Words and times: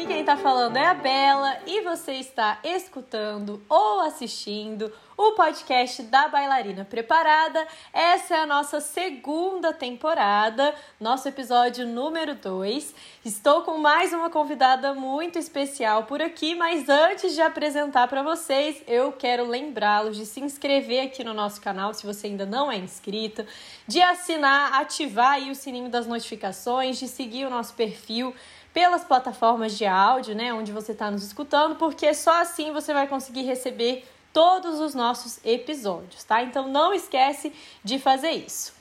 Aqui 0.00 0.06
quem 0.06 0.24
tá 0.24 0.34
falando 0.34 0.78
é 0.78 0.86
a 0.86 0.94
Bela 0.94 1.58
e 1.66 1.82
você 1.82 2.12
está 2.12 2.58
escutando 2.64 3.62
ou 3.68 4.00
assistindo 4.00 4.90
o 5.14 5.32
podcast 5.32 6.02
da 6.04 6.26
Bailarina 6.26 6.86
Preparada. 6.86 7.68
Essa 7.92 8.36
é 8.36 8.40
a 8.40 8.46
nossa 8.46 8.80
segunda 8.80 9.74
temporada, 9.74 10.74
nosso 10.98 11.28
episódio 11.28 11.86
número 11.86 12.34
2. 12.34 12.94
Estou 13.26 13.60
com 13.60 13.76
mais 13.76 14.14
uma 14.14 14.30
convidada 14.30 14.94
muito 14.94 15.38
especial 15.38 16.04
por 16.04 16.22
aqui, 16.22 16.54
mas 16.54 16.88
antes 16.88 17.34
de 17.34 17.42
apresentar 17.42 18.08
para 18.08 18.22
vocês, 18.22 18.82
eu 18.88 19.12
quero 19.12 19.46
lembrá-los 19.46 20.16
de 20.16 20.24
se 20.24 20.40
inscrever 20.40 21.08
aqui 21.08 21.22
no 21.22 21.34
nosso 21.34 21.60
canal 21.60 21.92
se 21.92 22.06
você 22.06 22.28
ainda 22.28 22.46
não 22.46 22.72
é 22.72 22.78
inscrito, 22.78 23.44
de 23.86 24.00
assinar, 24.00 24.80
ativar 24.80 25.38
o 25.42 25.54
sininho 25.54 25.90
das 25.90 26.06
notificações, 26.06 26.98
de 26.98 27.06
seguir 27.06 27.44
o 27.44 27.50
nosso 27.50 27.74
perfil 27.74 28.34
pelas 28.72 29.04
plataformas 29.04 29.76
de 29.76 29.84
áudio, 29.84 30.34
né, 30.34 30.52
onde 30.52 30.72
você 30.72 30.92
está 30.92 31.10
nos 31.10 31.24
escutando, 31.24 31.76
porque 31.76 32.12
só 32.14 32.40
assim 32.40 32.72
você 32.72 32.92
vai 32.92 33.06
conseguir 33.06 33.42
receber 33.42 34.04
todos 34.32 34.80
os 34.80 34.94
nossos 34.94 35.44
episódios, 35.44 36.22
tá? 36.24 36.42
Então 36.42 36.68
não 36.68 36.94
esquece 36.94 37.52
de 37.82 37.98
fazer 37.98 38.30
isso. 38.30 38.72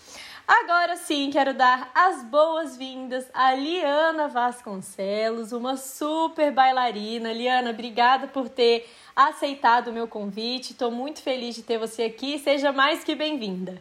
Agora 0.47 0.95
sim, 0.95 1.29
quero 1.31 1.53
dar 1.53 1.91
as 1.93 2.23
boas-vindas 2.23 3.27
a 3.35 3.53
Liana 3.53 4.27
Vasconcelos, 4.27 5.51
uma 5.51 5.77
super 5.77 6.51
bailarina. 6.51 7.31
Liana, 7.31 7.69
obrigada 7.69 8.27
por 8.27 8.49
ter 8.49 8.89
aceitado 9.15 9.89
o 9.89 9.93
meu 9.93 10.07
convite. 10.07 10.71
Estou 10.71 10.89
muito 10.89 11.21
feliz 11.21 11.53
de 11.53 11.61
ter 11.61 11.77
você 11.77 12.01
aqui. 12.01 12.39
Seja 12.39 12.71
mais 12.71 13.03
que 13.03 13.13
bem-vinda. 13.13 13.79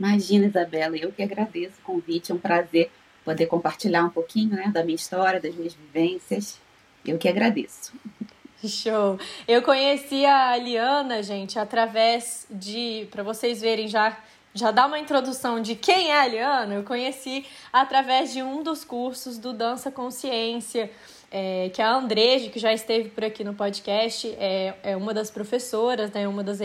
Imagina, 0.00 0.46
Isabela, 0.46 0.96
eu 0.96 1.12
que 1.12 1.22
agradeço 1.22 1.78
o 1.80 1.84
convite. 1.84 2.32
É 2.32 2.34
um 2.34 2.38
prazer 2.38 2.90
poder 3.24 3.46
compartilhar 3.46 4.04
um 4.04 4.10
pouquinho 4.10 4.50
né, 4.50 4.70
da 4.72 4.84
minha 4.84 4.96
história, 4.96 5.40
das 5.40 5.54
minhas 5.54 5.74
vivências. 5.74 6.58
Eu 7.04 7.18
que 7.18 7.28
agradeço. 7.28 7.92
Show! 8.64 9.18
Eu 9.48 9.60
conheci 9.62 10.24
a 10.24 10.56
Liana, 10.56 11.22
gente, 11.22 11.58
através 11.58 12.46
de. 12.48 13.08
Para 13.10 13.22
vocês 13.22 13.60
verem 13.60 13.88
já. 13.88 14.16
Já 14.54 14.70
dá 14.70 14.86
uma 14.86 14.98
introdução 14.98 15.62
de 15.62 15.74
quem 15.74 16.10
é 16.10 16.20
a 16.20 16.26
Liana. 16.28 16.74
Eu 16.74 16.82
conheci 16.82 17.46
através 17.72 18.34
de 18.34 18.42
um 18.42 18.62
dos 18.62 18.84
cursos 18.84 19.38
do 19.38 19.54
Dança 19.54 19.90
Consciência, 19.90 20.90
é, 21.30 21.70
que 21.72 21.80
a 21.80 21.90
Andreje, 21.90 22.50
que 22.50 22.58
já 22.58 22.70
esteve 22.70 23.08
por 23.08 23.24
aqui 23.24 23.42
no 23.42 23.54
podcast, 23.54 24.28
é, 24.38 24.74
é 24.82 24.94
uma 24.94 25.14
das 25.14 25.30
professoras, 25.30 26.10
né, 26.10 26.28
uma 26.28 26.44
das 26.44 26.58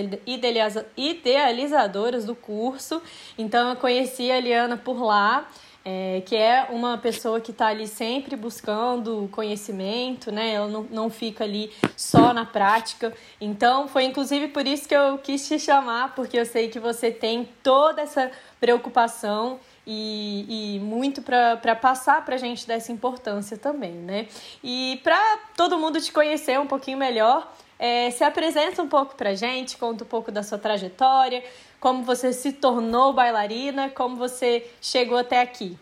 idealizadoras 0.97 2.25
do 2.25 2.35
curso. 2.35 3.01
Então 3.37 3.69
eu 3.69 3.77
conheci 3.77 4.29
a 4.29 4.39
Liana 4.39 4.75
por 4.75 5.01
lá 5.01 5.49
é, 5.89 6.21
que 6.25 6.35
é 6.35 6.67
uma 6.69 6.97
pessoa 6.97 7.39
que 7.39 7.51
está 7.51 7.67
ali 7.67 7.87
sempre 7.87 8.35
buscando 8.35 9.29
conhecimento, 9.31 10.33
né? 10.33 10.51
Ela 10.51 10.67
não, 10.67 10.83
não 10.83 11.09
fica 11.09 11.45
ali 11.45 11.71
só 11.95 12.33
na 12.33 12.43
prática. 12.43 13.13
Então, 13.39 13.87
foi 13.87 14.03
inclusive 14.03 14.49
por 14.49 14.67
isso 14.67 14.85
que 14.85 14.93
eu 14.93 15.17
quis 15.17 15.47
te 15.47 15.57
chamar, 15.57 16.13
porque 16.13 16.37
eu 16.37 16.45
sei 16.45 16.67
que 16.67 16.77
você 16.77 17.09
tem 17.09 17.47
toda 17.63 18.01
essa 18.01 18.29
preocupação 18.59 19.61
e, 19.85 20.75
e 20.75 20.79
muito 20.81 21.21
para 21.21 21.73
passar 21.77 22.25
para 22.25 22.35
a 22.35 22.37
gente 22.37 22.67
dessa 22.67 22.91
importância 22.91 23.55
também, 23.55 23.93
né? 23.93 24.27
E 24.61 24.99
para 25.05 25.37
todo 25.55 25.79
mundo 25.79 26.01
te 26.01 26.11
conhecer 26.11 26.59
um 26.59 26.67
pouquinho 26.67 26.97
melhor, 26.97 27.49
é, 27.79 28.09
se 28.11 28.23
apresenta 28.23 28.81
um 28.81 28.87
pouco 28.87 29.15
para 29.15 29.31
a 29.31 29.35
gente, 29.35 29.77
conta 29.77 30.03
um 30.03 30.07
pouco 30.07 30.31
da 30.31 30.41
sua 30.43 30.57
trajetória, 30.57 31.43
como 31.79 32.03
você 32.03 32.33
se 32.33 32.51
tornou 32.53 33.13
bailarina, 33.13 33.89
como 33.89 34.15
você 34.15 34.67
chegou 34.81 35.17
até 35.17 35.41
aqui. 35.41 35.77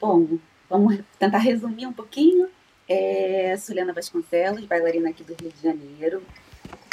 Bom, 0.00 0.38
vamos 0.68 1.00
tentar 1.18 1.38
resumir 1.38 1.86
um 1.86 1.92
pouquinho. 1.92 2.48
É, 2.88 3.56
Suliana 3.56 3.92
Vasconcelos, 3.92 4.64
bailarina 4.64 5.10
aqui 5.10 5.24
do 5.24 5.34
Rio 5.34 5.50
de 5.50 5.62
Janeiro. 5.62 6.22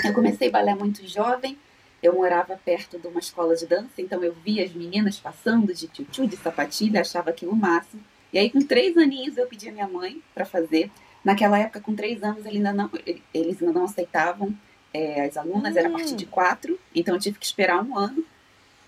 Eu 0.06 0.14
comecei 0.14 0.50
balé 0.50 0.74
muito 0.74 1.06
jovem. 1.08 1.58
Eu 2.02 2.14
morava 2.14 2.58
perto 2.64 2.98
de 2.98 3.08
uma 3.08 3.20
escola 3.20 3.56
de 3.56 3.66
dança, 3.66 3.96
então 3.98 4.24
eu 4.24 4.34
via 4.34 4.64
as 4.64 4.72
meninas 4.72 5.20
passando 5.20 5.74
de 5.74 5.88
tchutchu, 5.90 6.26
de 6.26 6.38
sapatilha, 6.38 7.02
achava 7.02 7.30
aquilo 7.30 7.52
o 7.52 7.56
máximo. 7.56 8.02
E 8.32 8.40
aí, 8.40 8.50
com 8.50 8.62
três 8.62 8.96
aninhos, 8.96 9.38
eu 9.38 9.48
pedi 9.48 9.68
a 9.68 9.72
minha 9.72 9.88
mãe 9.88 10.22
para 10.34 10.46
fazer. 10.46 10.90
Naquela 11.24 11.60
época, 11.60 11.82
com 11.82 11.96
três 11.96 12.24
anos, 12.24 12.46
eles 12.46 12.58
ainda 12.58 12.74
não, 12.74 12.90
eles 13.34 13.62
ainda 13.62 13.74
não 13.74 13.86
aceitavam 13.86 14.56
é, 14.94 15.26
as 15.26 15.38
alunas, 15.38 15.76
hum. 15.76 15.78
era 15.78 15.88
a 15.88 15.92
partir 15.92 16.16
de 16.16 16.26
hum. 16.26 16.30
quatro, 16.30 16.80
então 16.94 17.16
eu 17.16 17.20
tive 17.20 17.38
que 17.38 17.46
esperar 17.46 17.84
um 17.84 17.98
ano. 17.98 18.24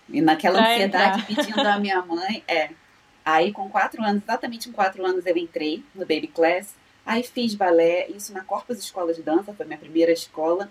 E 0.08 0.20
naquela 0.20 0.58
pra 0.58 0.72
ansiedade, 0.72 1.20
entrar. 1.22 1.44
pedindo 1.44 1.66
à 1.66 1.78
minha 1.78 2.02
mãe, 2.04 2.42
é. 2.46 2.70
Aí, 3.24 3.52
com 3.52 3.68
quatro 3.68 4.02
anos, 4.02 4.22
exatamente 4.22 4.68
com 4.68 4.74
quatro 4.74 5.04
anos, 5.06 5.24
eu 5.24 5.36
entrei 5.36 5.84
no 5.94 6.00
Baby 6.00 6.26
Class. 6.26 6.74
Aí 7.06 7.22
fiz 7.22 7.54
balé, 7.54 8.08
isso 8.08 8.32
na 8.32 8.42
Corpus 8.42 8.78
Escola 8.78 9.14
de 9.14 9.22
Dança, 9.22 9.52
foi 9.52 9.64
minha 9.64 9.78
primeira 9.78 10.12
escola. 10.12 10.70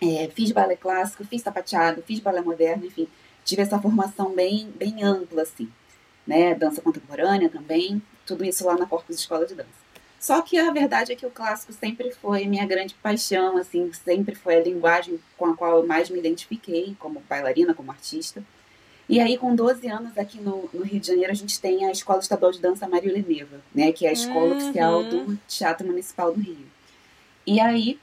É, 0.00 0.28
fiz 0.34 0.50
balé 0.52 0.76
clássico, 0.76 1.24
fiz 1.24 1.42
sapateado, 1.42 2.02
fiz 2.02 2.20
balé 2.20 2.40
moderno, 2.40 2.86
enfim. 2.86 3.08
Tive 3.44 3.62
essa 3.62 3.80
formação 3.80 4.32
bem, 4.32 4.70
bem 4.76 5.02
ampla, 5.02 5.42
assim. 5.42 5.70
Né? 6.26 6.54
Dança 6.54 6.80
contemporânea 6.80 7.48
também, 7.48 8.00
tudo 8.24 8.44
isso 8.44 8.64
lá 8.64 8.76
na 8.76 8.86
Corpus 8.86 9.16
Escola 9.16 9.46
de 9.46 9.54
Dança. 9.54 9.81
Só 10.22 10.40
que 10.40 10.56
a 10.56 10.70
verdade 10.70 11.10
é 11.10 11.16
que 11.16 11.26
o 11.26 11.30
clássico 11.30 11.72
sempre 11.72 12.12
foi 12.12 12.46
minha 12.46 12.64
grande 12.64 12.94
paixão, 12.94 13.56
assim, 13.56 13.92
sempre 13.92 14.36
foi 14.36 14.54
a 14.54 14.62
linguagem 14.62 15.18
com 15.36 15.46
a 15.46 15.56
qual 15.56 15.78
eu 15.78 15.86
mais 15.86 16.08
me 16.08 16.20
identifiquei 16.20 16.94
como 17.00 17.20
bailarina, 17.28 17.74
como 17.74 17.90
artista. 17.90 18.40
E 19.08 19.18
aí, 19.18 19.36
com 19.36 19.52
12 19.52 19.84
anos, 19.88 20.16
aqui 20.16 20.40
no, 20.40 20.70
no 20.72 20.84
Rio 20.84 21.00
de 21.00 21.08
Janeiro, 21.08 21.32
a 21.32 21.34
gente 21.34 21.60
tem 21.60 21.86
a 21.86 21.90
Escola 21.90 22.20
Estadual 22.20 22.52
de 22.52 22.60
Dança 22.60 22.86
Mário 22.86 23.12
Leneva, 23.12 23.60
né, 23.74 23.90
que 23.90 24.06
é 24.06 24.10
a 24.10 24.12
escola 24.12 24.52
uhum. 24.52 24.58
oficial 24.58 25.02
do 25.02 25.36
Teatro 25.48 25.84
Municipal 25.84 26.32
do 26.32 26.40
Rio. 26.40 26.68
E 27.44 27.58
aí, 27.58 27.98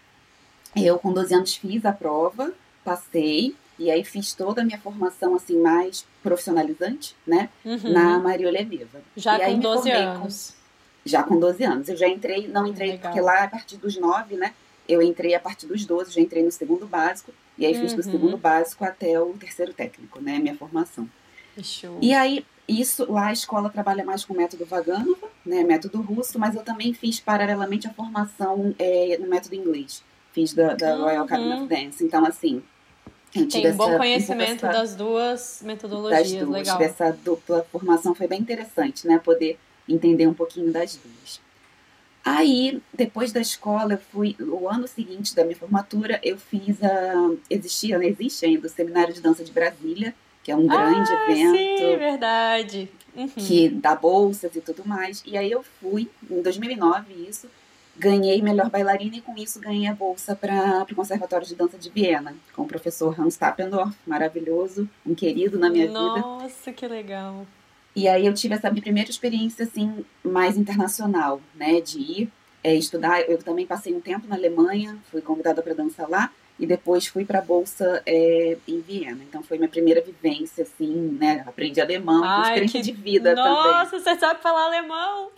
eu 0.76 1.00
com 1.00 1.14
12 1.14 1.34
anos 1.34 1.56
fiz 1.56 1.86
a 1.86 1.94
prova, 1.94 2.52
passei, 2.84 3.56
e 3.80 3.90
aí 3.90 4.04
fiz 4.04 4.34
toda 4.34 4.62
a 4.62 4.66
minha 4.66 4.78
formação 4.78 5.36
assim 5.38 5.58
mais 5.58 6.06
profissionalizante, 6.22 7.16
né, 7.26 7.48
uhum. 7.64 7.94
na 7.94 8.20
Maria 8.20 8.52
Leneva. 8.52 9.02
Já 9.16 9.50
e 9.50 9.54
com 9.54 9.60
12 9.62 9.90
anos. 9.90 10.50
Com 10.52 10.59
já 11.06 11.24
com 11.24 11.40
12 11.40 11.64
anos. 11.64 11.90
Eu 11.90 11.98
já 11.98 12.08
entrei, 12.08 12.48
não 12.48 12.66
entrei, 12.66 12.92
Legal. 12.92 13.12
porque 13.12 13.22
lá 13.22 13.44
a 13.44 13.48
partir 13.48 13.78
dos 13.78 13.98
9, 13.98 14.36
né? 14.36 14.54
Eu 14.88 15.02
entrei 15.02 15.36
a 15.36 15.40
partir 15.40 15.68
dos 15.68 15.86
12, 15.86 16.12
já 16.12 16.22
entrei 16.22 16.44
no 16.44 16.52
segundo 16.52 16.88
básico, 16.88 17.32
e 17.58 17.66
aí 17.66 17.74
uhum. 17.74 17.82
fiz 17.82 17.94
do 17.94 18.04
uhum. 18.04 18.12
segundo 18.12 18.38
básico 18.38 18.84
até 18.84 19.20
o 19.20 19.34
terceiro 19.34 19.74
técnico, 19.74 20.22
né? 20.22 20.40
Minha 20.40 20.56
formação. 20.56 21.08
Show. 21.62 21.98
E 22.02 22.14
aí, 22.14 22.46
isso, 22.68 23.12
lá 23.12 23.28
a 23.28 23.34
escola 23.34 23.70
trabalha 23.70 24.04
mais 24.04 24.24
com 24.24 24.34
o 24.34 24.38
método 24.38 24.66
Vaganova, 24.66 25.28
né? 25.46 25.64
Método 25.64 26.02
russo, 26.02 26.40
mas 26.40 26.56
eu 26.56 26.64
também 26.64 26.94
fiz 26.94 27.20
paralelamente 27.20 27.88
a 27.88 27.94
formação 27.94 28.74
é, 28.80 29.18
no 29.20 29.28
método 29.28 29.56
inglês. 29.56 30.04
Fiz 30.32 30.54
da, 30.54 30.74
da 30.74 30.96
uhum. 30.96 31.04
Royal 31.04 31.26
Academy 31.26 31.54
of 31.54 31.68
Dance. 31.68 32.04
Então, 32.04 32.26
assim, 32.26 32.64
tem 33.32 33.72
um 33.72 33.76
bom 33.76 33.98
conhecimento 33.98 34.66
essa, 34.66 34.80
das 34.80 34.96
duas 34.96 35.62
metodologias, 35.64 36.32
das 36.32 36.40
duas, 36.40 36.50
legal. 36.50 36.82
Essa 36.82 37.12
dupla 37.12 37.66
formação 37.72 38.16
foi 38.16 38.28
bem 38.28 38.40
interessante, 38.40 39.06
né? 39.08 39.20
Poder 39.20 39.60
entender 39.90 40.28
um 40.28 40.34
pouquinho 40.34 40.72
das 40.72 40.96
duas. 40.96 41.42
Aí, 42.24 42.82
depois 42.94 43.32
da 43.32 43.40
escola, 43.40 43.94
eu 43.94 43.98
fui, 43.98 44.36
o 44.40 44.68
ano 44.70 44.88
seguinte 44.88 45.34
da 45.34 45.44
minha 45.44 45.56
formatura, 45.56 46.20
eu 46.22 46.38
fiz 46.38 46.82
a, 46.84 47.32
existia, 47.50 47.98
né, 47.98 48.08
existe 48.08 48.46
ainda 48.46 48.68
o 48.68 48.70
Seminário 48.70 49.14
de 49.14 49.22
Dança 49.22 49.44
de 49.44 49.52
Brasília, 49.52 50.14
que 50.44 50.52
é 50.52 50.56
um 50.56 50.68
grande 50.68 51.12
ah, 51.12 51.32
evento. 51.32 51.58
Sim, 51.58 51.98
verdade. 51.98 52.90
Uhum. 53.16 53.28
Que 53.28 53.70
dá 53.70 53.96
bolsas 53.96 54.56
e 54.56 54.62
tudo 54.62 54.88
mais. 54.88 55.24
E 55.26 55.38
aí 55.38 55.52
eu 55.52 55.64
fui, 55.64 56.10
em 56.30 56.42
2009, 56.42 57.14
isso, 57.28 57.50
ganhei 57.98 58.42
melhor 58.42 58.70
bailarina 58.70 59.18
e 59.18 59.22
com 59.22 59.36
isso 59.36 59.60
ganhei 59.60 59.88
a 59.88 59.94
bolsa 59.94 60.36
para 60.36 60.86
o 60.90 60.96
Conservatório 60.96 61.48
de 61.48 61.56
Dança 61.56 61.78
de 61.78 61.90
Viena, 61.90 62.36
com 62.56 62.64
o 62.64 62.68
professor 62.68 63.20
Hans 63.20 63.36
Tappendorf, 63.38 63.96
maravilhoso, 64.06 64.90
um 65.06 65.14
querido 65.14 65.58
na 65.58 65.70
minha 65.70 65.90
Nossa, 65.90 66.16
vida. 66.16 66.28
Nossa, 66.28 66.72
que 66.72 66.88
legal. 66.88 67.46
E 67.96 68.08
aí 68.08 68.26
eu 68.26 68.34
tive 68.34 68.56
essa 68.56 68.70
minha 68.70 68.82
primeira 68.82 69.10
experiência 69.10 69.66
assim 69.66 70.06
mais 70.24 70.58
internacional, 70.58 71.42
né, 71.56 71.82
de 71.82 72.00
ir 72.00 72.32
é, 72.64 72.74
estudar. 72.76 73.22
Eu 73.22 73.38
também 73.38 73.66
passei 73.66 73.94
um 73.94 74.02
tempo 74.02 74.28
na 74.28 74.36
Alemanha, 74.36 74.98
fui 75.12 75.22
convidada 75.22 75.62
para 75.62 75.74
dançar 75.74 76.10
lá 76.10 76.32
e 76.60 76.66
depois 76.68 77.08
fui 77.08 77.24
para 77.26 77.40
a 77.40 77.42
bolsa 77.42 78.04
é, 78.06 78.58
em 78.68 78.82
Viena. 78.82 79.24
Então 79.24 79.42
foi 79.42 79.58
minha 79.58 79.70
primeira 79.70 80.02
vivência 80.02 80.64
assim, 80.64 81.18
né? 81.20 81.44
Aprendi 81.48 81.80
alemão, 81.80 82.24
Ai, 82.24 82.50
experiência 82.50 82.82
que... 82.82 82.86
de 82.86 82.92
vida 82.92 83.34
Nossa, 83.34 83.50
também. 83.50 83.72
Nossa, 83.72 84.00
você 84.00 84.20
sabe 84.20 84.42
falar 84.42 84.66
alemão? 84.66 85.32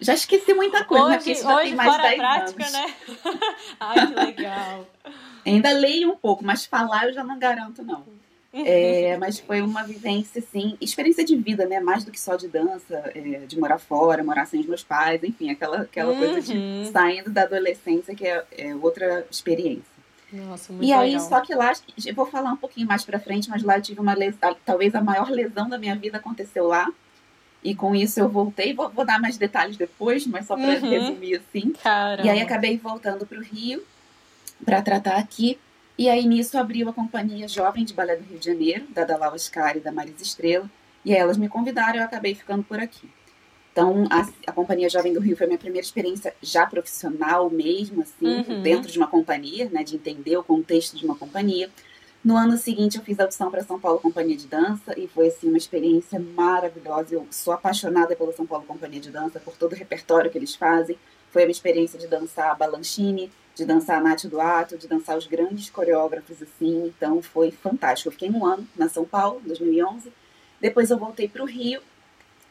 Já 0.00 0.14
esqueci 0.14 0.54
muita 0.54 0.84
coisa, 0.84 1.04
hoje, 1.04 1.12
né? 1.12 1.16
Porque 1.18 1.34
já 1.34 1.58
tem 1.58 1.74
mais 1.74 1.92
de 1.92 2.02
10 2.02 2.16
prática, 2.16 2.62
anos. 2.62 2.72
né? 2.72 2.94
Ai, 3.80 4.06
que 4.06 4.14
legal. 4.14 4.86
Ainda 5.46 5.72
leio 5.72 6.12
um 6.12 6.16
pouco, 6.16 6.44
mas 6.44 6.66
falar 6.66 7.06
eu 7.06 7.12
já 7.14 7.24
não 7.24 7.38
garanto, 7.38 7.82
não. 7.82 8.04
É, 8.66 9.16
mas 9.16 9.38
foi 9.38 9.60
uma 9.60 9.82
vivência, 9.82 10.40
assim, 10.40 10.76
experiência 10.80 11.24
de 11.24 11.36
vida, 11.36 11.66
né? 11.66 11.80
Mais 11.80 12.04
do 12.04 12.10
que 12.10 12.20
só 12.20 12.36
de 12.36 12.48
dança, 12.48 13.10
é, 13.14 13.46
de 13.46 13.58
morar 13.58 13.78
fora, 13.78 14.22
morar 14.22 14.46
sem 14.46 14.60
os 14.60 14.66
meus 14.66 14.82
pais, 14.82 15.22
enfim, 15.22 15.50
aquela, 15.50 15.82
aquela 15.82 16.12
uhum. 16.12 16.18
coisa 16.18 16.40
de 16.40 16.56
uhum. 16.56 16.90
saindo 16.92 17.30
da 17.30 17.42
adolescência, 17.42 18.14
que 18.14 18.26
é, 18.26 18.44
é 18.56 18.74
outra 18.74 19.26
experiência. 19.30 19.98
Nossa, 20.32 20.72
muito 20.72 20.86
e 20.86 20.92
aí, 20.92 21.12
legal. 21.12 21.28
só 21.28 21.40
que 21.40 21.54
lá, 21.54 21.72
eu 22.04 22.14
vou 22.14 22.26
falar 22.26 22.52
um 22.52 22.56
pouquinho 22.56 22.86
mais 22.86 23.04
pra 23.04 23.18
frente, 23.18 23.48
mas 23.48 23.62
lá 23.62 23.78
eu 23.78 23.82
tive 23.82 24.00
uma 24.00 24.14
lesão, 24.14 24.56
talvez 24.64 24.94
a 24.94 25.00
maior 25.00 25.30
lesão 25.30 25.68
da 25.68 25.78
minha 25.78 25.96
vida 25.96 26.18
aconteceu 26.18 26.66
lá. 26.66 26.86
E 27.62 27.74
com 27.74 27.94
isso 27.94 28.20
eu 28.20 28.28
voltei, 28.28 28.72
vou, 28.72 28.88
vou 28.90 29.04
dar 29.04 29.20
mais 29.20 29.36
detalhes 29.36 29.76
depois, 29.76 30.26
mas 30.26 30.46
só 30.46 30.54
para 30.54 30.74
uhum. 30.74 30.90
resumir 30.90 31.36
assim. 31.36 31.72
Caramba. 31.82 32.26
E 32.26 32.30
aí 32.30 32.40
acabei 32.40 32.76
voltando 32.76 33.26
para 33.26 33.38
o 33.38 33.42
Rio 33.42 33.82
para 34.64 34.80
tratar 34.82 35.16
aqui. 35.16 35.58
E 35.98 36.08
aí 36.08 36.24
nisso 36.24 36.56
abriu 36.56 36.88
a 36.88 36.92
companhia 36.92 37.48
Jovem 37.48 37.84
de 37.84 37.92
Balé 37.92 38.14
do 38.14 38.22
Rio 38.22 38.38
de 38.38 38.46
Janeiro, 38.46 38.86
da 38.90 39.04
Dalal 39.04 39.34
Oscar 39.34 39.76
e 39.76 39.80
da 39.80 39.90
Marisa 39.90 40.22
Estrela. 40.22 40.70
E 41.04 41.12
aí 41.12 41.18
elas 41.18 41.36
me 41.36 41.48
convidaram 41.48 41.96
e 41.96 41.98
eu 41.98 42.04
acabei 42.04 42.36
ficando 42.36 42.62
por 42.62 42.78
aqui. 42.78 43.10
Então, 43.72 44.06
a, 44.10 44.28
a, 44.46 44.52
Companhia 44.52 44.88
Jovem 44.88 45.12
do 45.12 45.20
Rio 45.20 45.36
foi 45.36 45.46
a 45.46 45.48
minha 45.48 45.58
primeira 45.58 45.84
experiência 45.84 46.34
já 46.42 46.66
profissional 46.66 47.50
mesmo, 47.50 48.02
assim, 48.02 48.38
uhum. 48.48 48.62
dentro 48.62 48.90
de 48.90 48.98
uma 48.98 49.06
companhia, 49.06 49.68
né, 49.70 49.84
de 49.84 49.96
entender 49.96 50.36
o 50.36 50.42
contexto 50.42 50.96
de 50.96 51.04
uma 51.04 51.16
companhia. 51.16 51.70
No 52.24 52.36
ano 52.36 52.56
seguinte, 52.56 52.98
eu 52.98 53.04
fiz 53.04 53.18
a 53.18 53.22
audição 53.22 53.50
para 53.50 53.62
São 53.62 53.78
Paulo 53.78 54.00
Companhia 54.00 54.36
de 54.36 54.46
Dança 54.46 54.98
e 54.98 55.06
foi 55.06 55.28
assim 55.28 55.48
uma 55.48 55.58
experiência 55.58 56.18
maravilhosa. 56.18 57.14
Eu 57.14 57.26
sou 57.30 57.52
apaixonada 57.52 58.16
pela 58.16 58.32
São 58.32 58.46
Paulo 58.46 58.64
Companhia 58.66 59.00
de 59.00 59.10
Dança, 59.10 59.38
por 59.38 59.56
todo 59.56 59.72
o 59.72 59.76
repertório 59.76 60.30
que 60.30 60.38
eles 60.38 60.54
fazem. 60.54 60.98
Foi 61.30 61.42
a 61.42 61.46
minha 61.46 61.52
experiência 61.52 61.98
de 61.98 62.08
dançar 62.08 62.56
Balanchine, 62.56 63.30
de 63.58 63.64
dançar 63.64 63.98
a 63.98 64.00
Nath 64.00 64.24
Duato, 64.26 64.78
de 64.78 64.86
dançar 64.86 65.18
os 65.18 65.26
grandes 65.26 65.68
coreógrafos 65.68 66.40
assim. 66.40 66.86
Então 66.86 67.20
foi 67.20 67.50
fantástico. 67.50 68.08
Eu 68.08 68.12
fiquei 68.12 68.30
um 68.30 68.46
ano 68.46 68.66
na 68.76 68.88
São 68.88 69.04
Paulo, 69.04 69.42
2011. 69.44 70.12
Depois 70.60 70.90
eu 70.90 70.98
voltei 70.98 71.28
para 71.28 71.42
o 71.42 71.46
Rio 71.46 71.80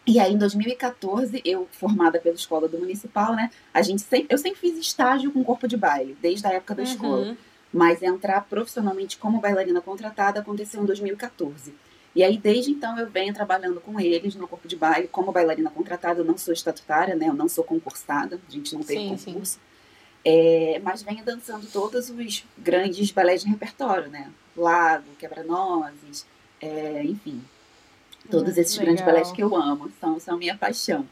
e 0.06 0.20
aí, 0.20 0.34
em 0.34 0.38
2014, 0.38 1.42
eu, 1.44 1.68
formada 1.70 2.18
pela 2.18 2.36
escola 2.36 2.68
do 2.70 2.78
municipal, 2.78 3.36
né? 3.36 3.52
A 3.74 3.82
gente 3.82 4.02
sempre, 4.02 4.28
eu 4.30 4.38
sempre 4.38 4.60
fiz 4.60 4.78
estágio 4.78 5.32
com 5.34 5.44
corpo 5.44 5.68
de 5.68 5.76
baile, 5.76 6.18
desde 6.22 6.48
a 6.48 6.52
época 6.52 6.76
da 6.76 6.84
uhum. 6.84 6.90
escola. 6.90 7.38
Mas 7.74 8.02
entrar 8.02 8.40
profissionalmente 8.46 9.18
como 9.18 9.42
bailarina 9.42 9.82
contratada 9.82 10.40
aconteceu 10.40 10.82
em 10.82 10.86
2014. 10.86 11.74
E 12.16 12.24
aí, 12.24 12.38
desde 12.38 12.72
então, 12.72 12.98
eu 12.98 13.10
venho 13.10 13.34
trabalhando 13.34 13.82
com 13.82 14.00
eles 14.00 14.34
no 14.36 14.48
corpo 14.48 14.66
de 14.66 14.78
baile 14.78 15.10
como 15.10 15.34
bailarina 15.34 15.70
contratada. 15.70 16.22
Eu 16.22 16.26
não 16.26 16.38
sou 16.38 16.54
estatutária, 16.54 17.14
né? 17.14 17.28
Eu 17.28 17.34
não 17.34 17.50
sou 17.50 17.66
concursada, 17.66 18.40
a 18.48 18.52
gente 18.52 18.74
não 18.74 18.84
tem 18.84 19.10
concurso. 19.10 19.54
Sim. 19.56 19.60
É, 20.26 20.82
mas 20.84 21.02
venho 21.02 21.24
dançando 21.24 21.66
todos 21.68 22.10
os 22.10 22.44
grandes 22.58 23.12
balés 23.12 23.42
de 23.42 23.50
repertório, 23.50 24.10
né? 24.10 24.32
Lago, 24.56 25.06
Quebra-Nozes, 25.18 26.26
é, 26.60 27.04
enfim. 27.04 27.42
Todos 28.30 28.58
hum, 28.58 28.62
esses 28.62 28.74
legal. 28.74 28.86
grandes 28.86 29.06
balés 29.06 29.32
que 29.32 29.42
eu 29.42 29.56
amo, 29.56 29.92
são, 30.00 30.20
são 30.20 30.38
minha 30.38 30.58
paixão. 30.58 31.08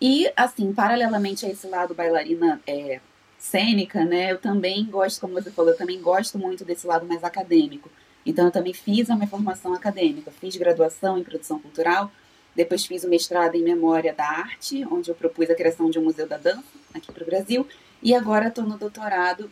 E, 0.00 0.30
assim, 0.36 0.72
paralelamente 0.72 1.46
a 1.46 1.48
esse 1.48 1.66
lado 1.66 1.94
bailarina 1.94 2.60
é, 2.66 3.00
cênica, 3.38 4.04
né, 4.04 4.32
eu 4.32 4.38
também 4.38 4.84
gosto, 4.84 5.20
como 5.20 5.34
você 5.34 5.50
falou, 5.50 5.72
eu 5.72 5.78
também 5.78 6.00
gosto 6.00 6.38
muito 6.38 6.64
desse 6.64 6.86
lado 6.86 7.06
mais 7.06 7.24
acadêmico. 7.24 7.90
Então, 8.24 8.46
eu 8.46 8.50
também 8.50 8.72
fiz 8.72 9.08
a 9.08 9.14
minha 9.14 9.28
formação 9.28 9.72
acadêmica, 9.72 10.30
fiz 10.30 10.56
graduação 10.56 11.16
em 11.16 11.24
produção 11.24 11.58
cultural, 11.58 12.10
depois 12.54 12.84
fiz 12.84 13.04
o 13.04 13.08
mestrado 13.08 13.54
em 13.54 13.62
memória 13.62 14.12
da 14.12 14.24
arte, 14.24 14.84
onde 14.90 15.10
eu 15.10 15.14
propus 15.14 15.48
a 15.50 15.54
criação 15.54 15.90
de 15.90 15.98
um 15.98 16.04
museu 16.04 16.26
da 16.26 16.36
dança 16.36 16.64
aqui 16.94 17.12
para 17.12 17.22
o 17.22 17.26
Brasil, 17.26 17.66
e 18.02 18.14
agora 18.14 18.48
estou 18.48 18.64
no 18.64 18.76
doutorado 18.76 19.50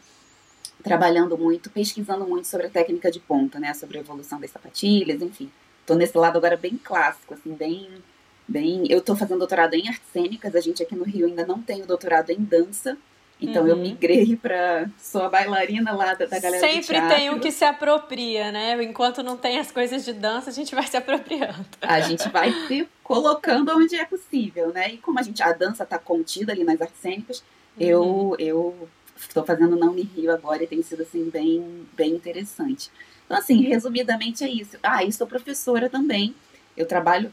trabalhando 0.83 1.37
muito, 1.39 1.71
pesquisando 1.71 2.27
muito 2.27 2.47
sobre 2.47 2.67
a 2.67 2.71
técnica 2.71 3.11
de 3.11 3.19
ponta, 3.19 3.59
né, 3.59 3.73
sobre 3.73 3.99
a 3.99 4.01
evolução 4.01 4.39
das 4.39 4.51
sapatilhas, 4.51 5.23
enfim. 5.23 5.51
Estou 5.81 5.97
nesse 5.97 6.17
lado 6.17 6.37
agora 6.37 6.57
bem 6.57 6.79
clássico, 6.83 7.35
assim, 7.35 7.55
bem 7.55 7.89
bem. 8.47 8.87
Eu 8.89 8.99
estou 8.99 9.17
fazendo 9.17 9.39
doutorado 9.39 9.75
em 9.75 9.89
artes 9.89 10.09
cênicas. 10.13 10.55
A 10.55 10.61
gente 10.61 10.83
aqui 10.83 10.95
no 10.95 11.05
Rio 11.05 11.27
ainda 11.27 11.47
não 11.47 11.61
tem 11.61 11.83
o 11.83 11.87
doutorado 11.87 12.31
em 12.31 12.43
dança. 12.43 12.97
Então 13.41 13.63
uhum. 13.65 13.69
eu 13.69 13.77
migrei 13.77 14.37
para 14.41 14.89
sou 14.97 15.23
a 15.23 15.29
bailarina 15.29 15.93
lá 15.93 16.15
da, 16.15 16.25
da 16.25 16.39
galera 16.39 16.67
Sempre 16.67 17.01
tem 17.09 17.31
um 17.31 17.41
que 17.41 17.51
se 17.51 17.65
apropria, 17.65 18.53
né? 18.53 18.81
Enquanto 18.83 19.23
não 19.23 19.37
tem 19.37 19.59
as 19.59 19.73
coisas 19.73 20.05
de 20.05 20.13
dança, 20.13 20.51
a 20.51 20.53
gente 20.53 20.75
vai 20.75 20.87
se 20.87 20.97
apropriando. 20.97 21.67
A 21.83 22.01
gente 22.01 22.29
vai 22.29 22.53
se 22.69 22.89
colocando 23.03 23.77
onde 23.77 23.97
é 23.97 24.05
possível, 24.05 24.73
né? 24.73 24.95
E 24.95 24.99
como 24.99 25.19
a 25.19 25.23
gente 25.23 25.43
a 25.43 25.53
dança 25.53 25.83
está 25.83 25.99
contida 25.99 26.53
ali 26.53 26.63
nas 26.63 26.81
artes 26.81 27.01
cênicas, 27.01 27.43
uhum. 27.79 27.87
eu 27.87 28.37
eu 28.39 28.89
estou 29.17 29.45
fazendo 29.45 29.77
na 29.77 29.87
Unirio 29.87 30.33
agora 30.33 30.63
e 30.65 30.67
tem 30.67 30.83
sido 30.83 31.03
assim 31.03 31.31
bem 31.31 31.87
bem 31.95 32.13
interessante. 32.13 32.91
Então 33.25 33.37
assim, 33.37 33.63
resumidamente 33.63 34.45
é 34.45 34.49
isso. 34.49 34.77
Ah, 34.83 35.03
e 35.05 35.13
sou 35.13 35.27
professora 35.27 35.89
também. 35.89 36.35
Eu 36.77 36.87
trabalho 36.87 37.33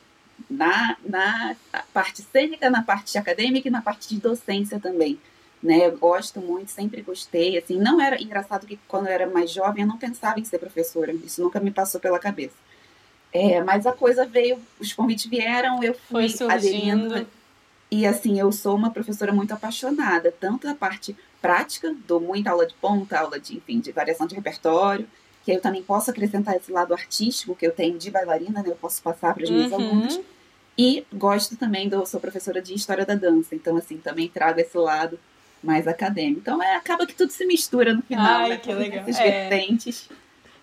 na, 0.50 0.98
na 1.04 1.56
parte 1.94 2.22
cênica, 2.22 2.70
na 2.70 2.84
parte 2.84 3.18
acadêmica 3.18 3.68
e 3.68 3.72
na 3.72 3.82
parte 3.82 4.10
de 4.10 4.20
docência 4.20 4.80
também. 4.80 5.20
Né, 5.62 5.86
eu 5.86 5.96
gosto 5.96 6.40
muito, 6.40 6.72
sempre 6.72 7.04
gostei, 7.04 7.56
assim, 7.56 7.78
não 7.78 8.02
era 8.02 8.20
engraçado 8.20 8.66
que 8.66 8.80
quando 8.88 9.06
eu 9.06 9.14
era 9.14 9.30
mais 9.30 9.52
jovem 9.52 9.84
eu 9.84 9.88
não 9.88 9.96
pensava 9.96 10.40
em 10.40 10.44
ser 10.44 10.58
professora, 10.58 11.14
isso 11.14 11.40
nunca 11.40 11.60
me 11.60 11.70
passou 11.70 12.02
pela 12.02 12.18
cabeça. 12.18 12.56
É, 13.32 13.64
mas 13.64 13.86
a 13.86 13.94
coisa 13.94 14.26
veio, 14.26 14.60
os 14.80 14.92
convites 14.92 15.28
vieram, 15.28 15.84
eu 15.84 15.94
fui 15.94 16.28
aderindo. 16.50 17.28
E 17.92 18.06
assim, 18.06 18.40
eu 18.40 18.52
sou 18.54 18.74
uma 18.76 18.90
professora 18.90 19.34
muito 19.34 19.54
apaixonada, 19.54 20.34
tanto 20.40 20.66
da 20.66 20.74
parte 20.74 21.14
prática, 21.42 21.94
dou 22.08 22.22
muita 22.22 22.52
aula 22.52 22.66
de 22.66 22.74
ponta, 22.76 23.20
aula 23.20 23.38
de, 23.38 23.58
enfim, 23.58 23.82
de 23.82 23.92
variação 23.92 24.26
de 24.26 24.34
repertório, 24.34 25.06
que 25.44 25.52
eu 25.52 25.60
também 25.60 25.84
posso 25.84 26.10
acrescentar 26.10 26.56
esse 26.56 26.72
lado 26.72 26.94
artístico 26.94 27.54
que 27.54 27.68
eu 27.68 27.72
tenho 27.72 27.98
de 27.98 28.10
bailarina, 28.10 28.64
né? 28.64 28.70
Eu 28.70 28.76
posso 28.76 29.02
passar 29.02 29.34
para 29.34 29.44
os 29.44 29.50
meus 29.50 29.72
uhum. 29.72 29.76
alunos. 29.76 30.22
E 30.78 31.06
gosto 31.14 31.58
também, 31.58 31.90
do, 31.90 32.06
sou 32.06 32.20
professora 32.20 32.62
de 32.62 32.74
História 32.74 33.06
da 33.06 33.16
Dança, 33.16 33.54
então 33.54 33.76
assim, 33.76 33.98
também 33.98 34.30
trago 34.30 34.62
esse 34.62 34.78
lado 34.78 35.20
mais 35.62 35.86
acadêmico. 35.86 36.40
Então 36.40 36.64
é, 36.64 36.76
acaba 36.76 37.06
que 37.06 37.14
tudo 37.14 37.32
se 37.32 37.46
mistura 37.46 37.94
no 37.94 38.02
final, 38.04 38.44
Ai, 38.44 38.50
né? 38.50 38.58
que 38.58 38.74
legal. 38.74 39.02
Essas 39.02 39.20
é. 39.20 39.50
vertentes. 39.50 40.10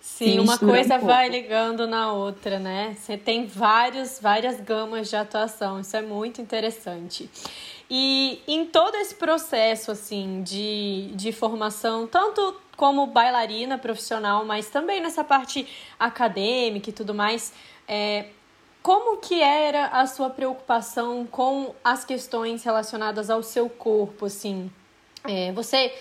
Sim, 0.00 0.38
uma 0.38 0.58
coisa 0.58 0.96
um 0.96 1.06
vai 1.06 1.28
ligando 1.28 1.86
na 1.86 2.12
outra, 2.12 2.58
né? 2.58 2.96
Você 2.98 3.16
tem 3.16 3.46
vários, 3.46 4.18
várias 4.20 4.60
gamas 4.60 5.08
de 5.08 5.16
atuação, 5.16 5.80
isso 5.80 5.96
é 5.96 6.02
muito 6.02 6.40
interessante. 6.40 7.28
E 7.90 8.42
em 8.46 8.66
todo 8.66 8.94
esse 8.96 9.14
processo, 9.14 9.90
assim, 9.90 10.42
de, 10.42 11.10
de 11.14 11.32
formação, 11.32 12.06
tanto 12.06 12.56
como 12.76 13.06
bailarina 13.06 13.78
profissional, 13.78 14.44
mas 14.44 14.68
também 14.68 15.00
nessa 15.00 15.24
parte 15.24 15.66
acadêmica 15.98 16.90
e 16.90 16.92
tudo 16.92 17.14
mais, 17.14 17.52
é, 17.88 18.26
como 18.82 19.16
que 19.18 19.42
era 19.42 19.86
a 19.86 20.06
sua 20.06 20.30
preocupação 20.30 21.26
com 21.26 21.74
as 21.82 22.04
questões 22.04 22.62
relacionadas 22.62 23.30
ao 23.30 23.42
seu 23.42 23.68
corpo, 23.68 24.26
assim? 24.26 24.70
É, 25.24 25.50
você 25.52 25.92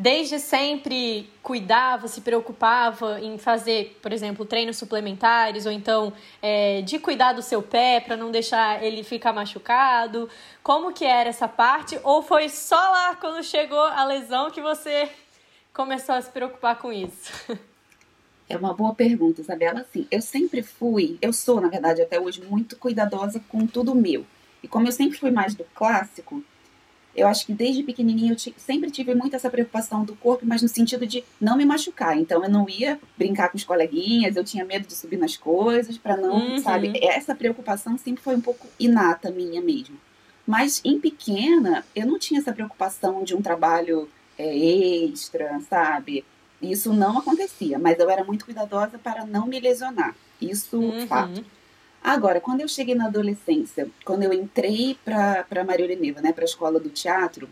desde 0.00 0.38
sempre 0.38 1.30
cuidava, 1.42 2.08
se 2.08 2.22
preocupava 2.22 3.20
em 3.20 3.36
fazer, 3.36 3.98
por 4.00 4.14
exemplo, 4.14 4.46
treinos 4.46 4.78
suplementares 4.78 5.66
ou 5.66 5.72
então 5.72 6.10
é, 6.40 6.80
de 6.80 6.98
cuidar 6.98 7.34
do 7.34 7.42
seu 7.42 7.62
pé 7.62 8.00
para 8.00 8.16
não 8.16 8.30
deixar 8.30 8.82
ele 8.82 9.04
ficar 9.04 9.30
machucado? 9.34 10.26
Como 10.62 10.94
que 10.94 11.04
era 11.04 11.28
essa 11.28 11.46
parte? 11.46 12.00
Ou 12.02 12.22
foi 12.22 12.48
só 12.48 12.76
lá 12.76 13.14
quando 13.16 13.44
chegou 13.44 13.78
a 13.78 14.02
lesão 14.04 14.50
que 14.50 14.62
você 14.62 15.06
começou 15.74 16.14
a 16.14 16.22
se 16.22 16.30
preocupar 16.30 16.78
com 16.78 16.90
isso? 16.90 17.30
É 18.48 18.56
uma 18.56 18.72
boa 18.72 18.94
pergunta, 18.94 19.42
Isabela. 19.42 19.82
Assim, 19.82 20.08
eu 20.10 20.22
sempre 20.22 20.62
fui, 20.62 21.18
eu 21.20 21.32
sou, 21.32 21.60
na 21.60 21.68
verdade, 21.68 22.00
até 22.00 22.18
hoje, 22.18 22.42
muito 22.42 22.74
cuidadosa 22.74 23.40
com 23.48 23.66
tudo 23.66 23.94
meu. 23.94 24.24
E 24.62 24.66
como 24.66 24.88
eu 24.88 24.92
sempre 24.92 25.18
fui 25.18 25.30
mais 25.30 25.54
do 25.54 25.64
clássico, 25.74 26.42
eu 27.14 27.26
acho 27.26 27.44
que 27.44 27.52
desde 27.52 27.82
pequenininho 27.82 28.34
eu 28.34 28.52
sempre 28.56 28.90
tive 28.90 29.14
muito 29.14 29.34
essa 29.34 29.50
preocupação 29.50 30.04
do 30.04 30.14
corpo, 30.16 30.46
mas 30.46 30.62
no 30.62 30.68
sentido 30.68 31.06
de 31.06 31.24
não 31.40 31.56
me 31.56 31.64
machucar. 31.64 32.16
Então 32.16 32.42
eu 32.42 32.50
não 32.50 32.68
ia 32.68 32.98
brincar 33.18 33.48
com 33.48 33.56
os 33.56 33.64
coleguinhas, 33.64 34.36
eu 34.36 34.44
tinha 34.44 34.64
medo 34.64 34.86
de 34.86 34.94
subir 34.94 35.16
nas 35.16 35.36
coisas, 35.36 35.98
para 35.98 36.16
não, 36.16 36.52
uhum. 36.52 36.58
sabe? 36.62 36.92
Essa 37.02 37.34
preocupação 37.34 37.98
sempre 37.98 38.22
foi 38.22 38.36
um 38.36 38.40
pouco 38.40 38.66
inata 38.78 39.30
minha 39.30 39.60
mesmo. 39.60 39.96
Mas 40.46 40.80
em 40.84 40.98
pequena, 40.98 41.84
eu 41.94 42.06
não 42.06 42.18
tinha 42.18 42.40
essa 42.40 42.52
preocupação 42.52 43.22
de 43.22 43.34
um 43.34 43.42
trabalho 43.42 44.08
é, 44.38 44.56
extra, 44.56 45.60
sabe? 45.68 46.24
Isso 46.62 46.92
não 46.92 47.18
acontecia, 47.18 47.78
mas 47.78 47.98
eu 47.98 48.10
era 48.10 48.24
muito 48.24 48.44
cuidadosa 48.44 48.98
para 48.98 49.24
não 49.24 49.46
me 49.46 49.58
lesionar. 49.58 50.14
Isso, 50.40 50.78
uhum. 50.78 51.06
fato. 51.06 51.44
Agora, 52.02 52.40
quando 52.40 52.62
eu 52.62 52.68
cheguei 52.68 52.94
na 52.94 53.06
adolescência, 53.06 53.88
quando 54.04 54.22
eu 54.22 54.32
entrei 54.32 54.96
para 55.04 55.64
Maria 55.66 55.84
Helena, 55.84 56.20
né, 56.20 56.32
para 56.32 56.44
a 56.44 56.46
escola 56.46 56.80
do 56.80 56.88
teatro, 56.88 57.48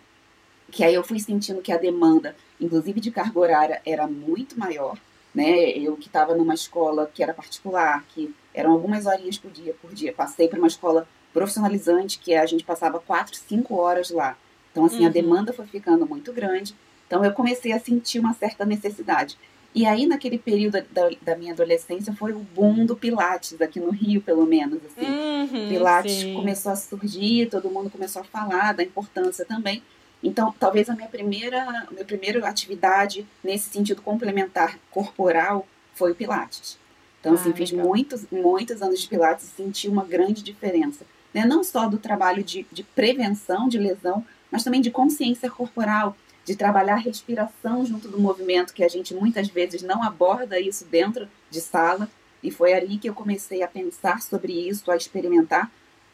que 0.70 0.82
aí 0.82 0.94
eu 0.94 1.04
fui 1.04 1.20
sentindo 1.20 1.60
que 1.60 1.72
a 1.72 1.76
demanda, 1.76 2.34
inclusive 2.60 3.00
de 3.00 3.10
carga 3.10 3.38
horária, 3.38 3.82
era 3.84 4.06
muito 4.06 4.58
maior, 4.58 4.98
né? 5.34 5.70
Eu 5.70 5.96
que 5.96 6.06
estava 6.06 6.34
numa 6.34 6.54
escola 6.54 7.10
que 7.12 7.22
era 7.22 7.32
particular, 7.34 8.04
que 8.08 8.34
eram 8.54 8.72
algumas 8.72 9.06
horinhas 9.06 9.38
por 9.38 9.50
dia, 9.50 9.74
por 9.80 9.92
dia. 9.94 10.12
Passei 10.12 10.48
para 10.48 10.58
uma 10.58 10.66
escola 10.66 11.06
profissionalizante, 11.32 12.18
que 12.18 12.34
a 12.34 12.44
gente 12.46 12.64
passava 12.64 12.98
quatro, 12.98 13.36
cinco 13.36 13.76
horas 13.76 14.10
lá. 14.10 14.36
Então, 14.72 14.84
assim, 14.84 15.00
uhum. 15.00 15.06
a 15.06 15.10
demanda 15.10 15.52
foi 15.52 15.66
ficando 15.66 16.06
muito 16.06 16.32
grande. 16.32 16.74
Então, 17.06 17.24
eu 17.24 17.32
comecei 17.32 17.72
a 17.72 17.80
sentir 17.80 18.18
uma 18.18 18.34
certa 18.34 18.64
necessidade. 18.64 19.38
E 19.74 19.86
aí, 19.86 20.06
naquele 20.06 20.38
período 20.38 20.82
da, 20.90 21.10
da, 21.20 21.36
minha 21.36 21.52
adolescência, 21.52 22.12
foi 22.14 22.32
o 22.32 22.38
boom 22.38 22.86
do 22.86 22.96
Pilates, 22.96 23.60
aqui 23.60 23.78
no 23.78 23.90
Rio, 23.90 24.20
pelo 24.20 24.46
menos. 24.46 24.80
Assim. 24.84 25.06
Uhum, 25.06 25.68
Pilates 25.68 26.12
sim. 26.12 26.34
começou 26.34 26.72
a 26.72 26.76
surgir, 26.76 27.48
todo 27.50 27.70
mundo 27.70 27.90
começou 27.90 28.22
a 28.22 28.24
falar 28.24 28.72
da 28.72 28.82
importância 28.82 29.44
também. 29.44 29.82
Então, 30.22 30.52
talvez 30.58 30.88
a 30.88 30.96
minha 30.96 31.08
primeira, 31.08 31.86
minha 31.90 32.04
primeira 32.04 32.46
atividade 32.48 33.26
nesse 33.44 33.70
sentido 33.70 34.02
complementar 34.02 34.78
corporal 34.90 35.66
foi 35.94 36.12
o 36.12 36.14
Pilates. 36.14 36.78
Então, 37.20 37.34
assim, 37.34 37.50
ah, 37.50 37.54
fiz 37.54 37.70
muitos, 37.72 38.26
muitos 38.30 38.80
anos 38.80 39.00
de 39.00 39.08
Pilates 39.08 39.46
e 39.46 39.50
senti 39.50 39.88
uma 39.88 40.04
grande 40.04 40.42
diferença. 40.42 41.04
né, 41.32 41.44
não 41.44 41.62
só 41.62 41.88
do 41.88 41.98
trabalho 41.98 42.42
de, 42.42 42.66
de 42.72 42.82
prevenção 42.82 43.68
de 43.68 43.78
lesão, 43.78 44.24
mas 44.50 44.64
também 44.64 44.80
de 44.80 44.90
consciência 44.90 45.50
corporal, 45.50 46.16
de 46.48 46.56
trabalhar 46.56 46.94
a 46.94 46.96
respiração 46.96 47.84
junto 47.84 48.08
do 48.08 48.18
movimento, 48.18 48.72
que 48.72 48.82
a 48.82 48.88
gente 48.88 49.12
muitas 49.12 49.48
vezes 49.48 49.82
não 49.82 50.02
aborda 50.02 50.58
isso 50.58 50.86
dentro 50.86 51.28
de 51.50 51.60
sala. 51.60 52.08
E 52.42 52.50
foi 52.50 52.72
ali 52.72 52.96
que 52.96 53.06
eu 53.06 53.12
comecei 53.12 53.62
a 53.62 53.68
pensar 53.68 54.22
sobre 54.22 54.54
isso, 54.54 54.90
a 54.90 54.96
experimentar 54.96 55.70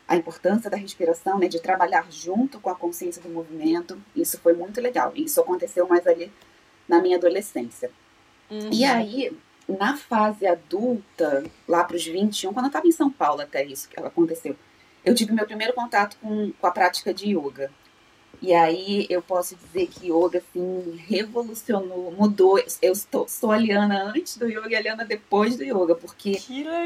a 0.09 0.17
importância 0.17 0.69
da 0.69 0.77
respiração, 0.77 1.39
né, 1.39 1.47
de 1.47 1.61
trabalhar 1.61 2.11
junto 2.11 2.59
com 2.59 2.69
a 2.69 2.75
consciência 2.75 3.23
do 3.23 3.29
movimento. 3.29 3.97
Isso 4.17 4.37
foi 4.41 4.55
muito 4.55 4.81
legal. 4.81 5.13
Isso 5.15 5.41
aconteceu 5.41 5.87
mais 5.87 6.05
ali 6.05 6.33
na 6.89 7.01
minha 7.01 7.17
adolescência. 7.17 7.89
Uhum. 8.51 8.71
E 8.73 8.85
aí, 8.85 9.39
na 9.69 9.97
fase 9.97 10.49
adulta, 10.49 11.45
lá 11.69 11.85
para 11.85 11.95
os 11.95 12.05
21, 12.05 12.53
quando 12.53 12.65
eu 12.65 12.71
estava 12.71 12.89
em 12.89 12.93
São 12.93 13.09
Paulo, 13.09 13.41
até 13.41 13.65
isso 13.65 13.89
que 13.89 14.01
aconteceu, 14.01 14.57
eu 15.05 15.15
tive 15.15 15.33
meu 15.33 15.47
primeiro 15.47 15.75
contato 15.75 16.17
com, 16.21 16.53
com 16.61 16.67
a 16.67 16.73
prática 16.73 17.15
de 17.15 17.37
yoga. 17.37 17.71
E 18.45 18.53
aí 18.53 19.07
eu 19.09 19.23
posso 19.23 19.57
dizer 19.57 19.87
que 19.87 20.13
yoga 20.13 20.39
assim 20.39 21.01
revolucionou, 21.09 22.13
mudou. 22.13 22.63
Eu 22.83 22.93
estou, 22.93 23.27
sou 23.27 23.51
a 23.51 23.57
Liana 23.57 24.05
antes 24.05 24.37
do 24.37 24.47
yoga 24.47 24.69
e 24.69 24.77
a 24.77 24.83
Liana 24.83 25.03
depois 25.03 25.57
do 25.57 25.65
yoga, 25.65 25.95
porque 25.95 26.39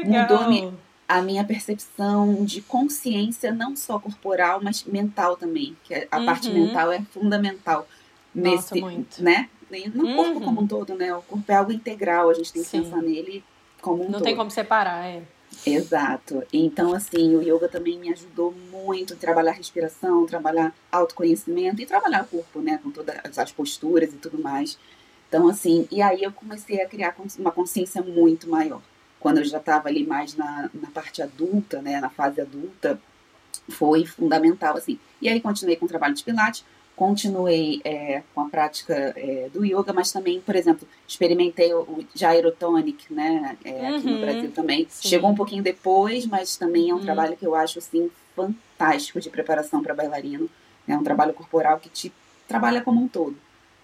mudou 0.05 0.73
a 1.05 1.21
minha 1.21 1.43
percepção 1.43 2.45
de 2.45 2.61
consciência, 2.61 3.51
não 3.51 3.75
só 3.75 3.99
corporal, 3.99 4.61
mas 4.63 4.85
mental 4.85 5.35
também. 5.35 5.75
Que 5.83 6.07
a 6.09 6.19
uhum. 6.19 6.25
parte 6.25 6.49
mental 6.49 6.93
é 6.93 7.01
fundamental 7.11 7.85
Nossa, 8.33 8.75
nesse, 8.75 8.79
muito. 8.79 9.21
né? 9.21 9.49
No 9.93 10.05
uhum. 10.05 10.15
corpo 10.15 10.41
como 10.41 10.61
um 10.61 10.67
todo, 10.67 10.95
né? 10.95 11.13
O 11.13 11.21
corpo 11.21 11.51
é 11.51 11.55
algo 11.55 11.73
integral, 11.73 12.29
a 12.29 12.33
gente 12.33 12.53
tem 12.53 12.63
que 12.63 12.69
Sim. 12.69 12.83
pensar 12.83 13.01
nele 13.01 13.43
como 13.81 13.97
um 13.97 14.05
não 14.05 14.05
todo. 14.05 14.13
Não 14.13 14.21
tem 14.21 14.35
como 14.37 14.49
separar, 14.49 15.05
é. 15.05 15.23
Exato. 15.65 16.43
Então, 16.53 16.93
assim, 16.93 17.35
o 17.35 17.41
yoga 17.41 17.67
também 17.67 17.97
me 17.99 18.11
ajudou 18.11 18.53
muito 18.71 19.13
a 19.13 19.17
trabalhar 19.17 19.51
respiração, 19.51 20.25
trabalhar 20.25 20.73
autoconhecimento 20.91 21.81
e 21.81 21.85
trabalhar 21.85 22.23
o 22.23 22.27
corpo, 22.27 22.61
né? 22.61 22.79
Com 22.81 22.91
todas 22.91 23.37
as 23.37 23.51
posturas 23.51 24.13
e 24.13 24.17
tudo 24.17 24.41
mais. 24.41 24.77
Então, 25.27 25.47
assim, 25.47 25.87
e 25.91 26.01
aí 26.01 26.23
eu 26.23 26.31
comecei 26.31 26.81
a 26.81 26.87
criar 26.87 27.15
uma 27.37 27.51
consciência 27.51 28.01
muito 28.01 28.49
maior. 28.49 28.81
Quando 29.19 29.39
eu 29.39 29.43
já 29.43 29.57
estava 29.57 29.89
ali 29.89 30.05
mais 30.05 30.35
na, 30.35 30.69
na 30.73 30.89
parte 30.91 31.21
adulta, 31.21 31.81
né? 31.81 31.99
Na 31.99 32.09
fase 32.09 32.39
adulta, 32.41 32.99
foi 33.69 34.05
fundamental, 34.05 34.77
assim. 34.77 34.97
E 35.21 35.27
aí 35.29 35.41
continuei 35.41 35.75
com 35.75 35.85
o 35.85 35.89
trabalho 35.89 36.15
de 36.15 36.23
Pilates, 36.23 36.63
continuei 36.99 37.79
é, 37.85 38.23
com 38.35 38.41
a 38.41 38.49
prática 38.49 38.93
é, 39.15 39.47
do 39.53 39.63
yoga, 39.63 39.93
mas 39.93 40.11
também, 40.11 40.41
por 40.41 40.53
exemplo, 40.53 40.85
experimentei 41.07 41.73
o, 41.73 41.79
o 41.83 42.05
Gyrotonic, 42.13 43.13
né, 43.13 43.57
é, 43.63 43.87
aqui 43.87 44.05
uhum, 44.05 44.15
no 44.15 44.19
Brasil 44.19 44.51
também. 44.51 44.85
Sim. 44.89 45.07
Chegou 45.07 45.29
um 45.29 45.35
pouquinho 45.35 45.63
depois, 45.63 46.25
mas 46.25 46.57
também 46.57 46.89
é 46.89 46.93
um 46.93 46.97
uhum. 46.97 47.03
trabalho 47.05 47.37
que 47.37 47.47
eu 47.47 47.55
acho, 47.55 47.79
assim, 47.79 48.11
fantástico 48.35 49.21
de 49.21 49.29
preparação 49.29 49.81
para 49.81 49.93
bailarino. 49.93 50.49
É 50.85 50.97
um 50.97 51.01
trabalho 51.01 51.33
corporal 51.33 51.79
que 51.79 51.87
te 51.87 52.11
trabalha 52.45 52.81
como 52.81 53.01
um 53.01 53.07
todo. 53.07 53.37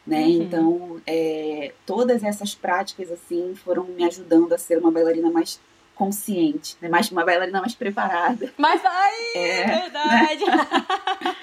Né? 0.06 0.20
Uhum. 0.20 0.42
Então, 0.42 1.02
é, 1.08 1.72
todas 1.86 2.22
essas 2.22 2.54
práticas, 2.54 3.10
assim, 3.10 3.56
foram 3.56 3.86
me 3.86 4.04
ajudando 4.04 4.52
a 4.52 4.58
ser 4.58 4.78
uma 4.78 4.92
bailarina 4.92 5.32
mais 5.32 5.58
consciente, 5.96 6.76
né? 6.82 6.90
mais 6.90 7.10
uma 7.10 7.24
bailarina 7.24 7.62
mais 7.62 7.76
preparada. 7.76 8.52
Mas 8.58 8.82
aí, 8.84 9.32
é, 9.36 9.66
verdade. 9.68 10.46
Né? 10.46 10.68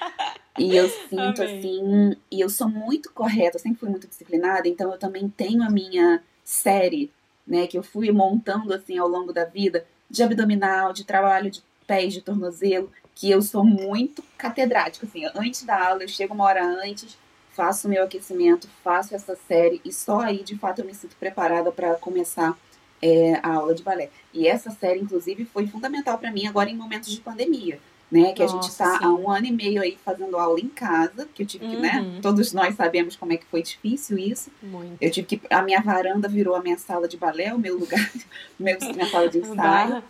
E 0.59 0.77
eu 0.77 0.89
sinto 0.89 1.43
Amém. 1.43 1.59
assim, 1.59 2.17
e 2.31 2.41
eu 2.41 2.51
sou 2.51 2.69
muito 2.69 3.11
correta, 3.13 3.57
eu 3.57 3.61
sempre 3.61 3.81
fui 3.81 3.89
muito 3.89 4.07
disciplinada, 4.07 4.69
então 4.69 4.93
eu 4.93 4.99
também 4.99 5.29
tenho 5.29 5.63
a 5.63 5.71
minha 5.71 6.23
série, 6.45 7.11
né, 7.47 7.67
que 7.67 7.79
eu 7.79 7.83
fui 7.83 8.11
montando 8.13 8.73
assim 8.75 8.99
ao 8.99 9.09
longo 9.09 9.33
da 9.33 9.45
vida, 9.45 9.87
de 10.11 10.23
abdominal, 10.23 10.93
de 10.93 11.05
trabalho 11.05 11.51
de 11.51 11.63
pés, 11.87 12.13
de 12.13 12.21
tornozelo, 12.21 12.93
que 13.15 13.31
eu 13.31 13.41
sou 13.41 13.65
muito 13.65 14.23
catedrática, 14.37 15.07
assim, 15.07 15.25
antes 15.35 15.65
da 15.65 15.89
aula, 15.89 16.03
eu 16.03 16.09
chego 16.09 16.35
uma 16.35 16.45
hora 16.45 16.65
antes, 16.65 17.17
faço 17.53 17.87
o 17.87 17.91
meu 17.91 18.05
aquecimento, 18.05 18.69
faço 18.85 19.15
essa 19.15 19.35
série 19.49 19.81
e 19.85 19.93
só 19.93 20.21
aí, 20.21 20.43
de 20.43 20.57
fato, 20.59 20.81
eu 20.81 20.85
me 20.85 20.95
sinto 20.95 21.17
preparada 21.17 21.73
para 21.73 21.95
começar 21.95 22.59
é, 23.01 23.35
a 23.43 23.55
aula 23.55 23.75
de 23.75 23.83
balé. 23.83 24.11
E 24.33 24.47
essa 24.47 24.71
série, 24.71 25.01
inclusive, 25.01 25.45
foi 25.47 25.67
fundamental 25.67 26.19
para 26.19 26.31
mim 26.31 26.47
agora 26.47 26.71
em 26.71 26.77
momentos 26.77 27.11
de 27.11 27.21
pandemia 27.21 27.79
né? 28.12 28.35
Que 28.35 28.42
Nossa, 28.42 28.59
a 28.59 28.61
gente 28.61 28.71
está 28.71 28.99
há 29.02 29.09
um 29.09 29.31
ano 29.31 29.47
e 29.47 29.50
meio 29.50 29.81
aí 29.81 29.97
fazendo 30.04 30.37
aula 30.37 30.61
em 30.61 30.69
casa, 30.69 31.26
que 31.35 31.42
eu 31.42 31.47
tive 31.47 31.66
que, 31.66 31.76
né, 31.76 31.99
uhum. 31.99 32.12
né? 32.12 32.19
Todos 32.21 32.52
nós 32.52 32.75
sabemos 32.75 33.16
como 33.16 33.33
é 33.33 33.38
que 33.38 33.47
foi 33.47 33.62
difícil 33.62 34.19
isso. 34.19 34.50
Muito. 34.62 34.99
Eu 35.00 35.11
tive 35.11 35.26
que. 35.26 35.40
A 35.49 35.62
minha 35.62 35.81
varanda 35.81 36.28
virou 36.28 36.54
a 36.54 36.62
minha 36.62 36.76
sala 36.76 37.09
de 37.09 37.16
balé, 37.16 37.54
o 37.54 37.59
meu 37.59 37.78
lugar, 37.78 38.12
meu, 38.61 38.76
minha 38.78 39.07
sala 39.07 39.31
de 39.31 39.38
ensaio. 39.40 40.02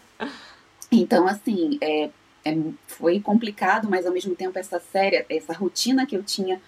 Então, 0.90 1.28
assim, 1.28 1.78
é, 1.80 2.11
é, 2.44 2.59
foi 2.88 3.21
complicado, 3.21 3.88
mas 3.88 4.04
ao 4.04 4.12
mesmo 4.12 4.35
tempo 4.35 4.59
essa 4.59 4.80
série, 4.80 5.25
essa 5.30 5.52
rotina 5.52 6.04
que 6.04 6.16
eu 6.16 6.25
tinha 6.25 6.61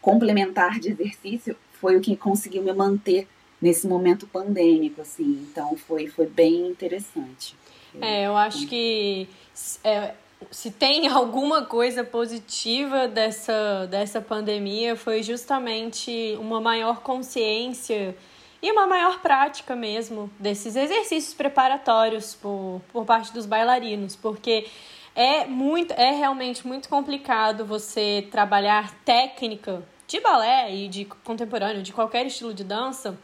complementar 0.00 0.78
de 0.78 0.90
exercício 0.92 1.56
foi 1.72 1.96
o 1.96 2.00
que 2.00 2.16
conseguiu 2.16 2.62
me 2.62 2.72
manter 2.72 3.26
nesse 3.60 3.88
momento 3.88 4.28
pandêmico, 4.28 5.00
assim. 5.00 5.44
Então 5.50 5.76
foi, 5.76 6.06
foi 6.06 6.26
bem 6.26 6.68
interessante. 6.68 7.56
É, 8.00 8.26
eu 8.26 8.36
acho 8.36 8.66
que 8.68 9.28
é, 9.82 10.14
se 10.50 10.70
tem 10.70 11.06
alguma 11.08 11.62
coisa 11.64 12.04
positiva 12.04 13.08
dessa, 13.08 13.86
dessa 13.90 14.20
pandemia 14.20 14.96
foi 14.96 15.22
justamente 15.22 16.36
uma 16.40 16.60
maior 16.60 17.00
consciência 17.00 18.16
e 18.60 18.72
uma 18.72 18.86
maior 18.86 19.20
prática 19.20 19.76
mesmo 19.76 20.30
desses 20.38 20.74
exercícios 20.74 21.34
preparatórios 21.34 22.34
por, 22.34 22.80
por 22.92 23.04
parte 23.04 23.32
dos 23.32 23.46
bailarinos, 23.46 24.16
porque 24.16 24.66
é 25.14 25.46
muito 25.46 25.92
é 25.92 26.10
realmente 26.12 26.66
muito 26.66 26.88
complicado 26.88 27.64
você 27.64 28.26
trabalhar 28.30 28.94
técnica 29.04 29.82
de 30.06 30.20
balé 30.20 30.74
e 30.74 30.88
de 30.88 31.04
contemporâneo, 31.04 31.82
de 31.82 31.92
qualquer 31.92 32.26
estilo 32.26 32.54
de 32.54 32.64
dança 32.64 33.18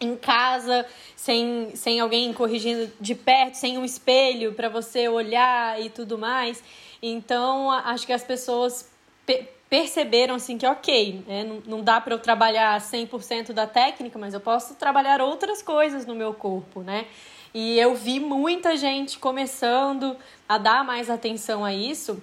em 0.00 0.16
casa, 0.16 0.86
sem, 1.16 1.72
sem 1.74 2.00
alguém 2.00 2.32
corrigindo 2.32 2.90
de 3.00 3.14
perto, 3.14 3.54
sem 3.54 3.78
um 3.78 3.84
espelho 3.84 4.52
para 4.54 4.68
você 4.68 5.08
olhar 5.08 5.80
e 5.80 5.90
tudo 5.90 6.16
mais. 6.16 6.62
Então, 7.02 7.70
acho 7.70 8.06
que 8.06 8.12
as 8.12 8.24
pessoas 8.24 8.90
pe 9.26 9.46
perceberam 9.68 10.36
assim 10.36 10.56
que 10.56 10.66
ok, 10.66 11.22
né? 11.26 11.44
não, 11.44 11.62
não 11.66 11.84
dá 11.84 12.00
para 12.00 12.14
eu 12.14 12.18
trabalhar 12.18 12.80
100% 12.80 13.52
da 13.52 13.66
técnica, 13.66 14.18
mas 14.18 14.32
eu 14.32 14.40
posso 14.40 14.74
trabalhar 14.76 15.20
outras 15.20 15.60
coisas 15.60 16.06
no 16.06 16.14
meu 16.14 16.32
corpo, 16.32 16.80
né? 16.80 17.04
E 17.52 17.78
eu 17.78 17.94
vi 17.94 18.18
muita 18.18 18.76
gente 18.76 19.18
começando 19.18 20.16
a 20.48 20.56
dar 20.56 20.82
mais 20.84 21.10
atenção 21.10 21.66
a 21.66 21.74
isso. 21.74 22.22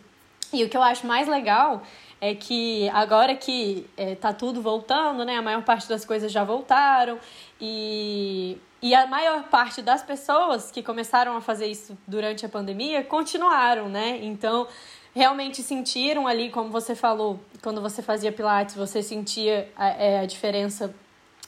E 0.52 0.64
o 0.64 0.70
que 0.70 0.76
eu 0.76 0.82
acho 0.82 1.06
mais 1.06 1.28
legal 1.28 1.84
é 2.22 2.34
que 2.34 2.90
agora 2.90 3.36
que 3.36 3.86
é, 3.98 4.16
tá 4.16 4.32
tudo 4.34 4.62
voltando, 4.62 5.26
né? 5.26 5.38
A 5.38 5.42
maior 5.42 5.64
parte 5.64 5.88
das 5.88 6.06
coisas 6.06 6.32
já 6.32 6.44
voltaram 6.44 7.20
e, 7.60 8.58
e 8.82 8.94
a 8.94 9.08
maior 9.08 9.44
parte 9.44 9.82
das 9.82 10.04
pessoas 10.04 10.72
que 10.72 10.84
começaram 10.84 11.36
a 11.36 11.42
fazer 11.42 11.68
isso 11.68 11.98
durante 12.06 12.46
a 12.46 12.50
pandemia 12.50 13.04
continuaram, 13.04 13.88
né? 13.90 14.20
Então, 14.22 14.68
realmente 15.14 15.64
sentiram 15.64 16.28
ali, 16.28 16.50
como 16.50 16.70
você 16.70 16.94
falou, 16.94 17.40
quando 17.62 17.82
você 17.82 18.02
fazia 18.02 18.32
Pilates, 18.32 18.76
você 18.76 19.02
sentia 19.02 19.72
a, 19.76 19.88
é, 19.88 20.20
a 20.20 20.26
diferença 20.26 20.94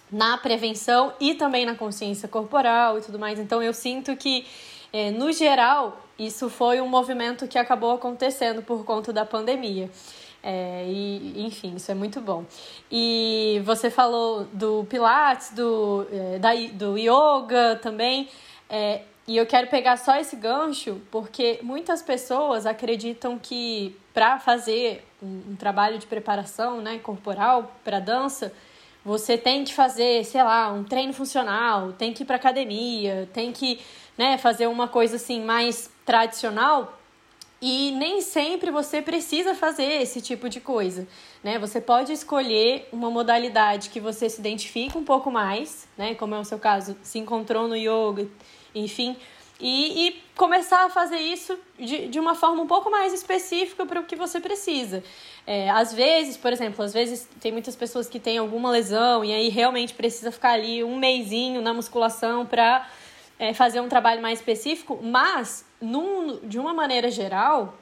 na 0.09 0.37
prevenção 0.37 1.13
e 1.19 1.33
também 1.33 1.65
na 1.65 1.75
consciência 1.75 2.29
corporal 2.29 2.97
e 2.97 3.01
tudo 3.01 3.19
mais. 3.19 3.37
Então, 3.39 3.61
eu 3.61 3.73
sinto 3.73 4.15
que, 4.15 4.47
é, 4.93 5.11
no 5.11 5.31
geral, 5.33 6.01
isso 6.17 6.49
foi 6.49 6.79
um 6.79 6.87
movimento 6.87 7.47
que 7.47 7.59
acabou 7.59 7.91
acontecendo 7.91 8.61
por 8.61 8.85
conta 8.85 9.11
da 9.11 9.25
pandemia. 9.25 9.91
É, 10.49 10.85
e, 10.87 11.45
enfim, 11.45 11.75
isso 11.75 11.91
é 11.91 11.93
muito 11.93 12.21
bom. 12.21 12.45
E 12.89 13.61
você 13.65 13.89
falou 13.89 14.45
do 14.53 14.87
Pilates, 14.89 15.51
do, 15.51 16.07
é, 16.09 16.39
da, 16.39 16.51
do 16.71 16.97
yoga 16.97 17.77
também. 17.81 18.29
É, 18.69 19.01
e 19.27 19.35
eu 19.35 19.45
quero 19.45 19.67
pegar 19.67 19.97
só 19.97 20.15
esse 20.15 20.37
gancho, 20.37 21.01
porque 21.11 21.59
muitas 21.61 22.01
pessoas 22.01 22.65
acreditam 22.65 23.37
que 23.37 23.93
para 24.13 24.39
fazer 24.39 25.05
um, 25.21 25.51
um, 25.51 25.55
trabalho 25.57 25.97
de 25.97 26.07
preparação 26.07 26.79
né, 26.79 26.97
corporal 26.97 27.75
para 27.83 27.99
dança, 27.99 28.53
você 29.03 29.37
tem 29.37 29.65
que 29.65 29.73
fazer, 29.73 30.23
sei 30.23 30.43
lá, 30.43 30.71
um 30.71 30.85
treino 30.85 31.11
funcional, 31.11 31.91
tem 31.91 32.13
que 32.13 32.23
ir 32.23 32.25
para 32.25 32.37
academia, 32.37 33.27
tem 33.33 33.51
que 33.51 33.81
né, 34.17 34.37
fazer 34.37 34.67
uma 34.67 34.87
coisa 34.87 35.17
assim 35.17 35.43
mais 35.43 35.91
tradicional 36.05 36.96
e 37.61 37.91
nem 37.91 38.21
sempre 38.21 38.69
você 38.69 39.01
precisa 39.01 39.55
fazer 39.55 40.01
esse 40.01 40.21
tipo 40.21 40.47
de 40.47 40.59
coisa, 40.59 41.07
né? 41.43 41.57
Você 41.57 41.81
pode 41.81 42.13
escolher 42.13 42.87
uma 42.91 43.09
modalidade 43.09 43.89
que 43.89 43.99
você 43.99 44.29
se 44.29 44.39
identifica 44.39 44.97
um 44.97 45.03
pouco 45.03 45.31
mais, 45.31 45.87
né? 45.97 46.13
Como 46.15 46.35
é 46.35 46.39
o 46.39 46.45
seu 46.45 46.59
caso, 46.59 46.95
se 47.01 47.17
encontrou 47.17 47.67
no 47.67 47.75
yoga, 47.75 48.27
enfim, 48.75 49.17
e, 49.59 50.07
e 50.07 50.23
começar 50.35 50.85
a 50.85 50.89
fazer 50.89 51.17
isso 51.17 51.57
de, 51.79 52.07
de 52.07 52.19
uma 52.19 52.35
forma 52.35 52.61
um 52.61 52.67
pouco 52.67 52.91
mais 52.91 53.11
específica 53.11 53.85
para 53.87 53.99
o 53.99 54.03
que 54.03 54.15
você 54.15 54.39
precisa. 54.39 55.03
É, 55.47 55.69
às 55.71 55.91
vezes, 55.93 56.37
por 56.37 56.53
exemplo, 56.53 56.85
às 56.85 56.93
vezes 56.93 57.27
tem 57.41 57.51
muitas 57.51 57.75
pessoas 57.75 58.07
que 58.07 58.19
têm 58.19 58.37
alguma 58.37 58.69
lesão 58.69 59.25
e 59.25 59.33
aí 59.33 59.49
realmente 59.49 59.95
precisa 59.95 60.31
ficar 60.31 60.51
ali 60.51 60.83
um 60.83 60.97
mêsinho 60.97 61.59
na 61.61 61.73
musculação 61.73 62.45
para 62.45 62.87
é, 63.39 63.53
fazer 63.53 63.79
um 63.79 63.87
trabalho 63.87 64.21
mais 64.21 64.39
específico, 64.39 64.99
mas 65.01 65.65
num, 65.81 66.39
de 66.43 66.59
uma 66.59 66.73
maneira 66.73 67.09
geral, 67.11 67.75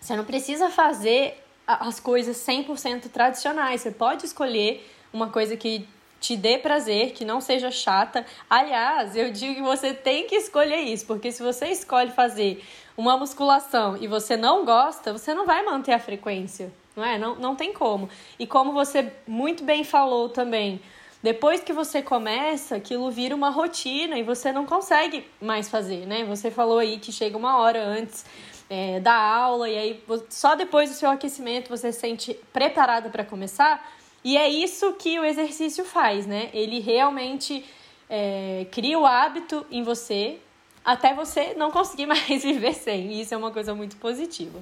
Você 0.00 0.16
não 0.16 0.24
precisa 0.24 0.70
fazer 0.70 1.42
as 1.66 2.00
coisas 2.00 2.36
100% 2.38 3.10
tradicionais. 3.10 3.82
Você 3.82 3.90
pode 3.90 4.24
escolher 4.24 4.88
uma 5.12 5.28
coisa 5.28 5.56
que 5.56 5.86
te 6.20 6.36
dê 6.36 6.58
prazer, 6.58 7.12
que 7.12 7.24
não 7.24 7.40
seja 7.40 7.70
chata. 7.70 8.24
Aliás, 8.48 9.16
eu 9.16 9.30
digo 9.30 9.54
que 9.56 9.62
você 9.62 9.92
tem 9.92 10.26
que 10.26 10.36
escolher 10.36 10.80
isso, 10.80 11.06
porque 11.06 11.32
se 11.32 11.42
você 11.42 11.66
escolhe 11.68 12.10
fazer 12.10 12.64
uma 12.96 13.16
musculação 13.16 13.96
e 13.96 14.06
você 14.06 14.36
não 14.36 14.64
gosta, 14.64 15.12
você 15.12 15.32
não 15.34 15.46
vai 15.46 15.64
manter 15.64 15.92
a 15.92 15.98
frequência, 15.98 16.72
não 16.94 17.04
é? 17.04 17.18
Não, 17.18 17.34
não 17.36 17.56
tem 17.56 17.72
como. 17.72 18.08
E 18.38 18.46
como 18.46 18.72
você 18.72 19.12
muito 19.26 19.64
bem 19.64 19.84
falou 19.84 20.28
também, 20.28 20.80
depois 21.22 21.60
que 21.60 21.72
você 21.72 22.00
começa, 22.00 22.76
aquilo 22.76 23.10
vira 23.10 23.34
uma 23.34 23.50
rotina 23.50 24.18
e 24.18 24.22
você 24.22 24.52
não 24.52 24.64
consegue 24.64 25.26
mais 25.40 25.68
fazer, 25.68 26.06
né? 26.06 26.24
Você 26.24 26.50
falou 26.50 26.78
aí 26.78 26.98
que 26.98 27.12
chega 27.12 27.36
uma 27.36 27.58
hora 27.58 27.84
antes 27.84 28.24
é, 28.70 29.00
da 29.00 29.14
aula 29.14 29.68
e 29.68 29.76
aí 29.76 30.04
só 30.30 30.54
depois 30.54 30.88
do 30.88 30.96
seu 30.96 31.10
aquecimento 31.10 31.68
você 31.68 31.92
se 31.92 32.00
sente 32.00 32.34
preparada 32.52 33.10
para 33.10 33.22
começar. 33.24 33.86
E 34.24 34.36
é 34.36 34.48
isso 34.48 34.94
que 34.94 35.18
o 35.18 35.24
exercício 35.24 35.84
faz, 35.84 36.26
né? 36.26 36.48
Ele 36.54 36.80
realmente 36.80 37.64
é, 38.08 38.66
cria 38.70 38.98
o 38.98 39.04
hábito 39.04 39.66
em 39.70 39.82
você 39.82 40.38
até 40.82 41.12
você 41.12 41.52
não 41.54 41.70
conseguir 41.70 42.06
mais 42.08 42.42
viver 42.42 42.74
sem. 42.74 43.12
E 43.12 43.20
isso 43.20 43.34
é 43.34 43.36
uma 43.36 43.50
coisa 43.50 43.74
muito 43.74 43.96
positiva. 43.96 44.58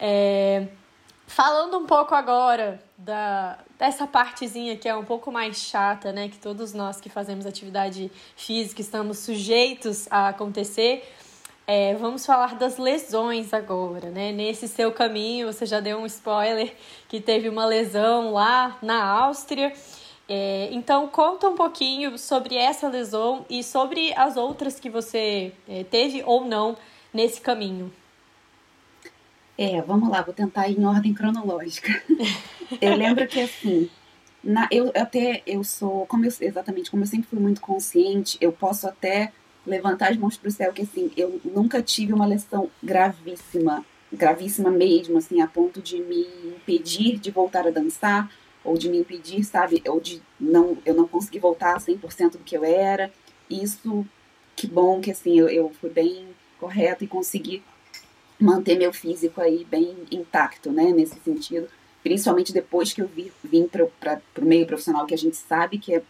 É, 0.00 0.66
falando 1.26 1.78
um 1.78 1.86
pouco 1.86 2.14
agora 2.14 2.80
da, 2.96 3.58
dessa 3.78 4.06
partezinha 4.06 4.76
que 4.76 4.88
é 4.88 4.96
um 4.96 5.04
pouco 5.04 5.30
mais 5.32 5.56
chata, 5.58 6.12
né? 6.12 6.28
Que 6.28 6.38
todos 6.38 6.72
nós 6.72 7.00
que 7.00 7.08
fazemos 7.08 7.46
atividade 7.46 8.10
física 8.36 8.80
estamos 8.80 9.18
sujeitos 9.18 10.06
a 10.10 10.28
acontecer. 10.28 11.04
É, 11.66 11.94
vamos 11.94 12.26
falar 12.26 12.56
das 12.56 12.76
lesões 12.76 13.54
agora, 13.54 14.10
né? 14.10 14.32
Nesse 14.32 14.68
seu 14.68 14.92
caminho, 14.92 15.50
você 15.50 15.64
já 15.64 15.80
deu 15.80 15.98
um 15.98 16.06
spoiler 16.06 16.74
que 17.08 17.20
teve 17.20 17.48
uma 17.48 17.64
lesão 17.64 18.32
lá 18.32 18.76
na 18.82 19.02
Áustria. 19.02 19.72
É, 20.28 20.68
então, 20.72 21.08
conta 21.08 21.48
um 21.48 21.54
pouquinho 21.54 22.18
sobre 22.18 22.56
essa 22.56 22.88
lesão 22.88 23.46
e 23.48 23.62
sobre 23.62 24.12
as 24.14 24.36
outras 24.36 24.78
que 24.78 24.90
você 24.90 25.52
é, 25.68 25.84
teve 25.84 26.22
ou 26.26 26.44
não 26.44 26.76
nesse 27.12 27.40
caminho. 27.40 27.92
É, 29.56 29.80
vamos 29.82 30.08
lá, 30.08 30.20
vou 30.22 30.34
tentar 30.34 30.68
em 30.68 30.84
ordem 30.84 31.14
cronológica. 31.14 32.02
eu 32.80 32.96
lembro 32.96 33.26
que 33.28 33.40
assim, 33.40 33.88
na, 34.42 34.68
eu 34.70 34.90
até 34.96 35.42
eu 35.46 35.62
sou, 35.62 36.06
como 36.06 36.24
eu, 36.24 36.32
exatamente 36.40 36.90
como 36.90 37.04
eu 37.04 37.06
sempre 37.06 37.28
fui 37.28 37.38
muito 37.38 37.60
consciente, 37.60 38.36
eu 38.40 38.52
posso 38.52 38.88
até 38.88 39.32
levantar 39.66 40.10
as 40.10 40.16
mãos 40.16 40.36
para 40.36 40.48
o 40.48 40.52
céu, 40.52 40.72
que 40.72 40.82
assim, 40.82 41.10
eu 41.16 41.40
nunca 41.44 41.80
tive 41.80 42.12
uma 42.12 42.26
lesão 42.26 42.68
gravíssima, 42.82 43.84
gravíssima 44.12 44.70
mesmo, 44.70 45.16
assim, 45.18 45.40
a 45.40 45.46
ponto 45.46 45.80
de 45.80 46.00
me 46.02 46.26
impedir 46.44 47.18
de 47.18 47.30
voltar 47.30 47.66
a 47.66 47.70
dançar, 47.70 48.30
ou 48.64 48.76
de 48.76 48.88
me 48.88 48.98
impedir, 48.98 49.44
sabe, 49.44 49.82
ou 49.86 50.00
de 50.00 50.20
não, 50.40 50.76
eu 50.84 50.94
não 50.94 51.06
conseguir 51.06 51.38
voltar 51.38 51.76
a 51.76 51.80
100% 51.80 52.32
do 52.32 52.38
que 52.38 52.56
eu 52.56 52.64
era. 52.64 53.12
Isso, 53.48 54.06
que 54.56 54.66
bom 54.66 55.00
que 55.00 55.10
assim, 55.10 55.38
eu, 55.38 55.48
eu 55.48 55.70
fui 55.80 55.90
bem 55.90 56.28
correta 56.58 57.04
e 57.04 57.06
consegui 57.06 57.62
manter 58.44 58.76
meu 58.76 58.92
físico 58.92 59.40
aí 59.40 59.64
bem 59.64 59.96
intacto, 60.10 60.70
né, 60.70 60.92
nesse 60.92 61.18
sentido. 61.20 61.68
Principalmente 62.02 62.52
depois 62.52 62.92
que 62.92 63.00
eu 63.00 63.08
vi, 63.08 63.32
vim 63.42 63.66
para 63.66 63.84
o 64.38 64.44
meio 64.44 64.66
profissional, 64.66 65.06
que 65.06 65.14
a 65.14 65.18
gente 65.18 65.36
sabe 65.36 65.78
que 65.78 65.94
é 65.94 66.02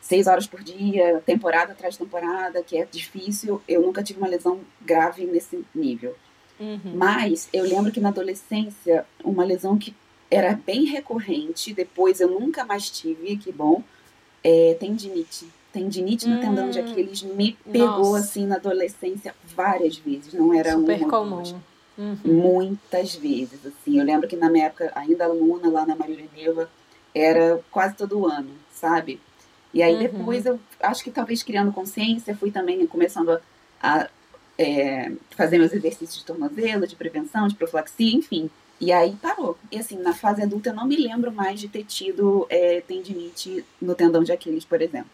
seis 0.00 0.26
horas 0.26 0.46
por 0.46 0.62
dia, 0.62 1.22
temporada 1.24 1.72
atrás 1.72 1.94
de 1.94 2.00
temporada, 2.00 2.62
que 2.62 2.76
é 2.76 2.84
difícil. 2.84 3.62
Eu 3.68 3.82
nunca 3.82 4.02
tive 4.02 4.18
uma 4.18 4.28
lesão 4.28 4.60
grave 4.80 5.24
nesse 5.24 5.64
nível. 5.74 6.16
Uhum. 6.58 6.94
Mas 6.94 7.48
eu 7.52 7.62
lembro 7.62 7.92
que 7.92 8.00
na 8.00 8.08
adolescência, 8.08 9.06
uma 9.22 9.44
lesão 9.44 9.78
que 9.78 9.94
era 10.30 10.54
bem 10.54 10.84
recorrente, 10.84 11.72
depois 11.72 12.20
eu 12.20 12.28
nunca 12.28 12.64
mais 12.64 12.90
tive, 12.90 13.36
que 13.36 13.52
bom, 13.52 13.82
é 14.42 14.74
tendinite. 14.74 15.46
Tendinite 15.78 16.28
no 16.28 16.40
tendão 16.40 16.70
de 16.70 16.80
hum. 16.80 16.90
Aquiles 16.90 17.22
me 17.22 17.52
pegou 17.70 17.86
Nossa. 17.86 18.18
assim 18.18 18.46
na 18.46 18.56
adolescência 18.56 19.32
várias 19.54 19.96
vezes, 19.96 20.34
não 20.34 20.52
era 20.52 20.72
Super 20.72 20.98
uma 20.98 21.08
comum. 21.08 21.60
Uhum. 21.96 22.18
Muitas 22.24 23.14
vezes, 23.14 23.64
assim. 23.64 23.98
Eu 23.98 24.04
lembro 24.04 24.28
que 24.28 24.36
na 24.36 24.50
minha 24.50 24.66
época, 24.66 24.90
ainda 24.94 25.24
aluna 25.24 25.68
lá 25.68 25.86
na 25.86 25.94
Maria 25.94 26.24
Neva, 26.36 26.68
era 27.14 27.60
quase 27.70 27.94
todo 27.94 28.26
ano, 28.26 28.50
sabe? 28.72 29.20
E 29.72 29.82
aí 29.82 29.94
uhum. 29.94 30.00
depois 30.00 30.46
eu 30.46 30.58
acho 30.80 31.04
que 31.04 31.10
talvez 31.10 31.44
criando 31.44 31.72
consciência, 31.72 32.36
fui 32.36 32.50
também 32.50 32.84
começando 32.86 33.30
a, 33.30 33.40
a 33.80 34.08
é, 34.58 35.12
fazer 35.30 35.58
meus 35.58 35.72
exercícios 35.72 36.18
de 36.18 36.24
tornozelo, 36.24 36.86
de 36.86 36.96
prevenção, 36.96 37.46
de 37.46 37.54
profilaxia, 37.54 38.16
enfim. 38.16 38.50
E 38.80 38.90
aí 38.92 39.16
parou. 39.22 39.56
E 39.70 39.78
assim, 39.78 39.96
na 39.98 40.12
fase 40.12 40.42
adulta 40.42 40.70
eu 40.70 40.74
não 40.74 40.86
me 40.86 40.96
lembro 40.96 41.30
mais 41.30 41.60
de 41.60 41.68
ter 41.68 41.84
tido 41.84 42.46
é, 42.48 42.80
tendinite 42.80 43.64
no 43.80 43.94
tendão 43.94 44.24
de 44.24 44.32
Aquiles, 44.32 44.64
por 44.64 44.82
exemplo. 44.82 45.10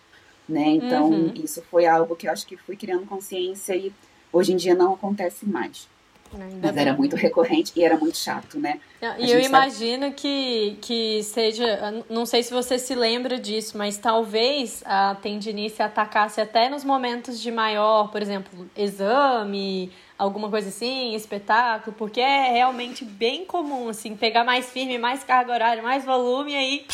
Né? 0.49 0.69
Então, 0.69 1.11
uhum. 1.11 1.33
isso 1.43 1.63
foi 1.71 1.87
algo 1.87 2.15
que 2.15 2.27
eu 2.27 2.33
acho 2.33 2.47
que 2.47 2.57
fui 2.57 2.77
criando 2.77 3.07
consciência 3.07 3.75
e 3.75 3.93
hoje 4.33 4.53
em 4.53 4.57
dia 4.57 4.75
não 4.75 4.93
acontece 4.93 5.47
mais. 5.47 5.89
Ainda 6.33 6.67
Mas 6.67 6.75
bem. 6.75 6.83
era 6.83 6.93
muito 6.95 7.17
recorrente 7.17 7.73
e 7.77 7.85
era 7.85 7.97
muito 7.97 8.17
chato, 8.19 8.59
né? 8.59 8.81
E 9.19 9.31
eu 9.31 9.41
imagino 9.41 10.07
sabe... 10.07 10.15
que, 10.17 10.79
que 10.81 11.23
seja. 11.23 12.05
Não 12.11 12.27
sei 12.27 12.43
se 12.43 12.53
você 12.53 12.79
se 12.79 12.95
lembra 12.95 13.39
disso, 13.39 13.79
mas 13.79 13.99
talvez 13.99 14.83
a 14.85 15.15
tendinice 15.15 15.83
atacasse 15.83 16.41
até 16.41 16.69
nos 16.69 16.85
momentos 16.85 17.41
de 17.41 17.51
maior, 17.51 18.11
por 18.11 18.21
exemplo, 18.21 18.69
exame, 18.77 19.93
alguma 20.19 20.51
coisa 20.51 20.69
assim, 20.69 21.15
espetáculo, 21.15 21.95
porque 21.97 22.21
é 22.21 22.53
realmente 22.53 23.05
bem 23.05 23.45
comum, 23.45 23.89
assim, 23.89 24.17
pegar 24.17 24.45
mais 24.45 24.67
firme, 24.71 24.99
mais 24.99 25.23
carga 25.23 25.53
horária, 25.53 25.83
mais 25.83 26.05
volume 26.05 26.53
e 26.53 26.57
aí 26.57 26.87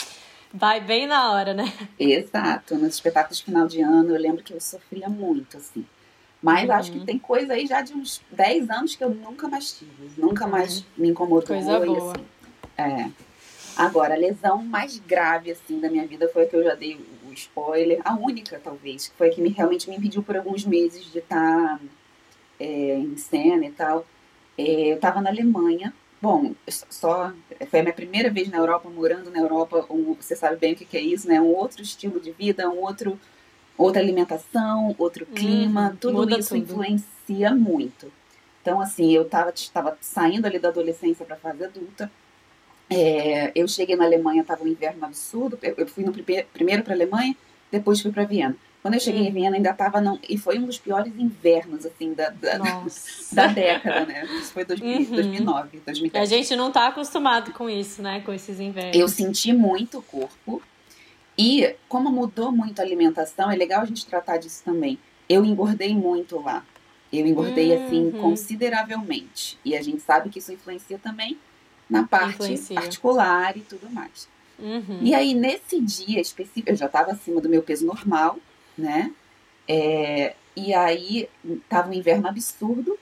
vai 0.53 0.81
bem 0.81 1.07
na 1.07 1.33
hora, 1.33 1.55
né? 1.55 1.73
Exato. 1.99 2.75
Nos 2.77 2.95
espetáculos 2.95 3.39
de 3.39 3.45
final 3.45 3.67
de 3.67 3.81
ano, 3.81 4.15
eu 4.15 4.21
lembro 4.21 4.43
que 4.43 4.53
eu 4.53 4.61
sofria 4.61 5.09
muito, 5.09 5.57
assim. 5.57 5.85
Mas 6.43 6.69
uhum. 6.69 6.75
acho 6.75 6.93
que 6.93 7.01
tem 7.05 7.19
coisa 7.19 7.53
aí 7.53 7.67
já 7.67 7.83
de 7.83 7.93
uns 7.93 8.23
10 8.31 8.71
anos 8.71 8.97
que 8.97 9.05
eu 9.05 9.11
nunca 9.11 9.47
mais 9.49 9.73
tive. 9.73 10.11
Nunca 10.17 10.47
mais 10.47 10.79
uhum. 10.79 10.85
me 10.97 11.09
incomodou. 11.11 11.47
Coisa 11.47 11.81
boa. 11.81 12.13
Assim, 12.13 12.25
é. 12.79 13.11
Agora, 13.77 14.15
a 14.15 14.17
lesão 14.17 14.63
mais 14.63 14.99
grave, 14.99 15.51
assim, 15.51 15.79
da 15.81 15.89
minha 15.89 16.07
vida 16.07 16.29
foi 16.29 16.45
a 16.45 16.47
que 16.47 16.57
eu 16.57 16.65
já 16.65 16.75
dei 16.75 16.99
o 17.27 17.33
spoiler. 17.33 18.01
A 18.05 18.15
única, 18.15 18.61
talvez. 18.63 19.09
Que 19.09 19.17
foi 19.17 19.29
a 19.29 19.33
que 19.33 19.41
me, 19.41 19.51
realmente 19.51 19.89
me 19.89 19.97
impediu 19.97 20.23
por 20.23 20.37
alguns 20.37 20.65
meses 20.65 21.11
de 21.13 21.19
estar 21.19 21.79
tá, 21.79 21.81
é, 22.59 22.97
em 22.99 23.17
cena 23.17 23.67
e 23.67 23.71
tal. 23.71 24.07
É, 24.57 24.93
eu 24.93 24.97
estava 24.97 25.21
na 25.21 25.31
Alemanha. 25.31 25.93
Bom, 26.21 26.55
só 26.69 27.33
foi 27.71 27.81
a 27.81 27.83
minha 27.83 27.95
primeira 27.95 28.29
vez 28.29 28.49
na 28.49 28.59
Europa, 28.59 28.91
morando 28.91 29.31
na 29.31 29.39
Europa. 29.39 29.87
Um, 29.89 30.15
você 30.15 30.37
sabe 30.37 30.57
bem 30.57 30.75
o 30.75 30.77
que, 30.77 30.85
que 30.85 30.97
é 30.97 31.01
isso, 31.01 31.27
né? 31.27 31.41
Um 31.41 31.55
outro 31.55 31.83
estilo 31.83 32.21
de 32.21 32.31
vida, 32.33 32.69
um 32.69 32.79
outro 32.79 33.19
outra 33.77 34.03
alimentação, 34.03 34.95
outro 34.99 35.25
clima, 35.25 35.89
uhum, 35.89 35.97
tudo 35.97 36.39
isso 36.39 36.51
tudo. 36.51 36.59
influencia 36.59 37.55
muito. 37.55 38.13
Então, 38.61 38.79
assim, 38.79 39.11
eu 39.13 39.23
estava 39.23 39.97
saindo 40.03 40.47
ali 40.47 40.59
da 40.59 40.69
adolescência 40.69 41.25
para 41.25 41.37
a 41.37 41.39
fase 41.39 41.65
adulta. 41.65 42.11
É, 42.91 43.53
eu 43.55 43.67
cheguei 43.67 43.97
na 43.97 44.05
Alemanha, 44.05 44.43
estava 44.43 44.63
um 44.63 44.69
inverno 44.69 45.05
absurdo. 45.07 45.59
Eu, 45.63 45.75
eu 45.79 45.87
fui 45.87 46.05
no 46.05 46.13
primeiro 46.13 46.83
para 46.83 46.93
a 46.93 46.97
Alemanha, 46.97 47.35
depois 47.73 48.03
fui 48.03 48.13
para 48.13 48.25
Viena. 48.25 48.57
Quando 48.83 48.95
eu 48.95 49.01
cheguei 49.01 49.23
em 49.23 49.31
hum. 49.31 49.33
Viena, 49.33 49.57
ainda 49.57 49.71
estava 49.71 50.01
não 50.01 50.19
e 50.27 50.39
foi 50.39 50.59
um 50.59 50.65
dos 50.65 50.79
piores 50.79 51.13
invernos 51.19 51.85
assim 51.85 52.15
da, 52.15 52.31
da, 52.31 52.59
da 53.33 53.47
década, 53.47 54.07
né? 54.07 54.25
Isso 54.41 54.53
foi 54.53 54.65
2000, 54.65 54.99
uhum. 54.99 55.05
2009, 55.05 55.81
2010. 55.85 56.23
A 56.23 56.37
gente 56.37 56.57
não 56.57 56.69
está 56.69 56.89
acostumado 56.89 57.53
com 57.53 57.69
isso, 57.69 58.01
né? 58.01 58.21
Com 58.21 58.33
esses 58.33 58.59
invernos. 58.59 58.97
Eu 58.97 59.09
senti 59.09 59.53
muito 59.53 59.99
o 59.99 60.03
corpo. 60.03 60.63
E 61.37 61.75
como 61.89 62.11
mudou 62.11 62.51
muito 62.53 62.81
a 62.81 62.83
alimentação, 62.83 63.51
é 63.51 63.57
legal 63.57 63.83
a 63.83 63.85
gente 63.85 64.07
tratar 64.07 64.39
disso 64.39 64.63
também. 64.65 64.99
Eu 65.29 65.45
engordei 65.45 65.95
muito 65.95 66.41
lá. 66.41 66.65
Eu 67.13 67.27
engordei 67.27 67.75
assim, 67.75 68.05
uhum. 68.05 68.09
assim 68.09 68.21
consideravelmente. 68.21 69.59
E 69.65 69.77
a 69.77 69.83
gente 69.83 70.01
sabe 70.01 70.31
que 70.31 70.39
isso 70.39 70.53
influencia 70.53 70.99
também 70.99 71.39
na 71.89 72.05
parte 72.07 72.35
influencia. 72.35 72.79
articular 72.79 73.57
e 73.57 73.61
tudo 73.61 73.91
mais. 73.91 74.29
Uhum. 74.59 75.01
E 75.01 75.15
aí, 75.15 75.35
nesse 75.35 75.81
dia 75.81 76.21
específico, 76.21 76.71
eu 76.71 76.77
já 76.77 76.87
estava 76.87 77.13
acima 77.13 77.41
do 77.41 77.49
meu 77.49 77.63
peso 77.63 77.87
normal, 77.87 78.39
né? 78.81 79.13
É, 79.69 80.35
e 80.57 80.75
aí, 80.75 81.29
tava 81.69 81.91
um 81.91 81.93
inverno 81.93 82.29
absurdo. 82.29 82.99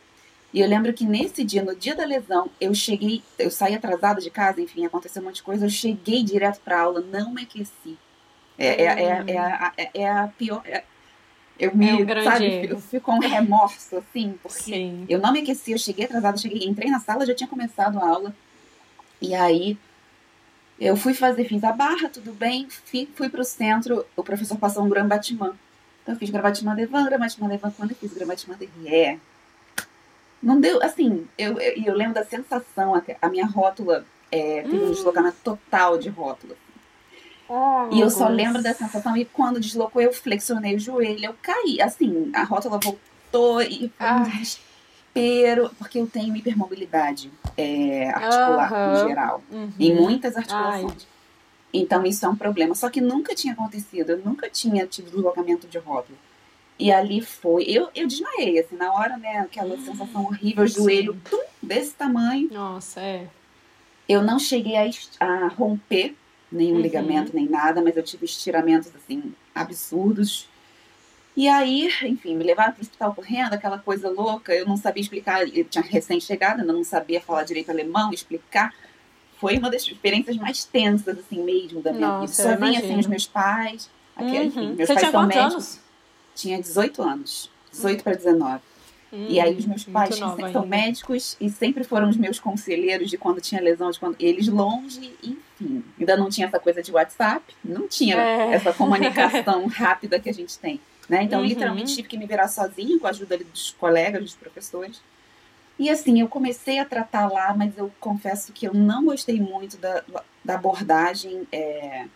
E 0.53 0.61
eu 0.61 0.69
lembro 0.69 0.93
que 0.93 1.05
nesse 1.05 1.45
dia, 1.45 1.63
no 1.63 1.75
dia 1.75 1.95
da 1.95 2.05
lesão, 2.05 2.51
eu 2.61 2.75
cheguei, 2.75 3.23
eu 3.39 3.51
saí 3.51 3.75
atrasada 3.75 4.21
de 4.21 4.31
casa, 4.31 4.61
enfim, 4.61 4.85
aconteceu 4.85 5.23
um 5.23 5.27
monte 5.27 5.37
de 5.37 5.43
coisa. 5.43 5.67
Eu 5.67 5.71
cheguei 5.71 6.23
direto 6.23 6.61
para 6.61 6.81
aula, 6.81 7.01
não 7.01 7.33
me 7.33 7.43
aqueci. 7.43 7.99
É, 8.59 8.67
é, 8.67 8.85
é, 8.85 9.25
é, 9.27 9.39
a, 9.39 9.73
é 9.95 10.11
a 10.11 10.29
pior. 10.29 10.63
É, 10.65 10.85
eu 11.59 11.75
me, 11.77 11.89
é 11.89 11.95
um 11.95 12.25
sabe, 12.25 12.67
eu 12.71 12.81
fico 12.81 13.07
com 13.07 13.17
um 13.17 13.21
remorso, 13.21 13.97
assim, 13.97 14.39
porque 14.43 14.63
Sim. 14.63 15.07
eu 15.09 15.19
não 15.19 15.33
me 15.33 15.41
aqueci, 15.41 15.73
eu 15.73 15.79
cheguei 15.79 16.05
atrasada, 16.05 16.37
cheguei, 16.37 16.67
entrei 16.69 16.89
na 16.89 17.01
sala, 17.01 17.27
já 17.27 17.35
tinha 17.35 17.49
começado 17.49 17.99
a 17.99 18.09
aula. 18.09 18.35
E 19.21 19.35
aí 19.35 19.77
eu 20.79 20.97
fui 20.97 21.15
fazer, 21.15 21.45
fiz 21.45 21.65
a 21.65 21.73
barra, 21.73 22.09
tudo 22.09 22.33
bem, 22.33 22.69
fui, 22.71 23.09
fui 23.13 23.29
pro 23.29 23.45
centro, 23.45 24.07
o 24.15 24.23
professor 24.23 24.57
passou 24.57 24.85
um 24.85 24.89
Grand 24.89 25.09
Então 26.09 26.15
eu 26.15 26.19
fiz 26.19 26.31
Grand 26.31 26.41
Batman 26.41 26.75
Devan, 26.75 27.05
Grand 27.05 27.19
Batman 27.19 27.49
Devan, 27.49 27.71
quando 27.77 27.91
eu 27.91 27.97
fiz 27.97 28.15
Grand 28.15 28.27
Batman 28.27 28.57
Derrière, 28.57 29.21
não 30.43 30.59
deu, 30.59 30.83
assim, 30.83 31.29
eu, 31.37 31.61
eu, 31.61 31.85
eu 31.85 31.95
lembro 31.95 32.15
da 32.15 32.25
sensação, 32.25 32.95
a 33.21 33.29
minha 33.29 33.45
rótula 33.45 34.07
é, 34.33 34.63
teve 34.63 34.79
hum. 34.79 34.87
um 34.87 34.93
deslocamento 34.93 35.37
total 35.45 35.99
de 35.99 36.09
rótula. 36.09 36.57
Oh, 37.47 37.89
e 37.93 38.01
eu 38.01 38.09
só 38.09 38.27
lembro 38.27 38.63
da 38.63 38.73
sensação, 38.73 39.19
e 39.19 39.27
quando 39.27 39.61
deslocou, 39.61 40.01
eu 40.01 40.11
flexionei 40.11 40.77
o 40.77 40.79
joelho, 40.79 41.27
eu 41.27 41.35
caí. 41.43 41.79
Assim, 41.83 42.31
a 42.35 42.43
rótula 42.43 42.79
voltou 42.79 43.61
e 43.61 43.93
foi 43.99 44.11
um 44.11 44.23
desespero, 44.23 45.71
porque 45.79 45.99
eu 45.99 46.07
tenho 46.07 46.35
hipermobilidade 46.35 47.31
é, 47.55 48.09
articular 48.09 48.73
uhum. 48.73 48.95
em 48.95 49.09
geral, 49.09 49.43
uhum. 49.51 49.73
em 49.79 49.95
muitas 49.95 50.39
articulações. 50.39 51.07
Ai. 51.11 51.18
Então 51.73 52.05
isso 52.05 52.25
é 52.25 52.29
um 52.29 52.37
problema. 52.37 52.75
Só 52.75 52.89
que 52.89 53.01
nunca 53.01 53.35
tinha 53.35 53.53
acontecido, 53.53 54.11
eu 54.11 54.19
nunca 54.19 54.49
tinha 54.49 54.87
tido 54.87 55.11
deslocamento 55.11 55.67
de 55.67 55.79
rótula. 55.79 56.19
E 56.79 56.93
ali 56.93 57.21
foi. 57.21 57.65
Eu, 57.65 57.89
eu 57.95 58.07
desmaiei, 58.07 58.59
assim, 58.61 58.77
na 58.77 58.93
hora, 58.93 59.17
né? 59.17 59.39
Aquela 59.41 59.75
hum, 59.75 59.85
sensação 59.85 60.25
horrível, 60.25 60.67
joelho 60.67 61.21
tum, 61.29 61.43
desse 61.61 61.93
tamanho. 61.95 62.49
Nossa, 62.53 63.01
é. 63.01 63.27
Eu 64.09 64.23
não 64.23 64.39
cheguei 64.39 64.77
a, 64.77 64.89
a 65.21 65.49
romper 65.49 66.15
nenhum 66.51 66.77
uhum. 66.77 66.81
ligamento, 66.81 67.35
nem 67.35 67.49
nada, 67.49 67.83
mas 67.83 67.97
eu 67.97 68.03
tive 68.03 68.25
estiramentos, 68.25 68.91
assim, 68.95 69.35
absurdos. 69.55 70.49
E 71.37 71.47
aí, 71.47 71.89
enfim, 72.03 72.37
me 72.37 72.43
levaram 72.43 72.73
para 72.73 72.81
o 72.81 72.83
hospital 72.83 73.15
correndo, 73.15 73.53
aquela 73.53 73.79
coisa 73.79 74.09
louca. 74.09 74.55
Eu 74.55 74.67
não 74.67 74.77
sabia 74.77 75.01
explicar, 75.01 75.47
eu 75.47 75.65
tinha 75.65 75.85
recém-chegado, 75.85 76.61
ainda 76.61 76.73
não 76.73 76.85
sabia 76.85 77.21
falar 77.21 77.45
direito 77.45 77.71
alemão, 77.71 78.13
explicar. 78.13 78.75
Foi 79.41 79.57
uma 79.57 79.71
das 79.71 79.83
experiências 79.83 80.37
mais 80.37 80.65
tensas, 80.65 81.19
assim, 81.19 81.43
mesmo 81.43 81.81
da 81.81 81.93
minha 81.93 82.09
Nossa, 82.09 82.43
vida. 82.43 82.59
Sozinha, 82.59 82.79
assim, 82.79 82.99
os 82.99 83.07
meus 83.07 83.27
pais. 83.27 83.91
Aqui, 84.17 84.37
uhum. 84.37 84.45
enfim, 84.45 84.67
meus 84.73 84.89
Você 84.89 84.95
pais 84.95 85.11
são 85.11 85.27
médicos. 85.27 85.53
Anos? 85.55 85.89
tinha 86.39 86.61
18 86.61 87.03
anos, 87.03 87.51
18 87.73 88.05
para 88.05 88.15
19. 88.15 88.61
Hum, 89.11 89.27
e 89.29 89.41
aí 89.41 89.57
os 89.57 89.67
meus 89.67 89.85
pais 89.85 90.15
são 90.17 90.67
médicos 90.67 91.37
e 91.41 91.49
sempre 91.49 91.83
foram 91.83 92.09
os 92.09 92.17
meus 92.17 92.39
conselheiros 92.39 93.11
de 93.11 93.17
quando 93.17 93.41
tinha 93.41 93.61
lesão, 93.61 93.91
de 93.91 93.99
quando 93.99 94.17
eles 94.21 94.49
longe, 94.49 95.13
enfim. 95.23 95.83
Ainda 95.99 96.17
não 96.17 96.29
tinha 96.29 96.47
essa 96.47 96.61
coisa 96.61 96.83
de 96.83 96.93
WhatsApp, 96.93 97.55
não 97.65 97.89
tinha 97.89 98.17
é. 98.17 98.55
essa 98.55 98.73
comunicação 98.73 99.67
rápida 99.67 100.21
que 100.21 100.29
a 100.29 100.35
gente 100.35 100.59
tem. 100.59 100.81
Né? 101.09 101.23
Então, 101.23 101.41
uhum. 101.41 101.47
literalmente, 101.47 101.97
tive 101.97 102.07
que 102.07 102.19
me 102.19 102.27
virar 102.27 102.49
sozinha 102.49 102.99
com 102.99 103.07
a 103.07 103.11
ajuda 103.11 103.39
dos 103.39 103.71
colegas, 103.79 104.23
dos 104.23 104.35
professores. 104.35 105.01
E 105.79 105.89
assim, 105.89 106.21
eu 106.21 106.29
comecei 106.29 106.79
a 106.79 106.85
tratar 106.85 107.31
lá, 107.31 107.55
mas 107.57 107.77
eu 107.79 107.91
confesso 108.01 108.53
que 108.53 108.67
eu 108.67 108.75
não 108.75 109.05
gostei 109.05 109.41
muito 109.41 109.77
da, 109.77 110.03
da 110.45 110.55
abordagem 110.57 111.47
é, 111.53 112.07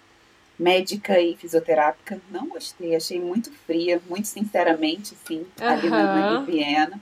médica 0.58 1.20
e 1.20 1.36
fisioterápica. 1.36 2.20
Não 2.30 2.48
gostei, 2.48 2.96
achei 2.96 3.20
muito 3.20 3.52
fria, 3.66 4.00
muito 4.08 4.26
sinceramente, 4.26 5.16
sim, 5.26 5.46
uhum. 5.60 5.68
ali 5.68 5.88
na, 5.88 6.32
na 6.32 6.40
Viena. 6.40 7.00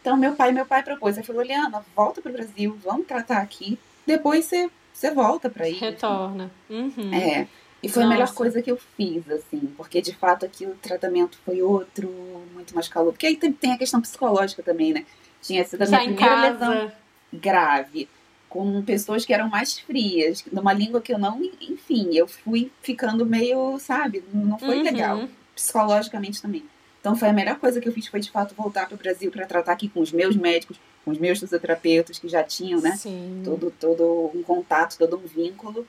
Então, 0.00 0.16
meu 0.16 0.34
pai, 0.34 0.52
meu 0.52 0.64
pai 0.64 0.82
propôs, 0.82 1.16
ele 1.16 1.26
falou, 1.26 1.42
Liana, 1.42 1.84
volta 1.94 2.22
para 2.22 2.30
o 2.30 2.32
Brasil, 2.32 2.78
vamos 2.82 3.06
tratar 3.06 3.38
aqui, 3.38 3.78
depois 4.06 4.44
você, 4.44 4.70
você 4.92 5.10
volta 5.10 5.50
para 5.50 5.68
ir. 5.68 5.74
Retorna. 5.74 6.50
Uhum. 6.70 7.12
É, 7.12 7.46
e 7.82 7.88
foi 7.88 8.02
Nossa. 8.02 8.14
a 8.14 8.16
melhor 8.16 8.34
coisa 8.34 8.62
que 8.62 8.70
eu 8.70 8.78
fiz, 8.96 9.28
assim, 9.30 9.72
porque 9.76 10.00
de 10.00 10.14
fato 10.14 10.46
aqui 10.46 10.66
o 10.66 10.74
tratamento 10.76 11.38
foi 11.44 11.62
outro, 11.62 12.08
muito 12.54 12.74
mais 12.74 12.88
calor. 12.88 13.12
Porque 13.12 13.26
aí 13.26 13.36
tem, 13.36 13.52
tem 13.52 13.72
a 13.72 13.78
questão 13.78 14.00
psicológica 14.00 14.62
também, 14.62 14.92
né? 14.92 15.04
Tinha 15.42 15.64
sido 15.64 15.82
a 15.82 15.86
minha 15.86 16.04
primeira 16.04 16.50
lesão 16.50 16.92
grave 17.32 18.08
com 18.48 18.82
pessoas 18.82 19.24
que 19.24 19.34
eram 19.34 19.48
mais 19.48 19.78
frias, 19.78 20.42
numa 20.50 20.72
língua 20.72 21.00
que 21.00 21.12
eu 21.12 21.18
não, 21.18 21.40
enfim, 21.60 22.14
eu 22.14 22.26
fui 22.26 22.72
ficando 22.80 23.26
meio, 23.26 23.78
sabe, 23.78 24.24
não 24.32 24.58
foi 24.58 24.78
uhum. 24.78 24.82
legal, 24.82 25.28
psicologicamente 25.54 26.40
também. 26.40 26.64
Então 27.00 27.14
foi 27.14 27.28
a 27.28 27.32
melhor 27.32 27.58
coisa 27.58 27.80
que 27.80 27.88
eu 27.88 27.92
fiz 27.92 28.06
foi 28.06 28.20
de 28.20 28.30
fato 28.30 28.54
voltar 28.54 28.86
para 28.86 28.94
o 28.94 28.98
Brasil 28.98 29.30
para 29.30 29.46
tratar 29.46 29.72
aqui 29.72 29.88
com 29.88 30.00
os 30.00 30.10
meus 30.10 30.34
médicos, 30.34 30.80
com 31.04 31.10
os 31.10 31.18
meus 31.18 31.38
fisioterapeutas 31.38 32.18
que 32.18 32.28
já 32.28 32.42
tinham, 32.42 32.80
né, 32.80 32.96
Sim. 32.96 33.42
todo 33.44 33.70
todo 33.70 34.30
um 34.34 34.42
contato, 34.42 34.96
todo 34.98 35.16
um 35.16 35.26
vínculo. 35.26 35.86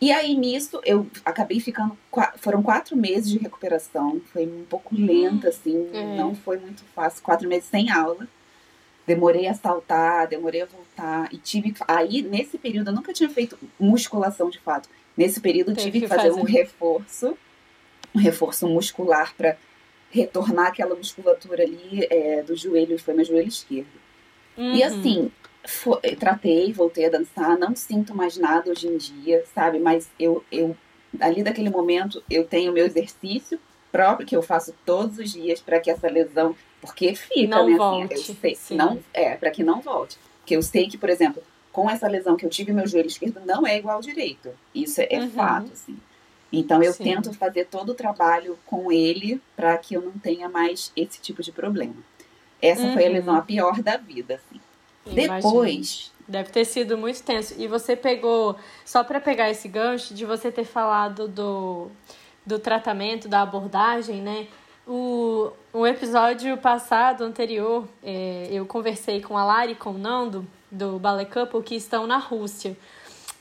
E 0.00 0.10
aí 0.10 0.34
nisso 0.34 0.80
eu 0.84 1.06
acabei 1.24 1.60
ficando, 1.60 1.96
foram 2.38 2.62
quatro 2.62 2.96
meses 2.96 3.30
de 3.30 3.38
recuperação, 3.38 4.20
foi 4.32 4.46
um 4.46 4.64
pouco 4.64 4.94
lenta 4.94 5.50
assim, 5.50 5.88
é. 5.92 6.16
não 6.16 6.34
foi 6.34 6.58
muito 6.58 6.82
fácil, 6.94 7.22
quatro 7.22 7.48
meses 7.48 7.68
sem 7.68 7.90
aula. 7.90 8.26
Demorei 9.06 9.46
a 9.46 9.54
saltar, 9.54 10.28
demorei 10.28 10.62
a 10.62 10.66
voltar. 10.66 11.28
E 11.32 11.38
tive. 11.38 11.74
Aí, 11.88 12.22
nesse 12.22 12.56
período, 12.58 12.88
eu 12.88 12.94
nunca 12.94 13.12
tinha 13.12 13.28
feito 13.28 13.58
musculação 13.78 14.48
de 14.48 14.58
fato. 14.60 14.88
Nesse 15.16 15.40
período, 15.40 15.74
tive 15.74 16.00
que 16.00 16.08
fazer, 16.08 16.30
fazer 16.30 16.40
um 16.40 16.44
reforço, 16.44 17.36
um 18.14 18.18
reforço 18.18 18.66
muscular 18.68 19.34
para 19.36 19.56
retornar 20.10 20.68
aquela 20.68 20.94
musculatura 20.94 21.62
ali 21.64 22.06
é, 22.10 22.42
do 22.42 22.54
joelho, 22.54 22.98
foi 22.98 23.14
meu 23.14 23.24
joelho 23.24 23.48
esquerdo. 23.48 24.00
Uhum. 24.56 24.74
E 24.74 24.82
assim, 24.82 25.30
foi, 25.66 26.00
tratei, 26.16 26.72
voltei 26.72 27.06
a 27.06 27.10
dançar, 27.10 27.58
não 27.58 27.74
sinto 27.74 28.14
mais 28.14 28.36
nada 28.36 28.70
hoje 28.70 28.88
em 28.88 28.96
dia, 28.96 29.44
sabe? 29.54 29.78
Mas 29.78 30.10
eu, 30.18 30.44
eu 30.52 30.76
ali 31.20 31.42
daquele 31.42 31.70
momento, 31.70 32.22
eu 32.30 32.44
tenho 32.44 32.72
meu 32.72 32.84
exercício 32.84 33.58
próprio 33.90 34.26
que 34.26 34.36
eu 34.36 34.42
faço 34.42 34.74
todos 34.84 35.18
os 35.18 35.32
dias 35.32 35.60
para 35.60 35.78
que 35.78 35.90
essa 35.90 36.08
lesão 36.08 36.54
porque 36.82 37.14
fica, 37.14 37.46
não 37.46 37.70
né? 37.70 37.76
Volte. 37.76 38.14
Assim, 38.14 38.36
eu 38.42 38.56
sei, 38.56 38.76
não, 38.76 38.98
é, 39.14 39.36
para 39.36 39.52
que 39.52 39.62
não 39.62 39.80
volte. 39.80 40.18
Porque 40.40 40.56
eu 40.56 40.62
sei 40.62 40.88
que, 40.88 40.98
por 40.98 41.08
exemplo, 41.08 41.40
com 41.70 41.88
essa 41.88 42.08
lesão 42.08 42.36
que 42.36 42.44
eu 42.44 42.50
tive, 42.50 42.72
meu 42.72 42.86
joelho 42.88 43.06
esquerdo 43.06 43.40
não 43.46 43.64
é 43.64 43.78
igual 43.78 43.96
ao 43.96 44.02
direito. 44.02 44.50
Isso 44.74 45.00
é, 45.00 45.06
é 45.08 45.20
uhum. 45.20 45.30
fato, 45.30 45.72
assim. 45.72 45.96
Então 46.52 46.82
eu 46.82 46.92
Sim. 46.92 47.04
tento 47.04 47.32
fazer 47.32 47.66
todo 47.66 47.90
o 47.90 47.94
trabalho 47.94 48.58
com 48.66 48.90
ele 48.90 49.40
para 49.56 49.78
que 49.78 49.94
eu 49.94 50.02
não 50.02 50.12
tenha 50.12 50.48
mais 50.48 50.92
esse 50.96 51.20
tipo 51.20 51.40
de 51.40 51.52
problema. 51.52 51.94
Essa 52.60 52.82
uhum. 52.82 52.92
foi 52.94 53.04
a 53.04 53.06
uhum. 53.06 53.12
lesão 53.12 53.36
a 53.36 53.42
pior 53.42 53.80
da 53.80 53.96
vida, 53.96 54.34
assim. 54.34 54.60
Depois. 55.06 56.10
Deve 56.26 56.50
ter 56.50 56.64
sido 56.64 56.98
muito 56.98 57.22
tenso. 57.22 57.54
E 57.58 57.68
você 57.68 57.94
pegou, 57.94 58.56
só 58.84 59.04
para 59.04 59.20
pegar 59.20 59.50
esse 59.50 59.68
gancho 59.68 60.14
de 60.14 60.24
você 60.24 60.50
ter 60.50 60.64
falado 60.64 61.28
do, 61.28 61.90
do 62.44 62.58
tratamento, 62.58 63.28
da 63.28 63.42
abordagem, 63.42 64.20
né? 64.20 64.46
O, 64.86 65.52
o 65.72 65.86
episódio 65.86 66.56
passado, 66.56 67.22
anterior, 67.22 67.86
é, 68.02 68.48
eu 68.50 68.66
conversei 68.66 69.20
com 69.20 69.38
a 69.38 69.44
Lari 69.44 69.72
e 69.72 69.76
com 69.76 69.90
o 69.90 69.98
Nando, 69.98 70.44
do 70.70 70.98
Ballet 70.98 71.30
Couple, 71.30 71.62
que 71.62 71.76
estão 71.76 72.06
na 72.06 72.18
Rússia. 72.18 72.76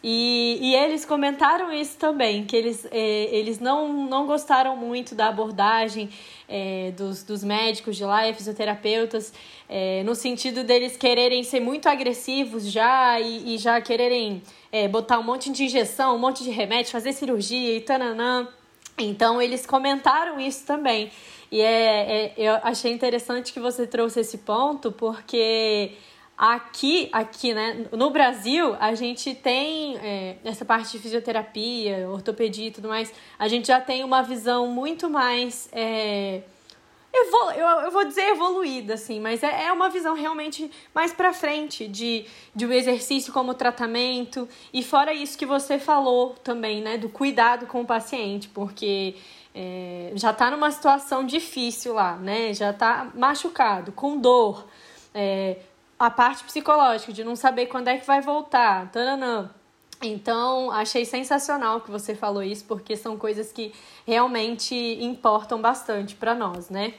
E, 0.04 0.58
e 0.62 0.76
eles 0.76 1.06
comentaram 1.06 1.72
isso 1.72 1.98
também, 1.98 2.44
que 2.44 2.56
eles, 2.56 2.88
é, 2.92 3.36
eles 3.36 3.60
não, 3.60 3.92
não 3.92 4.26
gostaram 4.26 4.76
muito 4.76 5.14
da 5.14 5.28
abordagem 5.28 6.10
é, 6.50 6.92
dos, 6.98 7.24
dos 7.24 7.44
médicos 7.44 7.96
de 7.96 8.04
lá 8.04 8.28
e 8.28 8.34
fisioterapeutas, 8.34 9.32
é, 9.70 10.04
no 10.04 10.16
sentido 10.16 10.64
deles 10.64 10.98
quererem 10.98 11.44
ser 11.44 11.60
muito 11.60 11.88
agressivos 11.88 12.66
já 12.66 13.20
e, 13.20 13.56
e 13.56 13.58
já 13.60 13.80
quererem 13.80 14.42
é, 14.72 14.88
botar 14.88 15.20
um 15.20 15.24
monte 15.24 15.52
de 15.52 15.64
injeção, 15.64 16.16
um 16.16 16.20
monte 16.20 16.44
de 16.44 16.50
remédio, 16.50 16.92
fazer 16.92 17.14
cirurgia 17.14 17.78
e 17.78 17.82
tananã. 17.82 18.48
Então 19.10 19.42
eles 19.42 19.66
comentaram 19.66 20.40
isso 20.40 20.66
também. 20.66 21.12
E 21.52 21.60
é, 21.62 22.26
é, 22.28 22.34
eu 22.38 22.54
achei 22.64 22.92
interessante 22.94 23.52
que 23.52 23.60
você 23.60 23.86
trouxe 23.86 24.22
esse 24.22 24.38
ponto, 24.38 24.92
porque 24.92 25.92
aqui, 26.38 27.10
aqui, 27.12 27.54
né, 27.54 27.86
no 27.92 28.10
Brasil, 28.10 28.76
a 28.80 28.96
gente 28.96 29.36
tem 29.36 29.98
é, 29.98 30.38
essa 30.46 30.64
parte 30.64 30.94
de 30.94 31.00
fisioterapia, 31.00 32.10
ortopedia 32.10 32.68
e 32.68 32.72
tudo 32.72 32.88
mais, 32.88 33.14
a 33.38 33.48
gente 33.48 33.68
já 33.68 33.82
tem 33.82 34.04
uma 34.04 34.22
visão 34.24 34.68
muito 34.68 35.10
mais. 35.10 35.70
É, 35.74 36.42
eu, 37.14 37.68
eu 37.86 37.92
vou 37.92 38.06
dizer 38.06 38.30
evoluída, 38.30 38.94
assim, 38.94 39.20
mas 39.20 39.44
é, 39.44 39.66
é 39.66 39.72
uma 39.72 39.90
visão 39.90 40.16
realmente 40.16 40.72
mais 40.94 41.14
para 41.14 41.34
frente 41.34 41.88
de, 41.88 42.26
de 42.56 42.66
um 42.66 42.72
exercício 42.72 43.34
como 43.34 43.54
tratamento. 43.54 44.48
E 44.74 44.82
fora 44.82 45.14
isso 45.14 45.38
que 45.38 45.46
você 45.46 45.78
falou 45.78 46.36
também, 46.44 46.82
né, 46.82 46.98
do 46.98 47.10
cuidado 47.10 47.68
com 47.68 47.82
o 47.82 47.86
paciente, 47.86 48.48
porque 48.50 49.16
é, 49.54 50.12
já 50.16 50.32
está 50.32 50.50
numa 50.50 50.72
situação 50.72 51.26
difícil 51.26 51.94
lá, 51.94 52.16
né? 52.16 52.54
Já 52.54 52.72
está 52.72 53.12
machucado, 53.14 53.92
com 53.92 54.18
dor. 54.18 54.66
É, 55.14 55.58
a 56.00 56.10
parte 56.10 56.44
psicológica 56.44 57.12
de 57.12 57.24
não 57.24 57.36
saber 57.36 57.68
quando 57.68 57.90
é 57.90 57.98
que 57.98 58.08
vai 58.08 58.22
voltar, 58.22 58.90
taranã. 58.92 59.50
Então, 60.02 60.72
achei 60.72 61.06
sensacional 61.06 61.82
que 61.82 61.92
você 61.92 62.16
falou 62.16 62.42
isso, 62.42 62.66
porque 62.66 62.98
são 62.98 63.18
coisas 63.18 63.52
que 63.52 63.72
realmente 64.06 64.76
importam 64.76 65.62
bastante 65.62 66.16
para 66.16 66.34
nós, 66.34 66.70
né? 66.70 66.94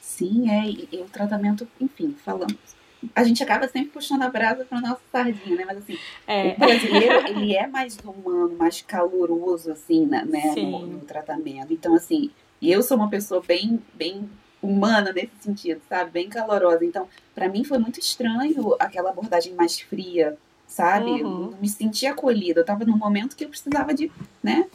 Sim, 0.00 0.50
é, 0.50 0.66
e, 0.66 0.88
e 0.92 0.96
o 0.98 1.04
tratamento, 1.06 1.68
enfim, 1.80 2.16
falamos 2.24 2.76
a 3.14 3.24
gente 3.24 3.42
acaba 3.42 3.68
sempre 3.68 3.90
puxando 3.90 4.22
a 4.22 4.28
brasa 4.30 4.64
para 4.64 4.80
nossa 4.80 5.00
sardinha, 5.12 5.56
né? 5.56 5.64
Mas 5.66 5.78
assim, 5.78 5.98
é. 6.26 6.52
o 6.52 6.58
brasileiro, 6.58 7.28
ele 7.28 7.54
é 7.54 7.66
mais 7.66 7.98
humano, 7.98 8.56
mais 8.56 8.82
caloroso, 8.82 9.70
assim, 9.70 10.06
né? 10.06 10.24
No, 10.24 10.86
no, 10.86 11.00
tratamento. 11.00 11.72
Então, 11.72 11.94
assim, 11.94 12.30
eu 12.60 12.82
sou 12.82 12.96
uma 12.96 13.10
pessoa 13.10 13.42
bem, 13.46 13.82
bem 13.94 14.28
humana 14.62 15.12
nesse 15.12 15.32
sentido, 15.40 15.80
sabe? 15.88 16.10
Bem 16.10 16.28
calorosa. 16.28 16.84
Então, 16.84 17.08
para 17.34 17.48
mim 17.48 17.64
foi 17.64 17.78
muito 17.78 18.00
estranho 18.00 18.74
aquela 18.78 19.10
abordagem 19.10 19.54
mais 19.54 19.78
fria, 19.78 20.36
sabe? 20.66 21.10
Uhum. 21.10 21.18
Eu 21.18 21.28
não 21.28 21.58
me 21.60 21.68
sentia 21.68 22.12
acolhida. 22.12 22.60
Eu 22.60 22.64
tava 22.64 22.84
num 22.84 22.96
momento 22.96 23.36
que 23.36 23.44
eu 23.44 23.48
precisava 23.48 23.94
de, 23.94 24.10
né? 24.42 24.66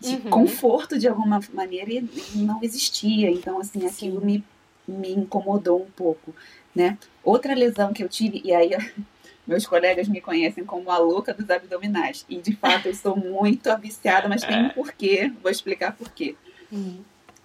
De 0.00 0.16
uhum. 0.16 0.30
conforto 0.30 0.98
de 0.98 1.06
alguma 1.06 1.40
maneira 1.52 1.92
e 1.92 2.08
não 2.34 2.62
existia. 2.62 3.30
Então, 3.30 3.60
assim, 3.60 3.86
aquilo 3.86 4.20
Sim. 4.20 4.26
me 4.26 4.44
me 4.86 5.12
incomodou 5.12 5.82
um 5.82 5.90
pouco, 5.90 6.34
né? 6.74 6.98
Outra 7.22 7.54
lesão 7.54 7.92
que 7.92 8.02
eu 8.02 8.08
tive, 8.08 8.40
e 8.44 8.52
aí 8.52 8.70
meus 9.46 9.66
colegas 9.66 10.08
me 10.08 10.20
conhecem 10.20 10.64
como 10.64 10.90
a 10.90 10.98
louca 10.98 11.34
dos 11.34 11.48
abdominais. 11.48 12.24
E 12.28 12.36
de 12.36 12.54
fato 12.56 12.86
eu 12.86 12.94
sou 12.94 13.16
muito 13.16 13.74
viciada, 13.78 14.28
mas 14.28 14.42
tem 14.42 14.66
um 14.66 14.68
porquê, 14.70 15.32
vou 15.42 15.50
explicar 15.50 15.96
porquê. 15.96 16.36
Hum. 16.72 17.00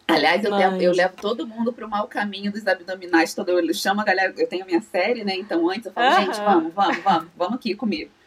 Aliás, 0.08 0.44
eu, 0.44 0.52
mas... 0.52 0.60
levo, 0.60 0.82
eu 0.82 0.94
levo 0.94 1.16
todo 1.18 1.46
mundo 1.46 1.74
para 1.74 1.86
o 1.86 1.90
mau 1.90 2.08
caminho 2.08 2.52
dos 2.52 2.66
abdominais. 2.66 3.34
Todo, 3.34 3.50
eu 3.50 3.74
chamo 3.74 4.00
a 4.00 4.04
galera, 4.06 4.34
eu 4.38 4.48
tenho 4.48 4.66
minha 4.66 4.82
série, 4.82 5.24
né? 5.24 5.36
Então 5.36 5.70
antes 5.70 5.86
eu 5.86 5.92
falo, 5.92 6.08
uhum. 6.08 6.26
gente, 6.26 6.40
vamos, 6.40 6.74
vamos, 6.74 6.98
vamos, 7.04 7.28
vamos 7.36 7.56
aqui 7.56 7.76
comigo. 7.76 8.12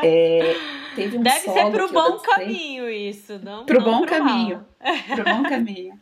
É, 0.00 0.54
teve 0.94 1.18
um 1.18 1.22
Deve 1.22 1.40
ser 1.40 1.70
pro 1.72 1.92
bom 1.92 2.16
caminho 2.18 2.88
isso, 2.88 3.40
não 3.42 3.66
pro 3.66 3.80
não 3.80 3.84
bom 3.84 4.00
pro 4.02 4.10
caminho. 4.10 4.64
Pro 5.12 5.24
bom 5.24 5.42
caminho. 5.48 5.98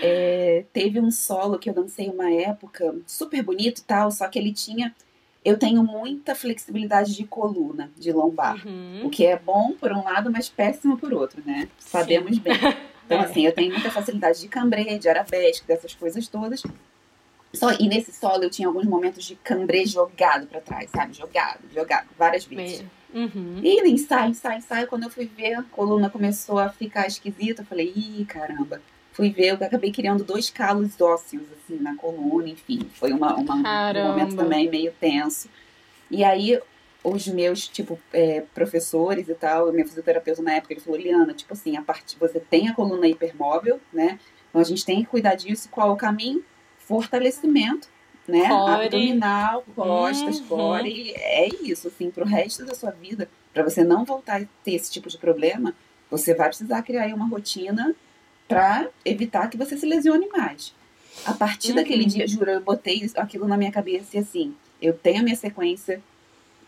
É, 0.00 0.64
teve 0.72 1.00
um 1.00 1.10
solo 1.10 1.58
que 1.58 1.68
eu 1.68 1.74
dancei 1.74 2.08
uma 2.08 2.30
época, 2.30 2.94
super 3.04 3.42
bonito 3.42 3.80
e 3.80 3.84
tal, 3.84 4.12
só 4.12 4.28
que 4.28 4.38
ele 4.38 4.52
tinha. 4.52 4.94
Eu 5.44 5.58
tenho 5.58 5.82
muita 5.82 6.36
flexibilidade 6.36 7.16
de 7.16 7.24
coluna, 7.24 7.90
de 7.96 8.12
lombar. 8.12 8.64
Uhum. 8.64 9.02
O 9.04 9.10
que 9.10 9.26
é 9.26 9.36
bom 9.36 9.72
por 9.72 9.90
um 9.90 10.04
lado, 10.04 10.30
mas 10.30 10.48
péssimo 10.48 10.96
por 10.96 11.12
outro, 11.12 11.42
né? 11.44 11.68
Sabemos 11.80 12.36
Sim. 12.36 12.42
bem. 12.42 12.54
Então, 13.06 13.20
é. 13.20 13.24
assim, 13.24 13.46
eu 13.46 13.52
tenho 13.52 13.72
muita 13.72 13.90
facilidade 13.90 14.40
de 14.40 14.48
cambré, 14.48 14.98
de 14.98 15.08
arabesque, 15.08 15.66
dessas 15.66 15.94
coisas 15.94 16.26
todas. 16.26 16.62
Só, 17.54 17.72
e 17.72 17.88
nesse 17.88 18.12
solo 18.12 18.42
eu 18.42 18.50
tinha 18.50 18.68
alguns 18.68 18.84
momentos 18.84 19.24
de 19.24 19.36
cambré 19.36 19.86
jogado 19.86 20.46
para 20.46 20.60
trás, 20.60 20.90
sabe? 20.90 21.14
Jogado, 21.14 21.60
jogado, 21.72 22.08
várias 22.18 22.44
vezes. 22.44 22.84
Uhum. 23.14 23.60
E 23.62 23.88
ensaio, 23.88 24.30
ensaio, 24.30 24.58
ensaio. 24.58 24.86
Quando 24.88 25.04
eu 25.04 25.10
fui 25.10 25.24
ver, 25.24 25.54
a 25.54 25.62
coluna 25.62 26.10
começou 26.10 26.58
a 26.58 26.68
ficar 26.68 27.06
esquisita. 27.06 27.62
Eu 27.62 27.66
falei, 27.66 27.92
ih, 27.96 28.26
caramba. 28.26 28.82
Fui 29.12 29.30
ver, 29.30 29.52
eu 29.52 29.54
acabei 29.54 29.90
criando 29.90 30.22
dois 30.22 30.50
calos 30.50 31.00
ósseos, 31.00 31.44
assim, 31.52 31.80
na 31.80 31.96
coluna, 31.96 32.48
enfim. 32.48 32.80
Foi 32.94 33.12
uma, 33.12 33.34
uma 33.34 33.54
um 33.54 34.08
momento 34.08 34.36
também 34.36 34.68
meio 34.68 34.92
tenso. 35.00 35.48
E 36.10 36.22
aí, 36.22 36.60
os 37.12 37.28
meus, 37.28 37.68
tipo, 37.68 37.98
é, 38.12 38.42
professores 38.54 39.28
e 39.28 39.34
tal, 39.34 39.72
meu 39.72 39.86
fisioterapeuta 39.86 40.42
na 40.42 40.54
época, 40.54 40.74
ele 40.74 40.80
falou, 40.80 40.98
Liana, 40.98 41.32
tipo 41.32 41.52
assim, 41.52 41.76
a 41.76 41.82
parte, 41.82 42.16
você 42.18 42.40
tem 42.40 42.68
a 42.68 42.74
coluna 42.74 43.06
hipermóvel, 43.06 43.80
né? 43.92 44.18
Então 44.48 44.60
a 44.60 44.64
gente 44.64 44.84
tem 44.84 45.02
que 45.02 45.10
cuidar 45.10 45.34
disso. 45.34 45.68
Qual 45.70 45.88
é 45.88 45.92
o 45.92 45.96
caminho? 45.96 46.44
Fortalecimento, 46.78 47.88
né? 48.26 48.48
Core. 48.48 48.86
Abdominal, 48.86 49.64
costas, 49.74 50.40
uhum. 50.40 50.46
core. 50.48 51.12
É 51.14 51.48
isso, 51.62 51.88
assim, 51.88 52.10
pro 52.10 52.24
resto 52.24 52.64
da 52.64 52.74
sua 52.74 52.90
vida, 52.90 53.28
para 53.52 53.62
você 53.62 53.84
não 53.84 54.04
voltar 54.04 54.42
a 54.42 54.44
ter 54.64 54.74
esse 54.74 54.90
tipo 54.90 55.08
de 55.08 55.18
problema, 55.18 55.74
você 56.10 56.34
vai 56.34 56.48
precisar 56.48 56.82
criar 56.82 57.02
aí 57.02 57.12
uma 57.12 57.28
rotina 57.28 57.94
para 58.48 58.88
evitar 59.04 59.48
que 59.48 59.56
você 59.56 59.76
se 59.76 59.86
lesione 59.86 60.28
mais. 60.28 60.74
A 61.24 61.32
partir 61.32 61.70
uhum. 61.70 61.76
daquele 61.76 62.04
dia, 62.04 62.26
juro, 62.26 62.50
eu 62.50 62.60
botei 62.60 63.08
aquilo 63.16 63.46
na 63.46 63.56
minha 63.56 63.70
cabeça 63.70 64.16
e 64.16 64.20
assim, 64.20 64.54
eu 64.82 64.92
tenho 64.92 65.20
a 65.20 65.22
minha 65.22 65.36
sequência 65.36 66.02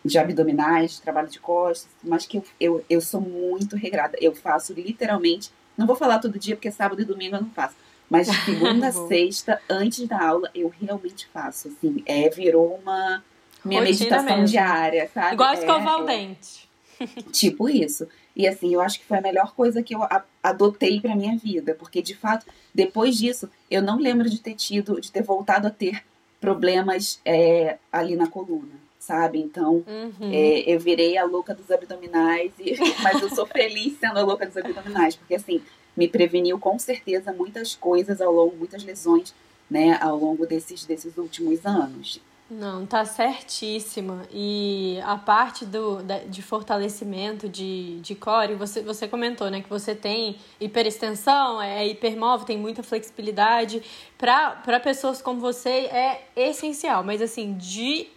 de 0.08 0.18
abdominais, 0.18 0.92
de 0.92 1.02
trabalho 1.02 1.28
de 1.28 1.38
costas, 1.38 1.90
mas 2.02 2.26
que 2.26 2.38
eu, 2.38 2.44
eu, 2.58 2.84
eu 2.90 3.00
sou 3.00 3.20
muito 3.20 3.76
regrada. 3.76 4.16
Eu 4.20 4.34
faço 4.34 4.72
literalmente, 4.72 5.52
não 5.76 5.86
vou 5.86 5.94
falar 5.94 6.18
todo 6.18 6.38
dia, 6.38 6.56
porque 6.56 6.70
sábado 6.70 7.00
e 7.00 7.04
domingo 7.04 7.36
eu 7.36 7.42
não 7.42 7.50
faço. 7.50 7.76
Mas 8.10 8.26
segunda 8.44 8.88
a 8.88 8.92
sexta, 8.92 9.60
antes 9.68 10.06
da 10.08 10.20
aula, 10.20 10.50
eu 10.54 10.72
realmente 10.80 11.28
faço. 11.28 11.68
Assim, 11.68 12.02
é, 12.06 12.28
virou 12.30 12.80
uma 12.82 13.22
minha 13.64 13.80
Rotina 13.80 13.98
meditação 13.98 14.36
mesmo. 14.38 14.46
diária, 14.46 15.10
sabe? 15.12 15.34
Igual 15.34 15.54
escovar 15.54 15.98
é, 15.98 16.02
o 16.02 16.06
dente. 16.06 16.68
Tipo 17.30 17.68
isso. 17.68 18.08
E 18.34 18.46
assim, 18.46 18.72
eu 18.72 18.80
acho 18.80 18.98
que 19.00 19.06
foi 19.06 19.18
a 19.18 19.22
melhor 19.22 19.52
coisa 19.54 19.82
que 19.82 19.94
eu 19.94 20.00
adotei 20.42 21.00
para 21.00 21.14
minha 21.14 21.36
vida, 21.36 21.74
porque 21.74 22.00
de 22.00 22.14
fato, 22.14 22.46
depois 22.72 23.16
disso, 23.16 23.50
eu 23.70 23.82
não 23.82 23.98
lembro 23.98 24.28
de 24.30 24.40
ter 24.40 24.54
tido, 24.54 25.00
de 25.00 25.10
ter 25.10 25.22
voltado 25.22 25.66
a 25.66 25.70
ter 25.70 26.04
problemas 26.40 27.20
é, 27.24 27.78
ali 27.92 28.14
na 28.14 28.28
coluna 28.28 28.87
sabe? 29.08 29.38
Então, 29.38 29.82
uhum. 29.86 30.30
é, 30.30 30.60
eu 30.70 30.78
virei 30.78 31.16
a 31.16 31.24
louca 31.24 31.54
dos 31.54 31.70
abdominais, 31.70 32.52
e, 32.58 32.76
mas 33.02 33.22
eu 33.22 33.30
sou 33.30 33.46
feliz 33.46 33.98
sendo 33.98 34.18
a 34.18 34.22
louca 34.22 34.44
dos 34.44 34.56
abdominais, 34.58 35.16
porque 35.16 35.34
assim, 35.34 35.62
me 35.96 36.06
preveniu 36.06 36.58
com 36.58 36.78
certeza 36.78 37.32
muitas 37.32 37.74
coisas 37.74 38.20
ao 38.20 38.30
longo, 38.30 38.54
muitas 38.54 38.84
lesões, 38.84 39.34
né, 39.70 39.98
ao 40.02 40.14
longo 40.14 40.46
desses, 40.46 40.84
desses 40.84 41.16
últimos 41.16 41.64
anos. 41.64 42.20
Não, 42.50 42.86
tá 42.86 43.04
certíssima. 43.04 44.26
E 44.32 44.98
a 45.04 45.16
parte 45.16 45.66
do, 45.66 45.98
de 46.28 46.40
fortalecimento 46.40 47.46
de, 47.46 48.00
de 48.00 48.14
core, 48.14 48.54
você, 48.54 48.80
você 48.80 49.06
comentou, 49.06 49.50
né? 49.50 49.60
Que 49.60 49.68
você 49.68 49.94
tem 49.94 50.36
hiperextensão, 50.58 51.60
é 51.60 51.86
hipermóvel, 51.86 52.46
tem 52.46 52.56
muita 52.56 52.82
flexibilidade. 52.82 53.82
Para 54.16 54.80
pessoas 54.80 55.20
como 55.20 55.38
você 55.40 55.68
é 55.68 56.26
essencial. 56.34 57.04
Mas 57.04 57.20
assim, 57.20 57.54
de 57.54 58.08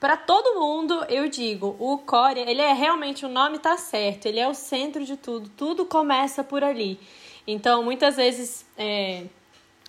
para 0.00 0.16
todo 0.16 0.60
mundo, 0.60 1.04
eu 1.08 1.28
digo, 1.28 1.76
o 1.78 1.98
core, 1.98 2.40
ele 2.40 2.62
é 2.62 2.72
realmente 2.72 3.26
o 3.26 3.28
nome 3.28 3.58
tá 3.58 3.76
certo, 3.76 4.26
ele 4.26 4.38
é 4.38 4.46
o 4.46 4.54
centro 4.54 5.04
de 5.04 5.16
tudo, 5.16 5.48
tudo 5.50 5.84
começa 5.84 6.44
por 6.44 6.62
ali. 6.62 7.00
Então, 7.46 7.82
muitas 7.82 8.16
vezes 8.16 8.64
é, 8.76 9.24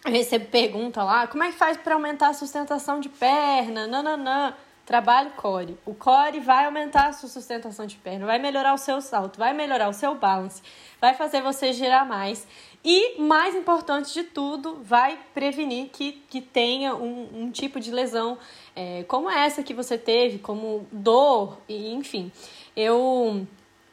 eu 0.03 0.11
recebo 0.11 0.45
pergunta 0.45 1.03
lá, 1.03 1.27
como 1.27 1.43
é 1.43 1.51
que 1.51 1.57
faz 1.57 1.77
para 1.77 1.93
aumentar 1.93 2.29
a 2.29 2.33
sustentação 2.33 2.99
de 2.99 3.09
perna? 3.09 3.85
Não, 3.85 4.55
Trabalho 4.89 5.29
core. 5.37 5.77
O 5.85 5.93
core 5.93 6.39
vai 6.39 6.65
aumentar 6.65 7.09
a 7.09 7.13
sua 7.13 7.29
sustentação 7.29 7.85
de 7.85 7.95
perna, 7.97 8.25
vai 8.25 8.39
melhorar 8.39 8.73
o 8.73 8.77
seu 8.79 8.99
salto, 9.01 9.37
vai 9.37 9.53
melhorar 9.53 9.87
o 9.87 9.93
seu 9.93 10.15
balance, 10.15 10.63
vai 10.99 11.13
fazer 11.13 11.43
você 11.43 11.71
girar 11.71 12.07
mais. 12.07 12.47
E, 12.83 13.21
mais 13.21 13.53
importante 13.53 14.11
de 14.11 14.23
tudo, 14.23 14.79
vai 14.81 15.19
prevenir 15.31 15.89
que, 15.89 16.13
que 16.27 16.41
tenha 16.41 16.95
um, 16.95 17.29
um 17.31 17.51
tipo 17.51 17.79
de 17.79 17.91
lesão 17.91 18.35
é, 18.75 19.03
como 19.03 19.29
essa 19.29 19.61
que 19.61 19.75
você 19.75 19.95
teve, 19.95 20.39
como 20.39 20.87
dor, 20.91 21.59
e 21.69 21.93
enfim. 21.93 22.31
Eu, 22.75 23.45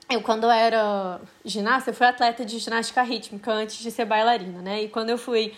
eu, 0.08 0.22
quando 0.22 0.48
era 0.48 1.20
ginasta, 1.44 1.90
eu 1.90 1.94
fui 1.94 2.06
atleta 2.06 2.42
de 2.42 2.58
ginástica 2.58 3.02
rítmica 3.02 3.52
antes 3.52 3.76
de 3.76 3.90
ser 3.90 4.06
bailarina, 4.06 4.62
né? 4.62 4.84
E 4.84 4.88
quando 4.88 5.10
eu 5.10 5.18
fui. 5.18 5.52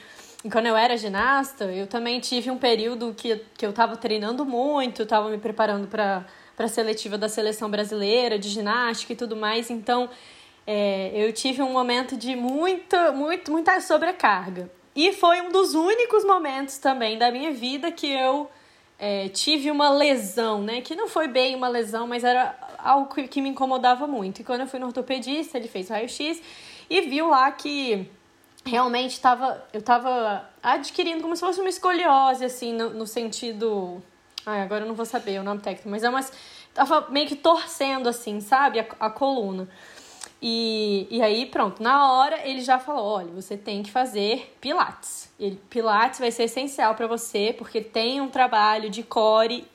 Quando 0.53 0.67
eu 0.67 0.77
era 0.77 0.97
ginasta, 0.97 1.65
eu 1.65 1.89
também 1.89 2.21
tive 2.21 2.49
um 2.49 2.59
período 2.59 3.13
que, 3.13 3.45
que 3.57 3.67
eu 3.67 3.71
estava 3.71 3.97
treinando 3.97 4.45
muito, 4.45 5.03
estava 5.03 5.29
me 5.29 5.39
preparando 5.39 5.89
para 5.89 6.25
a 6.57 6.69
seletiva 6.69 7.19
da 7.19 7.29
seleção 7.29 7.69
brasileira 7.69 8.39
de 8.39 8.49
ginástica 8.49 9.13
e 9.13 9.17
tudo 9.17 9.35
mais. 9.35 9.69
Então, 9.69 10.09
é, 10.65 11.11
eu 11.13 11.33
tive 11.33 11.61
um 11.61 11.73
momento 11.73 12.17
de 12.17 12.37
muita, 12.37 13.11
muito, 13.11 13.51
muita 13.51 13.81
sobrecarga. 13.81 14.71
E 14.95 15.13
foi 15.13 15.41
um 15.41 15.51
dos 15.51 15.75
únicos 15.75 16.25
momentos 16.25 16.79
também 16.79 17.19
da 17.19 17.33
minha 17.33 17.51
vida 17.51 17.91
que 17.91 18.07
eu 18.07 18.49
é, 18.97 19.29
tive 19.29 19.73
uma 19.73 19.91
lesão, 19.91 20.63
né? 20.63 20.81
Que 20.83 20.95
não 20.95 21.09
foi 21.09 21.27
bem 21.27 21.57
uma 21.57 21.69
lesão, 21.69 22.07
mas 22.07 22.23
era 22.23 22.57
algo 22.79 23.13
que 23.27 23.41
me 23.41 23.49
incomodava 23.49 24.07
muito. 24.07 24.41
E 24.41 24.45
quando 24.45 24.61
eu 24.61 24.67
fui 24.69 24.79
no 24.79 24.87
ortopedista, 24.87 25.59
ele 25.59 25.67
fez 25.67 25.89
raio-x 25.89 26.41
e 26.89 27.01
viu 27.01 27.29
lá 27.29 27.51
que 27.51 28.09
realmente 28.69 29.13
estava 29.13 29.67
eu 29.73 29.81
estava 29.81 30.49
adquirindo 30.63 31.23
como 31.23 31.35
se 31.35 31.41
fosse 31.41 31.61
uma 31.61 31.69
escoliose, 31.69 32.45
assim, 32.45 32.73
no, 32.73 32.91
no 32.91 33.07
sentido. 33.07 34.03
Ai, 34.47 34.63
agora 34.63 34.85
eu 34.85 34.89
não 34.89 34.95
vou 34.95 35.07
saber 35.07 35.41
o 35.41 35.43
nome 35.43 35.61
técnico, 35.61 35.89
mas 35.89 36.05
é 36.05 36.09
umas. 36.09 36.33
Tava 36.73 37.09
meio 37.11 37.27
que 37.27 37.37
torcendo, 37.37 38.09
assim, 38.09 38.41
sabe? 38.41 38.81
a, 38.81 38.87
a 39.01 39.11
coluna. 39.11 39.69
E, 40.41 41.09
e 41.11 41.21
aí, 41.21 41.47
pronto, 41.47 41.83
na 41.83 42.13
hora 42.13 42.47
ele 42.47 42.61
já 42.61 42.79
falou: 42.79 43.05
olha, 43.05 43.29
você 43.33 43.57
tem 43.57 43.83
que 43.83 43.91
fazer 43.91 44.55
Pilates. 44.61 45.33
Ele, 45.39 45.61
Pilates 45.69 46.21
vai 46.21 46.31
ser 46.31 46.45
essencial 46.45 46.95
para 46.95 47.07
você, 47.07 47.55
porque 47.57 47.81
tem 47.81 48.21
um 48.21 48.29
trabalho 48.29 48.89
de 48.89 49.03
core 49.03 49.67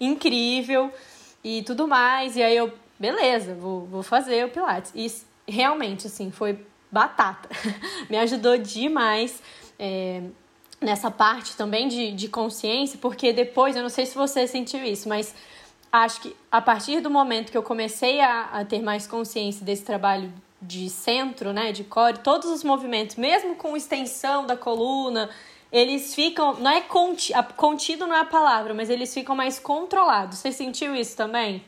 incrível 0.00 0.92
e 1.44 1.62
tudo 1.62 1.86
mais. 1.86 2.36
E 2.36 2.42
aí 2.42 2.56
eu, 2.56 2.72
beleza, 2.98 3.54
vou, 3.54 3.86
vou 3.86 4.02
fazer 4.02 4.44
o 4.44 4.48
Pilates. 4.48 4.92
E 4.94 5.06
realmente, 5.50 6.08
assim, 6.08 6.30
foi 6.30 6.58
batata. 6.90 7.48
Me 8.08 8.16
ajudou 8.18 8.56
demais. 8.58 9.42
É, 9.78 10.22
nessa 10.80 11.10
parte 11.10 11.56
também 11.56 11.88
de, 11.88 12.12
de 12.12 12.28
consciência, 12.28 12.98
porque 13.00 13.32
depois, 13.32 13.76
eu 13.76 13.82
não 13.82 13.90
sei 13.90 14.06
se 14.06 14.14
você 14.14 14.46
sentiu 14.46 14.82
isso, 14.82 15.08
mas 15.08 15.34
acho 15.92 16.22
que 16.22 16.36
a 16.50 16.60
partir 16.60 17.00
do 17.00 17.10
momento 17.10 17.50
que 17.50 17.58
eu 17.58 17.62
comecei 17.62 18.20
a, 18.20 18.44
a 18.44 18.64
ter 18.64 18.80
mais 18.80 19.06
consciência 19.06 19.64
desse 19.64 19.84
trabalho 19.84 20.32
de 20.62 20.88
centro, 20.88 21.52
né, 21.52 21.72
de 21.72 21.84
core, 21.84 22.18
todos 22.18 22.48
os 22.50 22.64
movimentos, 22.64 23.16
mesmo 23.16 23.54
com 23.56 23.76
extensão 23.76 24.46
da 24.46 24.56
coluna, 24.56 25.30
eles 25.72 26.14
ficam, 26.14 26.54
não 26.54 26.70
é 26.70 26.80
conti, 26.80 27.32
contido 27.56 28.06
não 28.06 28.14
é 28.14 28.20
a 28.20 28.24
palavra, 28.24 28.74
mas 28.74 28.90
eles 28.90 29.12
ficam 29.12 29.36
mais 29.36 29.58
controlados. 29.58 30.38
Você 30.38 30.52
sentiu 30.52 30.94
isso 30.94 31.16
também? 31.16 31.62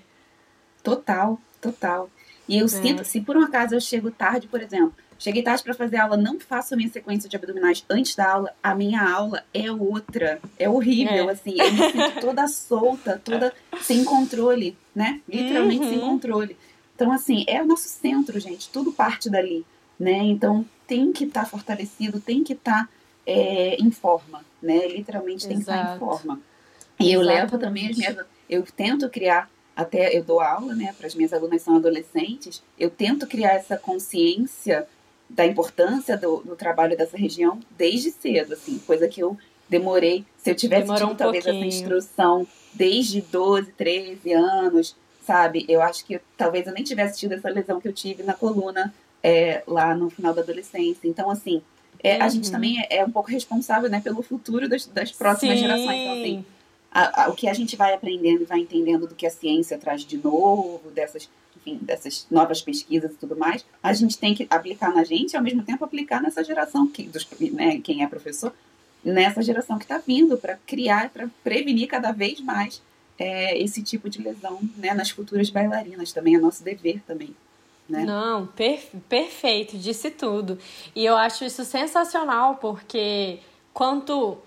Total, 0.83 1.39
total. 1.61 2.11
E 2.49 2.59
eu 2.59 2.67
é. 2.67 2.69
sinto, 2.69 3.05
se 3.05 3.21
por 3.21 3.37
um 3.37 3.45
acaso 3.45 3.75
eu 3.75 3.81
chego 3.81 4.11
tarde, 4.11 4.49
por 4.49 4.61
exemplo, 4.61 4.93
Cheguei 5.19 5.43
tarde 5.43 5.63
para 5.63 5.75
fazer 5.75 5.99
aula, 5.99 6.17
não 6.17 6.41
faço 6.41 6.75
a 6.75 6.77
minha 6.77 6.89
sequência 6.89 7.29
de 7.29 7.37
abdominais 7.37 7.85
antes 7.89 8.15
da 8.15 8.31
aula. 8.31 8.55
A 8.63 8.75
minha 8.75 9.03
aula 9.03 9.45
é 9.53 9.71
outra. 9.71 10.41
É 10.59 10.69
horrível, 10.69 11.29
é. 11.29 11.33
assim. 11.33 11.55
Eu 11.59 11.73
me 11.73 11.93
sinto 11.93 12.21
toda 12.21 12.49
solta, 12.49 13.21
toda 13.25 13.53
sem 13.81 14.05
controle, 14.05 14.77
né? 14.95 15.21
Literalmente 15.29 15.85
uhum. 15.85 15.91
sem 15.91 16.01
controle. 16.01 16.57
Então, 16.95 17.13
assim, 17.13 17.45
é 17.49 17.63
o 17.63 17.67
nosso 17.67 17.89
centro, 17.89 18.39
gente. 18.39 18.69
Tudo 18.69 18.93
parte 18.93 19.31
dali, 19.31 19.65
né? 19.99 20.19
Então, 20.19 20.65
tem 20.87 21.13
que 21.13 21.25
estar 21.25 21.43
tá 21.43 21.47
fortalecido, 21.47 22.21
tem 22.21 22.45
que 22.45 22.53
estar 22.53 22.85
tá 22.85 22.89
é, 23.27 23.77
em 23.77 23.91
forma, 23.91 24.45
né? 24.61 24.89
Literalmente 24.89 25.47
tem 25.47 25.57
Exato. 25.57 25.79
que 25.79 25.85
estar 25.85 25.97
em 25.97 25.99
forma. 25.99 26.41
E 27.01 27.13
eu 27.13 27.21
levo 27.21 27.59
também 27.59 27.89
as 27.89 27.97
minhas. 27.97 28.17
Eu 28.49 28.63
tento 28.63 29.09
criar, 29.09 29.51
até 29.75 30.17
eu 30.17 30.23
dou 30.23 30.41
aula, 30.41 30.75
né, 30.75 30.95
para 30.97 31.07
as 31.07 31.15
minhas 31.15 31.33
alunas 31.33 31.63
são 31.63 31.77
adolescentes, 31.77 32.63
eu 32.79 32.91
tento 32.91 33.27
criar 33.27 33.55
essa 33.55 33.77
consciência 33.77 34.87
da 35.33 35.47
importância 35.47 36.17
do, 36.17 36.39
do, 36.39 36.57
trabalho 36.57 36.97
dessa 36.97 37.17
região 37.17 37.59
desde 37.77 38.11
cedo, 38.11 38.55
assim, 38.55 38.79
coisa 38.87 39.09
que 39.09 39.23
eu 39.23 39.37
demorei. 39.69 40.25
Se 40.37 40.51
eu 40.51 40.55
tivesse 40.55 40.83
Demorou 40.83 41.09
tido 41.09 41.15
um 41.15 41.17
talvez 41.17 41.45
pouquinho. 41.45 41.67
essa 41.67 41.77
instrução 41.77 42.47
desde 42.75 43.21
12, 43.23 43.73
13 43.73 44.33
anos, 44.33 44.97
sabe? 45.25 45.65
Eu 45.69 45.81
acho 45.81 46.05
que 46.05 46.21
talvez 46.37 46.67
eu 46.67 46.73
nem 46.73 46.85
tivesse 46.85 47.19
tido 47.19 47.33
essa 47.33 47.49
lesão 47.49 47.81
que 47.81 47.89
eu 47.89 47.93
tive 47.93 48.23
na 48.23 48.35
coluna 48.35 48.93
é, 49.23 49.63
lá 49.67 49.95
no 49.95 50.11
final 50.11 50.35
da 50.35 50.43
adolescência. 50.43 51.09
Então, 51.09 51.31
assim, 51.31 51.63
é, 52.03 52.17
uhum. 52.17 52.23
a 52.23 52.29
gente 52.29 52.47
uhum. 52.47 52.53
também 52.53 52.81
é, 52.81 52.99
é, 52.99 53.05
um 53.05 53.11
pouco 53.11 53.31
responsável 53.31 53.89
né, 53.89 54.01
pelo 54.01 54.23
futuro 54.23 54.69
das, 54.69 54.87
das 54.87 55.13
próximas 55.13 55.59
Sim. 55.59 55.65
gerações. 55.65 56.01
Então, 56.01 56.13
assim, 56.13 56.45
a, 56.91 57.25
a, 57.25 57.29
o 57.31 57.35
que 57.35 57.49
a 57.49 57.55
gente 57.55 57.77
vai 57.77 57.95
aprendendo 57.95 58.43
e 58.43 58.47
vai 58.47 58.59
entendendo 58.59 59.07
do 59.07 59.15
que 59.15 59.27
a 59.27 59.31
ciência 59.31 59.79
traz 59.79 60.05
de 60.05 60.19
novo, 60.19 60.91
dessas, 60.91 61.29
enfim, 61.65 61.79
dessas 61.83 62.27
novas 62.31 62.61
pesquisas 62.61 63.13
e 63.13 63.17
tudo 63.17 63.37
mais, 63.37 63.65
a 63.83 63.93
gente 63.93 64.19
tem 64.19 64.35
que 64.35 64.47
aplicar 64.51 64.93
na 64.93 65.05
gente 65.05 65.33
e 65.33 65.37
ao 65.37 65.43
mesmo 65.43 65.63
tempo 65.63 65.85
aplicar 65.85 66.21
nessa 66.21 66.43
geração, 66.43 66.87
que, 66.87 67.05
dos, 67.05 67.27
né, 67.53 67.81
quem 67.83 68.03
é 68.03 68.07
professor, 68.07 68.53
nessa 69.05 69.43
geração 69.43 69.79
que 69.79 69.85
está 69.85 69.99
vindo, 69.99 70.37
para 70.37 70.57
criar, 70.67 71.11
para 71.11 71.29
prevenir 71.43 71.89
cada 71.89 72.13
vez 72.13 72.41
mais 72.41 72.83
é, 73.19 73.59
esse 73.59 73.83
tipo 73.83 74.09
de 74.09 74.21
lesão 74.23 74.61
né, 74.77 74.93
nas 74.95 75.11
futuras 75.11 75.51
bailarinas 75.51 76.13
também, 76.13 76.37
é 76.37 76.39
nosso 76.39 76.63
dever 76.63 77.01
também. 77.07 77.35
Né? 77.89 78.05
Não, 78.05 78.47
per 78.47 78.81
perfeito, 79.09 79.77
disse 79.77 80.11
tudo. 80.11 80.59
E 80.95 81.05
eu 81.05 81.17
acho 81.17 81.45
isso 81.45 81.65
sensacional, 81.65 82.57
porque 82.57 83.41
quanto 83.73 84.39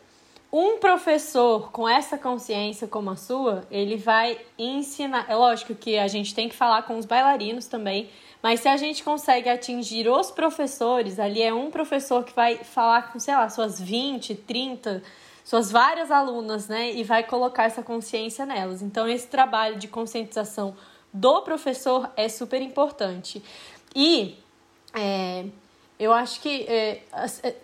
um 0.58 0.78
professor 0.78 1.70
com 1.70 1.88
essa 1.88 2.18
consciência 2.18 2.88
como 2.88 3.10
a 3.10 3.18
sua, 3.18 3.68
ele 3.70 3.98
vai 3.98 4.40
ensinar. 4.58 5.26
É 5.28 5.36
lógico 5.36 5.76
que 5.76 5.98
a 5.98 6.08
gente 6.08 6.34
tem 6.34 6.48
que 6.48 6.56
falar 6.56 6.84
com 6.84 6.98
os 6.98 7.06
bailarinos 7.06 7.66
também, 7.68 8.10
mas 8.42 8.62
se 8.62 8.70
a 8.70 8.78
gente 8.78 9.04
consegue 9.04 9.50
atingir 9.50 10.08
os 10.08 10.32
professores, 10.32 11.20
ali 11.20 11.42
é 11.42 11.54
um 11.54 11.70
professor 11.70 12.24
que 12.24 12.34
vai 12.34 12.56
falar 12.56 13.12
com, 13.12 13.20
sei 13.20 13.36
lá, 13.36 13.50
suas 13.50 13.82
20, 13.82 14.34
30, 14.34 15.04
suas 15.44 15.70
várias 15.70 16.10
alunas, 16.10 16.70
né? 16.70 16.90
E 16.94 17.04
vai 17.04 17.26
colocar 17.26 17.66
essa 17.66 17.84
consciência 17.84 18.46
nelas. 18.46 18.82
Então, 18.82 19.10
esse 19.10 19.28
trabalho 19.28 19.78
de 19.78 19.90
conscientização 19.90 20.74
do 21.12 21.42
professor 21.42 22.10
é 22.16 22.30
super 22.30 22.62
importante. 22.62 23.44
E 23.94 24.38
é, 24.94 25.48
eu 26.00 26.14
acho 26.14 26.40
que 26.40 26.64
é, 26.70 27.02
é 27.44 27.56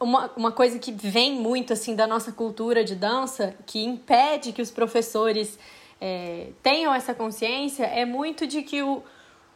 uma, 0.00 0.30
uma 0.36 0.52
coisa 0.52 0.78
que 0.78 0.92
vem 0.92 1.34
muito 1.34 1.72
assim 1.72 1.94
da 1.94 2.06
nossa 2.06 2.32
cultura 2.32 2.84
de 2.84 2.94
dança, 2.94 3.54
que 3.66 3.82
impede 3.82 4.52
que 4.52 4.62
os 4.62 4.70
professores 4.70 5.58
é, 6.00 6.48
tenham 6.62 6.94
essa 6.94 7.14
consciência, 7.14 7.84
é 7.84 8.04
muito 8.04 8.46
de 8.46 8.62
que 8.62 8.82
o, 8.82 9.02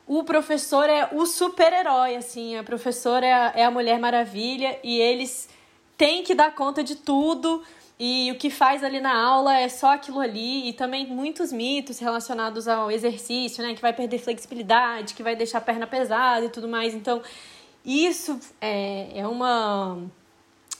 o 0.07 0.25
professor 0.25 0.89
é 0.89 1.09
o 1.13 1.27
super-herói, 1.27 2.17
assim, 2.17 2.57
a 2.57 2.65
professora 2.65 3.25
é 3.25 3.33
a, 3.33 3.53
é 3.57 3.65
a 3.65 3.71
Mulher 3.71 3.99
Maravilha 3.99 4.79
e 4.83 4.99
eles 4.99 5.49
têm 5.97 6.23
que 6.23 6.35
dar 6.35 6.55
conta 6.55 6.83
de 6.83 6.97
tudo 6.97 7.63
e 7.99 8.33
o 8.33 8.35
que 8.35 8.51
faz 8.51 8.83
ali 8.83 9.01
na 9.01 9.17
aula 9.17 9.57
é 9.57 9.69
só 9.69 9.93
aquilo 9.93 10.19
ali 10.19 10.69
e 10.69 10.73
também 10.73 11.07
muitos 11.07 11.53
mitos 11.53 12.01
relacionados 12.01 12.67
ao 12.67 12.91
exercício, 12.91 13.63
né, 13.63 13.75
que 13.75 13.81
vai 13.81 13.93
perder 13.93 14.19
flexibilidade, 14.19 15.15
que 15.15 15.23
vai 15.23 15.37
deixar 15.37 15.59
a 15.59 15.61
perna 15.61 15.87
pesada 15.87 16.45
e 16.47 16.49
tudo 16.49 16.67
mais. 16.67 16.95
Então, 16.95 17.23
isso 17.85 18.41
é, 18.61 19.21
é 19.21 19.27
uma 19.27 20.03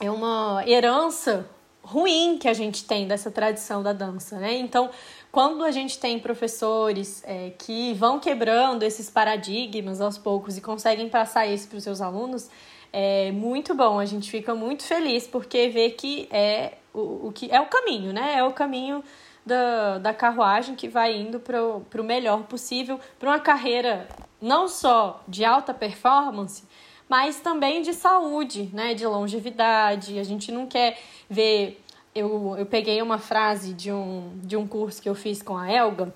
é 0.03 0.11
uma 0.11 0.65
herança 0.67 1.49
ruim 1.81 2.37
que 2.37 2.49
a 2.49 2.53
gente 2.53 2.85
tem 2.85 3.07
dessa 3.07 3.31
tradição 3.31 3.85
da 3.85 3.93
dança, 3.93 4.37
né? 4.37 4.53
Então, 4.55 4.91
quando 5.31 5.65
a 5.65 5.71
gente 5.71 5.97
tem 5.97 6.19
professores 6.19 7.23
é, 7.25 7.51
que 7.57 7.95
vão 7.95 8.19
quebrando 8.19 8.83
esses 8.83 9.09
paradigmas 9.09 10.01
aos 10.01 10.19
poucos 10.19 10.57
e 10.57 10.61
conseguem 10.61 11.09
passar 11.09 11.47
isso 11.47 11.69
para 11.69 11.79
os 11.79 11.85
seus 11.85 12.01
alunos, 12.01 12.51
é 12.93 13.31
muito 13.31 13.77
bom. 13.77 14.01
A 14.01 14.05
gente 14.05 14.29
fica 14.29 14.57
muito 14.57 14.83
feliz 14.83 15.29
porque 15.29 15.69
vê 15.69 15.91
que 15.91 16.29
é 16.33 16.75
o, 16.93 17.29
o 17.29 17.33
que 17.33 17.49
é 17.49 17.61
o 17.61 17.67
caminho, 17.67 18.13
né? 18.13 18.39
É 18.39 18.43
o 18.43 18.53
caminho 18.53 19.05
da, 19.47 19.99
da 19.99 20.13
carruagem 20.13 20.75
que 20.75 20.89
vai 20.89 21.17
indo 21.17 21.39
para 21.39 21.63
o 21.63 22.05
melhor 22.05 22.43
possível, 22.43 22.99
para 23.21 23.29
uma 23.29 23.41
carreira 23.41 24.09
não 24.41 24.67
só 24.67 25.23
de 25.29 25.45
alta 25.45 25.73
performance, 25.73 26.65
mas 27.13 27.41
também 27.41 27.83
de 27.83 27.93
saúde, 27.93 28.71
né? 28.73 28.95
De 28.95 29.07
longevidade. 29.07 30.19
A 30.19 30.25
gente 30.25 30.51
não 30.51 30.67
quer 30.67 30.99
ver. 31.29 31.79
Eu, 32.15 32.57
eu 32.57 32.65
peguei 32.65 33.03
uma 33.03 33.19
frase 33.19 33.75
de 33.75 33.93
um, 33.93 34.33
de 34.43 34.57
um 34.57 34.67
curso 34.67 35.03
que 35.03 35.11
eu 35.11 35.15
fiz 35.15 35.43
com 35.43 35.59
a 35.59 35.71
Elga, 35.71 36.15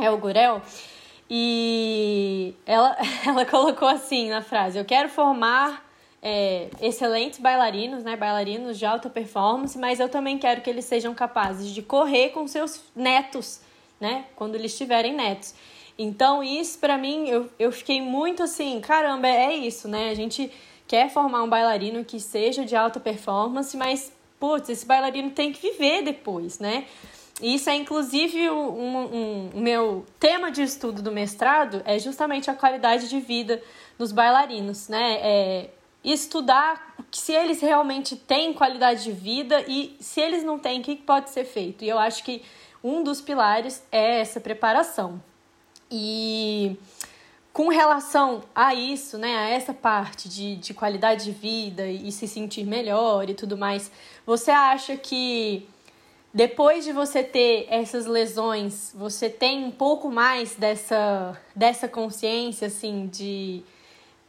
Elgurel, 0.00 0.62
e 1.28 2.54
ela, 2.64 2.96
ela 3.26 3.44
colocou 3.44 3.88
assim 3.88 4.30
na 4.30 4.40
frase: 4.40 4.78
Eu 4.78 4.84
quero 4.84 5.08
formar 5.08 5.84
é, 6.22 6.68
excelentes 6.80 7.40
bailarinos, 7.40 8.04
né? 8.04 8.14
Bailarinos 8.14 8.78
de 8.78 8.86
alta 8.86 9.10
performance, 9.10 9.76
mas 9.76 9.98
eu 9.98 10.08
também 10.08 10.38
quero 10.38 10.60
que 10.60 10.70
eles 10.70 10.84
sejam 10.84 11.12
capazes 11.16 11.68
de 11.74 11.82
correr 11.82 12.28
com 12.28 12.46
seus 12.46 12.80
netos, 12.94 13.60
né? 14.00 14.26
Quando 14.36 14.54
eles 14.54 14.78
tiverem 14.78 15.16
netos. 15.16 15.52
Então, 15.98 16.44
isso 16.44 16.78
para 16.78 16.96
mim, 16.96 17.28
eu, 17.28 17.50
eu 17.58 17.72
fiquei 17.72 18.00
muito 18.00 18.42
assim, 18.42 18.80
caramba, 18.80 19.26
é 19.26 19.52
isso, 19.52 19.88
né? 19.88 20.10
A 20.10 20.14
gente 20.14 20.50
quer 20.86 21.10
formar 21.10 21.42
um 21.42 21.48
bailarino 21.48 22.04
que 22.04 22.20
seja 22.20 22.64
de 22.64 22.76
alta 22.76 23.00
performance, 23.00 23.76
mas, 23.76 24.12
putz, 24.38 24.68
esse 24.68 24.86
bailarino 24.86 25.30
tem 25.30 25.52
que 25.52 25.60
viver 25.60 26.02
depois, 26.02 26.60
né? 26.60 26.86
Isso 27.42 27.68
é 27.68 27.74
inclusive 27.74 28.48
um, 28.50 28.68
um, 28.68 29.50
um, 29.54 29.60
meu 29.60 30.04
tema 30.18 30.50
de 30.50 30.62
estudo 30.62 31.02
do 31.02 31.12
mestrado 31.12 31.82
é 31.84 31.98
justamente 31.98 32.50
a 32.50 32.54
qualidade 32.54 33.08
de 33.08 33.20
vida 33.20 33.62
dos 33.96 34.12
bailarinos, 34.12 34.88
né? 34.88 35.18
É, 35.20 35.70
estudar 36.04 36.96
se 37.12 37.32
eles 37.32 37.60
realmente 37.60 38.16
têm 38.16 38.52
qualidade 38.52 39.04
de 39.04 39.12
vida 39.12 39.64
e 39.66 39.96
se 40.00 40.20
eles 40.20 40.44
não 40.44 40.58
têm, 40.58 40.80
o 40.80 40.82
que 40.82 40.96
pode 40.96 41.30
ser 41.30 41.44
feito. 41.44 41.84
E 41.84 41.88
eu 41.88 41.98
acho 41.98 42.22
que 42.24 42.42
um 42.82 43.02
dos 43.02 43.20
pilares 43.20 43.82
é 43.90 44.20
essa 44.20 44.40
preparação. 44.40 45.20
E 45.90 46.76
com 47.52 47.68
relação 47.68 48.42
a 48.54 48.74
isso, 48.74 49.18
né, 49.18 49.36
a 49.36 49.48
essa 49.48 49.74
parte 49.74 50.28
de, 50.28 50.56
de 50.56 50.72
qualidade 50.74 51.24
de 51.24 51.32
vida 51.32 51.86
e 51.88 52.12
se 52.12 52.28
sentir 52.28 52.64
melhor 52.64 53.28
e 53.28 53.34
tudo 53.34 53.56
mais, 53.56 53.90
você 54.24 54.50
acha 54.50 54.96
que 54.96 55.66
depois 56.32 56.84
de 56.84 56.92
você 56.92 57.22
ter 57.22 57.66
essas 57.70 58.06
lesões, 58.06 58.92
você 58.94 59.28
tem 59.28 59.64
um 59.64 59.70
pouco 59.70 60.10
mais 60.10 60.54
dessa, 60.54 61.40
dessa 61.54 61.88
consciência, 61.88 62.68
assim, 62.68 63.06
de 63.06 63.64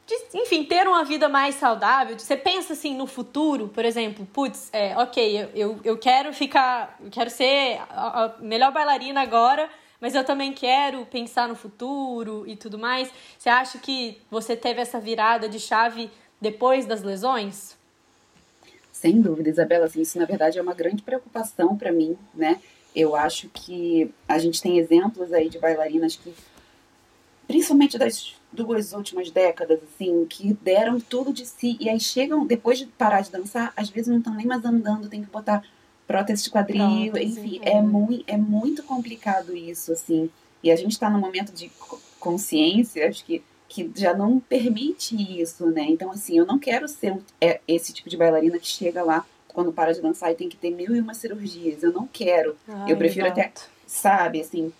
de, 0.09 0.39
enfim, 0.39 0.63
ter 0.63 0.87
uma 0.87 1.03
vida 1.03 1.29
mais 1.29 1.55
saudável. 1.55 2.17
Você 2.17 2.35
pensa 2.35 2.73
assim 2.73 2.95
no 2.95 3.05
futuro, 3.05 3.67
por 3.67 3.85
exemplo, 3.85 4.25
putz, 4.33 4.69
é, 4.73 4.97
ok, 4.97 5.51
eu, 5.53 5.79
eu 5.83 5.97
quero 5.99 6.33
ficar, 6.33 6.97
eu 6.99 7.11
quero 7.11 7.29
ser 7.29 7.79
a, 7.91 8.25
a 8.25 8.33
melhor 8.39 8.71
bailarina 8.71 9.21
agora, 9.21 9.69
mas 9.99 10.15
eu 10.15 10.23
também 10.23 10.53
quero 10.53 11.05
pensar 11.05 11.47
no 11.47 11.55
futuro 11.55 12.43
e 12.47 12.55
tudo 12.55 12.77
mais. 12.77 13.11
Você 13.37 13.49
acha 13.49 13.77
que 13.77 14.21
você 14.29 14.55
teve 14.55 14.81
essa 14.81 14.99
virada 14.99 15.49
de 15.49 15.59
chave 15.59 16.09
depois 16.39 16.85
das 16.85 17.03
lesões? 17.03 17.77
Sem 18.91 19.21
dúvida, 19.21 19.49
Isabela, 19.49 19.85
assim, 19.85 20.01
isso 20.01 20.19
na 20.19 20.25
verdade 20.25 20.59
é 20.59 20.61
uma 20.61 20.73
grande 20.73 21.01
preocupação 21.01 21.77
para 21.77 21.91
mim, 21.91 22.17
né? 22.33 22.59
Eu 22.95 23.15
acho 23.15 23.49
que 23.49 24.11
a 24.27 24.37
gente 24.39 24.61
tem 24.61 24.77
exemplos 24.77 25.31
aí 25.31 25.47
de 25.47 25.59
bailarinas 25.59 26.15
que, 26.15 26.33
principalmente 27.47 27.97
das 27.97 28.35
duas 28.51 28.93
últimas 28.93 29.29
décadas, 29.31 29.79
assim, 29.83 30.25
que 30.25 30.53
deram 30.53 30.99
tudo 30.99 31.31
de 31.31 31.45
si 31.45 31.77
e 31.79 31.87
aí 31.87 31.99
chegam, 31.99 32.45
depois 32.45 32.79
de 32.79 32.87
parar 32.87 33.21
de 33.21 33.31
dançar, 33.31 33.71
às 33.77 33.89
vezes 33.89 34.07
não 34.07 34.17
estão 34.17 34.33
nem 34.33 34.45
mais 34.45 34.65
andando, 34.65 35.07
tem 35.07 35.23
que 35.23 35.29
botar 35.29 35.63
prótese 36.09 36.45
de 36.45 36.49
quadril, 36.49 37.15
enfim, 37.15 37.61
é. 37.61 37.73
é, 37.73 37.81
muito, 37.83 38.23
é 38.25 38.35
muito 38.35 38.81
complicado 38.81 39.55
isso, 39.55 39.91
assim. 39.91 40.27
E 40.63 40.71
a 40.71 40.75
gente 40.75 40.93
está 40.93 41.07
num 41.07 41.19
momento 41.19 41.53
de 41.53 41.71
consciência, 42.19 43.07
acho 43.07 43.23
que, 43.23 43.43
que 43.67 43.91
já 43.95 44.11
não 44.11 44.39
permite 44.39 45.15
isso, 45.39 45.67
né? 45.67 45.85
Então, 45.87 46.09
assim, 46.09 46.35
eu 46.35 46.47
não 46.47 46.57
quero 46.57 46.87
ser 46.87 47.15
é, 47.39 47.61
esse 47.67 47.93
tipo 47.93 48.09
de 48.09 48.17
bailarina 48.17 48.57
que 48.57 48.65
chega 48.67 49.03
lá 49.03 49.23
quando 49.49 49.71
para 49.71 49.93
de 49.93 50.01
dançar 50.01 50.31
e 50.31 50.35
tem 50.35 50.49
que 50.49 50.57
ter 50.57 50.71
mil 50.71 50.95
e 50.95 50.99
uma 50.99 51.13
cirurgias. 51.13 51.83
Eu 51.83 51.93
não 51.93 52.07
quero. 52.07 52.57
Ai, 52.67 52.91
eu 52.91 52.97
prefiro 52.97 53.27
exato. 53.27 53.39
até, 53.39 53.53
sabe, 53.85 54.41
assim, 54.41 54.73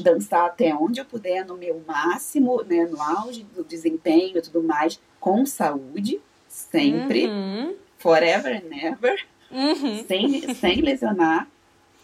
dançar 0.00 0.46
até 0.46 0.74
onde 0.74 0.98
eu 0.98 1.04
puder, 1.04 1.44
no 1.44 1.58
meu 1.58 1.82
máximo, 1.86 2.62
né, 2.62 2.86
no 2.86 3.02
auge 3.02 3.44
do 3.54 3.62
desempenho 3.62 4.38
e 4.38 4.42
tudo 4.42 4.62
mais, 4.62 4.98
com 5.20 5.44
saúde, 5.44 6.18
sempre, 6.48 7.26
uhum. 7.26 7.76
forever 7.98 8.56
and 8.56 8.68
never, 8.74 9.26
uhum. 9.50 10.04
sem, 10.06 10.54
sem 10.54 10.80
lesionar. 10.80 11.48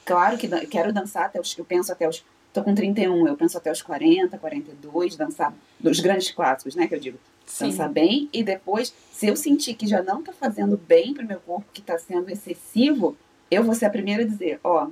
Claro 0.05 0.37
que 0.37 0.49
quero 0.67 0.93
dançar 0.93 1.25
até 1.27 1.41
os, 1.41 1.57
eu 1.57 1.65
penso 1.65 1.91
até 1.91 2.09
os, 2.09 2.25
tô 2.53 2.63
com 2.63 2.75
31, 2.75 3.27
eu 3.27 3.37
penso 3.37 3.57
até 3.57 3.73
os 3.73 3.81
40, 3.81 4.37
42, 4.37 5.17
dançar 5.17 5.55
dos 5.81 6.01
grandes 6.01 6.31
clássicos, 6.31 6.75
né, 6.75 6.87
que 6.87 6.95
eu 6.95 7.01
digo, 7.01 7.19
Sim. 7.47 7.69
Dançar 7.69 7.91
bem 7.91 8.29
e 8.33 8.43
depois, 8.43 8.93
se 9.13 9.27
eu 9.27 9.37
sentir 9.37 9.75
que 9.75 9.87
já 9.87 10.03
não 10.03 10.21
está 10.21 10.33
fazendo 10.33 10.77
bem 10.77 11.13
para 11.13 11.25
o 11.25 11.29
meu 11.29 11.41
corpo, 11.41 11.67
que 11.73 11.81
está 11.81 11.99
sendo 11.99 12.31
excessivo, 12.31 13.17
eu 13.51 13.63
vou 13.63 13.75
ser 13.75 13.87
a 13.87 13.91
primeira 13.91 14.23
a 14.23 14.27
dizer, 14.27 14.61
ó, 14.63 14.89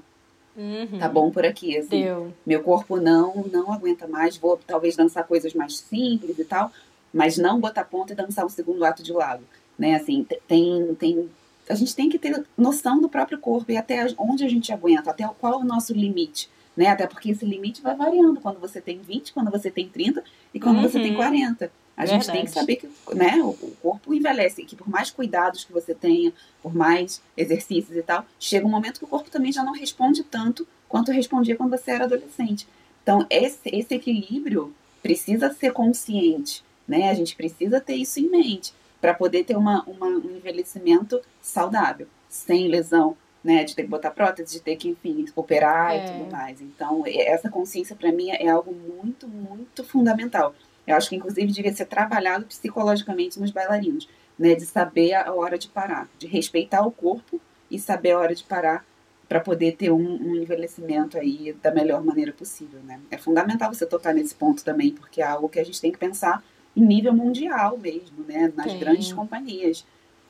Uhum. 0.55 0.99
Tá 0.99 1.09
bom 1.09 1.31
por 1.31 1.47
aqui, 1.47 1.79
assim. 1.79 2.03
Deu. 2.03 2.33
Meu 2.45 2.63
corpo 2.63 2.99
não 2.99 3.45
não 3.51 3.73
aguenta 3.73 4.07
mais. 4.07 4.37
Vou 4.37 4.61
talvez 4.67 4.95
dançar 4.95 5.27
coisas 5.27 5.55
mais 5.55 5.79
simples 5.79 6.39
e 6.39 6.45
tal, 6.45 6.71
mas 7.11 7.39
não 7.39 7.59
botar 7.59 7.85
ponta 7.85 8.13
e 8.13 8.17
dançar 8.17 8.45
um 8.45 8.51
segundo 8.51 8.85
ato 8.85 9.03
de 9.03 9.15
lado, 9.15 9.43
né? 9.79 9.95
Assim, 9.95 10.27
tem 10.47 10.95
tem 10.97 11.31
a 11.69 11.75
gente 11.75 11.95
tem 11.95 12.09
que 12.09 12.19
ter 12.19 12.45
noção 12.57 13.01
do 13.01 13.09
próprio 13.09 13.39
corpo 13.39 13.71
e 13.71 13.77
até 13.77 14.07
onde 14.19 14.45
a 14.45 14.49
gente 14.49 14.73
aguenta, 14.73 15.11
até 15.11 15.27
qual 15.39 15.55
é 15.55 15.57
o 15.57 15.65
nosso 15.65 15.93
limite, 15.93 16.49
né? 16.77 16.87
Até 16.87 17.07
porque 17.07 17.31
esse 17.31 17.45
limite 17.45 17.83
vai 17.83 17.95
variando 17.95 18.41
quando 18.41 18.59
você 18.59 18.81
tem 18.81 18.99
20, 18.99 19.33
quando 19.33 19.51
você 19.51 19.71
tem 19.71 19.89
30 19.89 20.23
e 20.53 20.61
quando 20.61 20.77
uhum. 20.77 20.83
você 20.83 21.01
tem 21.01 21.15
40. 21.15 21.71
A 21.95 22.05
Verdade. 22.05 22.25
gente 22.25 22.33
tem 22.33 22.45
que 22.45 22.51
saber 22.51 22.77
que 22.77 22.89
né, 23.15 23.41
o, 23.43 23.53
corpo 23.83 24.15
envelhece, 24.15 24.65
que 24.65 24.75
por 24.75 24.89
mais 24.89 25.11
cuidados 25.11 25.65
que 25.65 25.73
você 25.73 25.95
tenha, 25.95 26.33
por 26.63 26.75
mais 26.75 27.23
exercícios 27.37 27.97
e 27.97 28.03
tal, 28.03 28.25
chega 28.41 28.67
um 28.67 28.71
momento 28.71 28.99
que 28.99 29.05
o 29.05 29.09
corpo 29.09 29.31
também 29.31 29.53
já 29.53 29.63
não 29.63 29.73
responde 29.73 30.25
tanto 30.25 30.67
quanto 30.89 31.13
respondia 31.13 31.55
quando 31.55 31.71
você 31.71 31.91
era 31.91 32.05
adolescente. 32.05 32.67
Então, 33.03 33.27
esse, 33.29 33.59
esse 33.67 33.95
equilíbrio 33.95 34.75
precisa 35.03 35.53
ser 35.53 35.73
consciente, 35.73 36.65
né? 36.89 37.11
A 37.11 37.15
gente 37.15 37.37
precisa 37.37 37.81
ter 37.81 37.95
isso 37.95 38.19
em 38.21 38.29
mente 38.29 38.73
para 39.03 39.13
poder 39.13 39.43
ter 39.43 39.57
uma, 39.57 39.83
uma, 39.83 40.07
um 40.07 40.37
envelhecimento 40.37 41.21
saudável, 41.43 42.07
sem 42.29 42.69
lesão, 42.69 43.17
né? 43.43 43.65
De 43.65 43.75
ter 43.75 43.83
que 43.83 43.89
botar 43.89 44.13
prótese, 44.13 44.55
de 44.55 44.61
ter 44.61 44.77
que, 44.77 44.91
enfim, 44.91 45.27
operar 45.35 45.93
é. 45.93 46.05
e 46.05 46.13
tudo 46.13 46.31
mais. 46.31 46.61
Então, 46.61 47.03
essa 47.05 47.51
consciência 47.51 47.97
para 47.97 48.13
mim 48.13 48.31
é 48.31 48.49
algo 48.49 48.73
muito, 48.73 49.27
muito 49.27 49.83
fundamental. 49.83 50.55
Eu 50.87 50.97
acho 50.97 51.09
que, 51.09 51.17
inclusive, 51.17 51.51
devia 51.51 51.75
ser 51.75 51.87
trabalhado 51.87 52.47
psicologicamente 52.47 53.41
nos 53.41 53.51
bailarinos, 53.51 54.09
né? 54.39 54.55
De 54.55 54.65
saber 54.65 55.15
a 55.15 55.35
hora 55.35 55.59
de 55.59 55.67
parar, 55.67 56.09
de 56.17 56.29
respeitar 56.29 56.87
o 56.87 56.93
corpo 56.93 57.41
e 57.69 57.81
saber 57.81 58.13
a 58.13 58.21
hora 58.21 58.37
de 58.37 58.45
parar 58.45 58.87
para 59.29 59.41
poder 59.41 59.73
ter 59.73 59.91
um, 59.91 59.99
um, 59.99 60.37
envelhecimento 60.37 61.19
aí 61.19 61.57
da 61.61 61.73
melhor 61.73 62.05
maneira 62.05 62.33
possível, 62.33 62.79
né? 62.85 63.01
É 63.11 63.19
fundamental 63.19 63.75
você 63.75 63.85
tocar 63.85 64.15
nesse 64.15 64.35
ponto 64.37 64.63
também, 64.63 64.93
porque 64.93 65.21
é 65.21 65.25
algo 65.25 65.49
que 65.49 65.59
a 65.59 65.65
gente 65.65 65.81
tem 65.81 65.91
que 65.91 65.99
pensar 65.99 66.45
em 66.77 66.85
nível 66.85 67.13
mundial 67.13 67.79
mesmo, 67.79 68.25
né? 68.27 68.53
Nas 68.57 68.73
Sim. 68.73 68.79
grandes 68.79 69.13
companhias. 69.13 69.85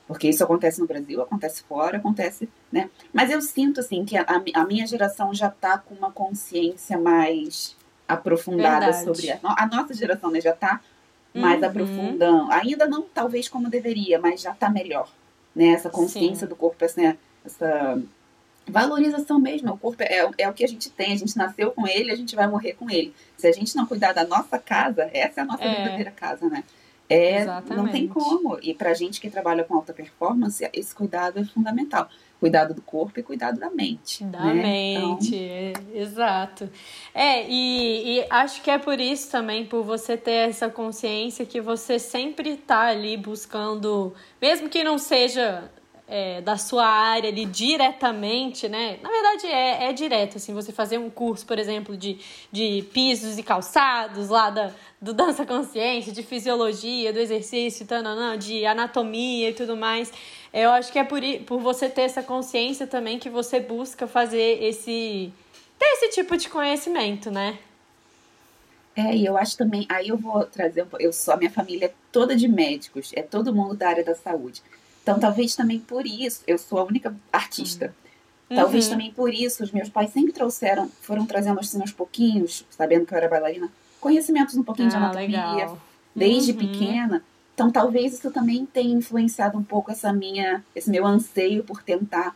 Porque 0.06 0.28
isso 0.28 0.42
acontece 0.42 0.80
no 0.80 0.86
Brasil, 0.86 1.22
acontece 1.22 1.62
fora, 1.62 1.96
acontece, 1.96 2.48
né? 2.70 2.90
Mas 3.12 3.30
eu 3.30 3.40
sinto, 3.40 3.80
assim, 3.80 4.04
que 4.04 4.16
a, 4.16 4.26
a 4.54 4.64
minha 4.64 4.86
geração 4.86 5.32
já 5.32 5.48
está 5.48 5.78
com 5.78 5.94
uma 5.94 6.10
consciência 6.10 6.98
mais 6.98 7.76
aprofundada 8.06 8.86
Verdade. 8.86 9.04
sobre 9.04 9.30
a, 9.30 9.40
a, 9.42 9.66
nossa 9.66 9.94
geração, 9.94 10.30
né? 10.30 10.40
Já 10.40 10.50
está 10.50 10.80
mais 11.34 11.60
uhum. 11.60 11.68
aprofundando. 11.68 12.52
Ainda 12.52 12.86
não, 12.86 13.02
talvez, 13.02 13.48
como 13.48 13.70
deveria, 13.70 14.18
mas 14.18 14.42
já 14.42 14.50
está 14.50 14.68
melhor. 14.68 15.10
Né? 15.54 15.68
Essa 15.68 15.88
consciência 15.88 16.46
Sim. 16.46 16.50
do 16.50 16.56
corpo, 16.56 16.84
essa, 16.84 17.16
essa 17.44 18.02
valorização 18.66 19.38
mesmo. 19.38 19.72
O 19.72 19.78
corpo 19.78 20.02
é, 20.02 20.30
é 20.38 20.48
o 20.48 20.52
que 20.52 20.64
a 20.64 20.68
gente 20.68 20.90
tem, 20.90 21.12
a 21.12 21.16
gente 21.16 21.36
nasceu 21.36 21.70
com 21.72 21.86
ele, 21.86 22.10
a 22.10 22.16
gente 22.16 22.34
vai 22.34 22.46
morrer 22.46 22.74
com 22.74 22.90
ele. 22.90 23.14
Se 23.36 23.46
a 23.46 23.52
gente 23.52 23.74
não 23.76 23.86
cuidar 23.86 24.12
da 24.12 24.24
nossa 24.24 24.58
casa, 24.58 25.10
essa 25.12 25.40
é 25.40 25.42
a 25.42 25.46
nossa 25.46 25.64
é. 25.64 25.74
verdadeira 25.74 26.10
casa, 26.10 26.48
né? 26.48 26.64
É, 27.08 27.44
não 27.44 27.88
tem 27.88 28.08
como. 28.08 28.58
E 28.62 28.72
para 28.72 28.94
gente 28.94 29.20
que 29.20 29.28
trabalha 29.28 29.64
com 29.64 29.74
alta 29.74 29.92
performance, 29.92 30.66
esse 30.72 30.94
cuidado 30.94 31.40
é 31.40 31.44
fundamental 31.44 32.08
cuidado 32.42 32.74
do 32.74 32.82
corpo 32.82 33.20
e 33.20 33.22
cuidado 33.22 33.60
da 33.60 33.70
mente. 33.70 34.24
Da 34.24 34.46
né? 34.46 34.54
mente, 34.54 35.36
então... 35.36 35.82
exato. 35.94 36.68
É, 37.14 37.48
e, 37.48 38.18
e, 38.18 38.26
acho 38.28 38.60
que 38.62 38.68
é 38.68 38.78
por 38.78 38.98
isso 38.98 39.30
também, 39.30 39.64
por 39.64 39.84
você 39.84 40.16
ter 40.16 40.48
essa 40.48 40.68
consciência 40.68 41.46
que 41.46 41.60
você 41.60 42.00
sempre 42.00 42.56
tá 42.56 42.88
ali 42.88 43.16
buscando, 43.16 44.12
mesmo 44.40 44.68
que 44.68 44.82
não 44.82 44.98
seja 44.98 45.70
é, 46.14 46.42
da 46.42 46.58
sua 46.58 46.86
área 46.86 47.30
ali 47.30 47.46
diretamente, 47.46 48.68
né? 48.68 48.98
Na 49.02 49.08
verdade, 49.08 49.46
é, 49.46 49.84
é 49.88 49.92
direto, 49.94 50.36
assim, 50.36 50.52
você 50.52 50.70
fazer 50.70 50.98
um 50.98 51.08
curso, 51.08 51.46
por 51.46 51.58
exemplo, 51.58 51.96
de, 51.96 52.18
de 52.52 52.86
pisos 52.92 53.38
e 53.38 53.42
calçados 53.42 54.28
lá 54.28 54.50
da, 54.50 54.70
do 55.00 55.14
Dança 55.16 55.46
Consciência, 55.46 56.12
de 56.12 56.22
fisiologia, 56.22 57.14
do 57.14 57.18
exercício, 57.18 57.86
tananã, 57.86 58.36
de 58.36 58.66
anatomia 58.66 59.48
e 59.48 59.54
tudo 59.54 59.74
mais. 59.74 60.12
Eu 60.52 60.68
acho 60.72 60.92
que 60.92 60.98
é 60.98 61.04
por, 61.04 61.22
por 61.46 61.58
você 61.60 61.88
ter 61.88 62.02
essa 62.02 62.22
consciência 62.22 62.86
também 62.86 63.18
que 63.18 63.30
você 63.30 63.58
busca 63.58 64.06
fazer 64.06 64.62
esse. 64.62 65.32
ter 65.78 65.86
esse 65.86 66.10
tipo 66.10 66.36
de 66.36 66.50
conhecimento, 66.50 67.30
né? 67.30 67.58
É, 68.94 69.16
e 69.16 69.24
eu 69.24 69.38
acho 69.38 69.56
também, 69.56 69.86
aí 69.88 70.08
eu 70.08 70.18
vou 70.18 70.44
trazer 70.44 70.86
eu 71.00 71.10
sou, 71.10 71.32
a 71.32 71.38
minha 71.38 71.50
família 71.50 71.86
é 71.86 71.92
toda 72.12 72.36
de 72.36 72.46
médicos, 72.46 73.12
é 73.16 73.22
todo 73.22 73.54
mundo 73.54 73.74
da 73.74 73.88
área 73.88 74.04
da 74.04 74.14
saúde. 74.14 74.62
Então, 75.02 75.18
talvez 75.18 75.54
também 75.56 75.80
por 75.80 76.06
isso, 76.06 76.42
eu 76.46 76.56
sou 76.56 76.78
a 76.78 76.84
única 76.84 77.14
artista. 77.32 77.94
Uhum. 78.48 78.56
Talvez 78.56 78.88
também 78.88 79.10
por 79.10 79.32
isso, 79.32 79.64
os 79.64 79.72
meus 79.72 79.88
pais 79.88 80.10
sempre 80.10 80.32
trouxeram, 80.32 80.88
foram 81.00 81.26
trazendo 81.26 81.58
assim 81.58 81.80
aos 81.80 81.92
pouquinhos, 81.92 82.64
sabendo 82.70 83.06
que 83.06 83.12
eu 83.12 83.18
era 83.18 83.28
bailarina, 83.28 83.68
conhecimentos 84.00 84.56
um 84.56 84.62
pouquinho 84.62 84.88
ah, 84.88 84.90
de 84.90 84.96
anatomia, 84.96 85.54
legal. 85.54 85.78
desde 86.14 86.52
uhum. 86.52 86.58
pequena. 86.58 87.24
Então, 87.54 87.70
talvez 87.70 88.14
isso 88.14 88.30
também 88.30 88.64
tenha 88.64 88.94
influenciado 88.94 89.58
um 89.58 89.62
pouco 89.62 89.90
essa 89.90 90.12
minha, 90.12 90.64
esse 90.74 90.90
meu 90.90 91.04
anseio 91.04 91.64
por 91.64 91.82
tentar 91.82 92.34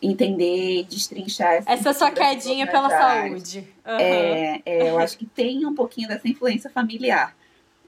entender, 0.00 0.84
destrinchar 0.84 1.54
essa, 1.54 1.70
essa 1.70 1.92
sua 1.92 2.10
quedinha 2.10 2.66
pela 2.66 2.88
saúde. 2.88 3.66
Uhum. 3.84 3.96
É, 3.98 4.62
é, 4.64 4.90
eu 4.90 4.98
acho 4.98 5.16
que 5.18 5.26
tem 5.26 5.64
um 5.66 5.74
pouquinho 5.74 6.08
dessa 6.08 6.28
influência 6.28 6.70
familiar. 6.70 7.34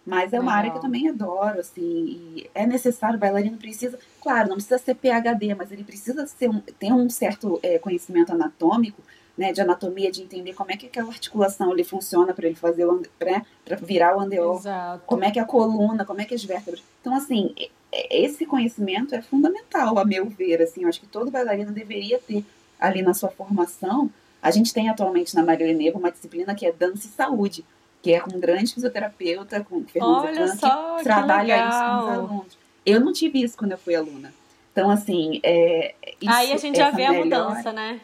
Mas 0.08 0.32
é 0.32 0.40
uma 0.40 0.52
Legal. 0.52 0.58
área 0.58 0.70
que 0.70 0.76
eu 0.78 0.80
também 0.80 1.06
adoro, 1.06 1.60
assim, 1.60 2.46
é 2.54 2.66
necessário, 2.66 3.16
o 3.16 3.20
bailarino 3.20 3.58
precisa, 3.58 3.98
claro, 4.22 4.48
não 4.48 4.54
precisa 4.54 4.78
ser 4.78 4.94
PHD, 4.94 5.54
mas 5.54 5.70
ele 5.70 5.84
precisa 5.84 6.26
ser 6.26 6.48
um, 6.48 6.60
ter 6.60 6.90
um 6.94 7.10
certo 7.10 7.60
é, 7.62 7.78
conhecimento 7.78 8.32
anatômico, 8.32 9.02
né, 9.36 9.52
de 9.52 9.60
anatomia, 9.60 10.10
de 10.10 10.22
entender 10.22 10.54
como 10.54 10.72
é 10.72 10.78
que 10.78 10.86
aquela 10.86 11.08
articulação 11.08 11.72
ele 11.72 11.84
funciona 11.84 12.32
para 12.32 12.46
ele 12.46 12.54
fazer 12.54 12.86
o 12.86 13.02
para 13.18 13.76
virar 13.82 14.16
o 14.16 14.20
andeol, 14.20 14.58
como 15.04 15.24
é 15.24 15.30
que 15.30 15.38
a 15.38 15.44
coluna, 15.44 16.06
como 16.06 16.22
é 16.22 16.24
que 16.24 16.34
as 16.34 16.42
vértebras. 16.42 16.82
Então, 17.02 17.14
assim, 17.14 17.54
esse 17.92 18.46
conhecimento 18.46 19.14
é 19.14 19.20
fundamental, 19.20 19.98
a 19.98 20.06
meu 20.06 20.24
ver, 20.24 20.62
assim, 20.62 20.84
eu 20.84 20.88
acho 20.88 21.00
que 21.00 21.06
todo 21.06 21.30
bailarino 21.30 21.70
deveria 21.70 22.18
ter 22.18 22.42
ali 22.80 23.02
na 23.02 23.12
sua 23.12 23.28
formação. 23.28 24.10
A 24.40 24.50
gente 24.50 24.72
tem 24.72 24.88
atualmente 24.88 25.34
na 25.34 25.42
Maria 25.42 25.74
Negro 25.74 25.98
uma 25.98 26.10
disciplina 26.10 26.54
que 26.54 26.64
é 26.64 26.72
dança 26.72 27.06
e 27.06 27.10
saúde 27.10 27.62
que 28.02 28.12
é 28.12 28.20
com 28.20 28.36
um 28.36 28.40
grande 28.40 28.72
fisioterapeuta, 28.72 29.64
com 29.64 29.84
Fernando 29.84 30.24
Olha 30.24 30.56
só, 30.56 30.96
que 30.96 31.04
trabalha 31.04 31.54
que 31.54 31.68
isso 31.68 31.78
com 31.78 31.96
os 31.96 32.10
alunos. 32.10 32.58
Eu 32.86 33.00
não 33.00 33.12
tive 33.12 33.42
isso 33.42 33.56
quando 33.56 33.72
eu 33.72 33.78
fui 33.78 33.94
aluna. 33.94 34.32
Então, 34.72 34.90
assim, 34.90 35.40
é, 35.42 35.94
isso, 36.20 36.32
Aí 36.32 36.52
a 36.52 36.56
gente 36.56 36.76
já 36.76 36.90
vê 36.90 37.08
melhor... 37.08 37.42
a 37.42 37.48
mudança, 37.50 37.72
né? 37.72 38.00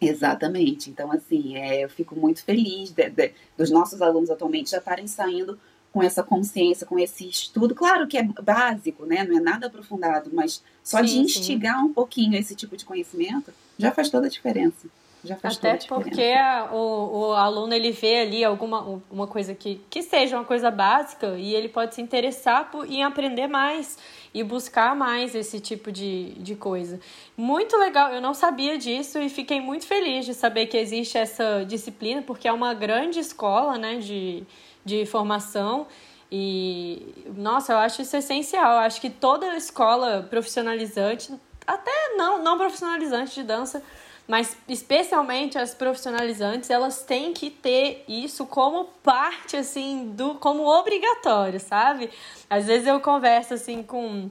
Exatamente. 0.00 0.90
Então, 0.90 1.10
assim, 1.10 1.56
é, 1.56 1.84
eu 1.84 1.88
fico 1.88 2.14
muito 2.14 2.44
feliz 2.44 2.90
de, 2.90 3.10
de, 3.10 3.32
dos 3.56 3.70
nossos 3.70 4.00
alunos 4.00 4.30
atualmente 4.30 4.70
já 4.70 4.78
estarem 4.78 5.08
saindo 5.08 5.58
com 5.92 6.02
essa 6.02 6.22
consciência, 6.22 6.86
com 6.86 6.98
esse 6.98 7.28
estudo. 7.28 7.74
Claro 7.74 8.06
que 8.06 8.16
é 8.16 8.22
básico, 8.22 9.04
né? 9.04 9.24
Não 9.24 9.38
é 9.38 9.40
nada 9.40 9.66
aprofundado, 9.66 10.30
mas 10.32 10.62
só 10.84 10.98
sim, 10.98 11.06
de 11.06 11.18
instigar 11.18 11.78
sim. 11.78 11.86
um 11.86 11.92
pouquinho 11.92 12.36
esse 12.36 12.54
tipo 12.54 12.76
de 12.76 12.84
conhecimento 12.84 13.52
já 13.78 13.90
faz 13.90 14.08
toda 14.08 14.26
a 14.26 14.30
diferença. 14.30 14.86
Já 15.24 15.36
faz 15.36 15.56
Até 15.56 15.78
porque 15.88 16.22
a, 16.22 16.68
o, 16.72 17.30
o 17.30 17.32
aluno 17.32 17.74
ele 17.74 17.90
vê 17.90 18.20
ali 18.20 18.44
alguma 18.44 19.00
uma 19.10 19.26
coisa 19.26 19.54
que, 19.54 19.80
que 19.90 20.02
seja 20.02 20.36
uma 20.36 20.44
coisa 20.44 20.70
básica 20.70 21.34
e 21.36 21.54
ele 21.54 21.68
pode 21.68 21.94
se 21.94 22.00
interessar 22.00 22.70
por, 22.70 22.88
em 22.88 23.02
aprender 23.02 23.48
mais 23.48 23.98
e 24.32 24.44
buscar 24.44 24.94
mais 24.94 25.34
esse 25.34 25.58
tipo 25.58 25.90
de, 25.90 26.34
de 26.34 26.54
coisa. 26.54 27.00
Muito 27.36 27.76
legal, 27.76 28.12
eu 28.12 28.20
não 28.20 28.34
sabia 28.34 28.78
disso 28.78 29.18
e 29.18 29.28
fiquei 29.28 29.60
muito 29.60 29.86
feliz 29.86 30.24
de 30.24 30.34
saber 30.34 30.66
que 30.66 30.76
existe 30.76 31.18
essa 31.18 31.64
disciplina, 31.66 32.22
porque 32.22 32.46
é 32.46 32.52
uma 32.52 32.74
grande 32.74 33.18
escola 33.18 33.76
né, 33.76 33.96
de, 33.96 34.44
de 34.84 35.04
formação. 35.06 35.86
E, 36.30 37.14
nossa, 37.36 37.72
eu 37.72 37.78
acho 37.78 38.02
isso 38.02 38.16
essencial. 38.16 38.72
Eu 38.74 38.78
acho 38.80 39.00
que 39.00 39.08
toda 39.08 39.56
escola 39.56 40.26
profissionalizante, 40.28 41.32
até 41.66 42.14
não, 42.16 42.42
não 42.42 42.58
profissionalizante 42.58 43.34
de 43.34 43.42
dança, 43.42 43.82
mas 44.28 44.58
especialmente 44.68 45.56
as 45.56 45.74
profissionalizantes, 45.74 46.68
elas 46.68 47.02
têm 47.02 47.32
que 47.32 47.48
ter 47.48 48.04
isso 48.06 48.44
como 48.44 48.84
parte 49.02 49.56
assim 49.56 50.10
do 50.14 50.34
como 50.34 50.64
obrigatório, 50.68 51.58
sabe? 51.58 52.10
Às 52.48 52.66
vezes 52.66 52.86
eu 52.86 53.00
converso 53.00 53.54
assim 53.54 53.82
com 53.82 54.30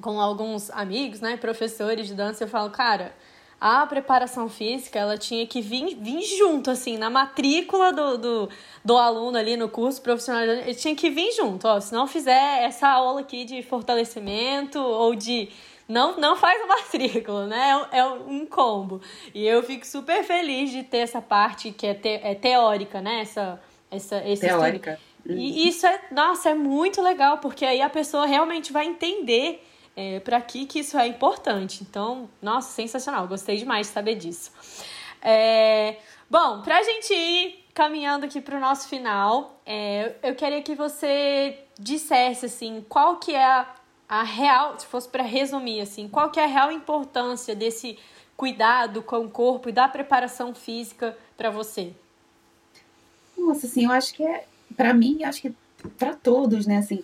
com 0.00 0.20
alguns 0.20 0.70
amigos, 0.70 1.20
né, 1.20 1.36
professores 1.36 2.06
de 2.06 2.14
dança, 2.14 2.44
eu 2.44 2.48
falo, 2.48 2.70
cara, 2.70 3.12
a 3.60 3.84
preparação 3.86 4.48
física 4.48 4.98
ela 4.98 5.18
tinha 5.18 5.44
que 5.44 5.60
vir, 5.60 5.96
vir 5.96 6.22
junto, 6.22 6.70
assim, 6.70 6.96
na 6.96 7.10
matrícula 7.10 7.92
do, 7.92 8.16
do, 8.16 8.48
do 8.84 8.96
aluno 8.96 9.36
ali 9.36 9.56
no 9.56 9.68
curso 9.68 10.00
profissional, 10.00 10.42
ele 10.42 10.74
tinha 10.74 10.94
que 10.94 11.10
vir 11.10 11.32
junto, 11.32 11.66
ó, 11.66 11.80
se 11.80 11.92
não 11.92 12.06
fizer 12.06 12.62
essa 12.62 12.88
aula 12.88 13.20
aqui 13.20 13.44
de 13.44 13.62
fortalecimento 13.62 14.78
ou 14.78 15.14
de 15.16 15.48
não, 15.88 16.18
não 16.18 16.36
faz 16.36 16.60
a 16.62 16.66
matrícula, 16.66 17.46
né? 17.46 17.86
É, 17.90 17.98
é 17.98 18.04
um 18.04 18.44
combo. 18.44 19.00
E 19.34 19.46
eu 19.46 19.62
fico 19.62 19.86
super 19.86 20.22
feliz 20.22 20.70
de 20.70 20.82
ter 20.82 20.98
essa 20.98 21.22
parte 21.22 21.72
que 21.72 21.86
é, 21.86 21.94
te, 21.94 22.20
é 22.22 22.34
teórica, 22.34 23.00
né? 23.00 23.22
Essa, 23.22 23.60
essa, 23.90 24.22
esse 24.28 24.46
teórica. 24.46 24.92
Estudo. 24.92 25.38
E 25.38 25.68
isso 25.68 25.86
é, 25.86 26.00
nossa, 26.10 26.50
é 26.50 26.54
muito 26.54 27.00
legal, 27.02 27.38
porque 27.38 27.64
aí 27.64 27.80
a 27.80 27.90
pessoa 27.90 28.26
realmente 28.26 28.72
vai 28.72 28.86
entender 28.86 29.64
é, 29.96 30.20
para 30.20 30.40
que, 30.40 30.66
que 30.66 30.80
isso 30.80 30.98
é 30.98 31.06
importante. 31.06 31.82
Então, 31.82 32.28
nossa, 32.40 32.70
sensacional, 32.70 33.26
gostei 33.26 33.56
demais 33.56 33.86
de 33.86 33.92
saber 33.92 34.14
disso. 34.14 34.52
É, 35.22 35.96
bom, 36.30 36.62
pra 36.62 36.82
gente 36.82 37.12
ir 37.12 37.64
caminhando 37.74 38.26
aqui 38.26 38.40
para 38.40 38.56
o 38.56 38.60
nosso 38.60 38.88
final, 38.88 39.60
é, 39.64 40.14
eu 40.22 40.34
queria 40.34 40.62
que 40.62 40.74
você 40.74 41.58
dissesse 41.78 42.46
assim, 42.46 42.84
qual 42.88 43.16
que 43.16 43.34
é 43.34 43.44
a, 43.44 43.66
a 44.08 44.22
real, 44.22 44.78
se 44.78 44.86
fosse 44.86 45.08
para 45.08 45.22
resumir 45.22 45.80
assim, 45.80 46.08
qual 46.08 46.30
que 46.30 46.40
é 46.40 46.44
a 46.44 46.46
real 46.46 46.72
importância 46.72 47.54
desse 47.54 47.98
cuidado 48.36 49.02
com 49.02 49.18
o 49.18 49.30
corpo 49.30 49.68
e 49.68 49.72
da 49.72 49.88
preparação 49.88 50.54
física 50.54 51.16
para 51.36 51.50
você? 51.50 51.92
Nossa, 53.36 53.66
assim, 53.66 53.84
eu 53.84 53.92
acho 53.92 54.14
que 54.14 54.24
é, 54.24 54.46
para 54.76 54.94
mim, 54.94 55.24
acho 55.24 55.42
que 55.42 55.52
para 55.98 56.14
todos, 56.14 56.66
né, 56.66 56.78
assim, 56.78 57.02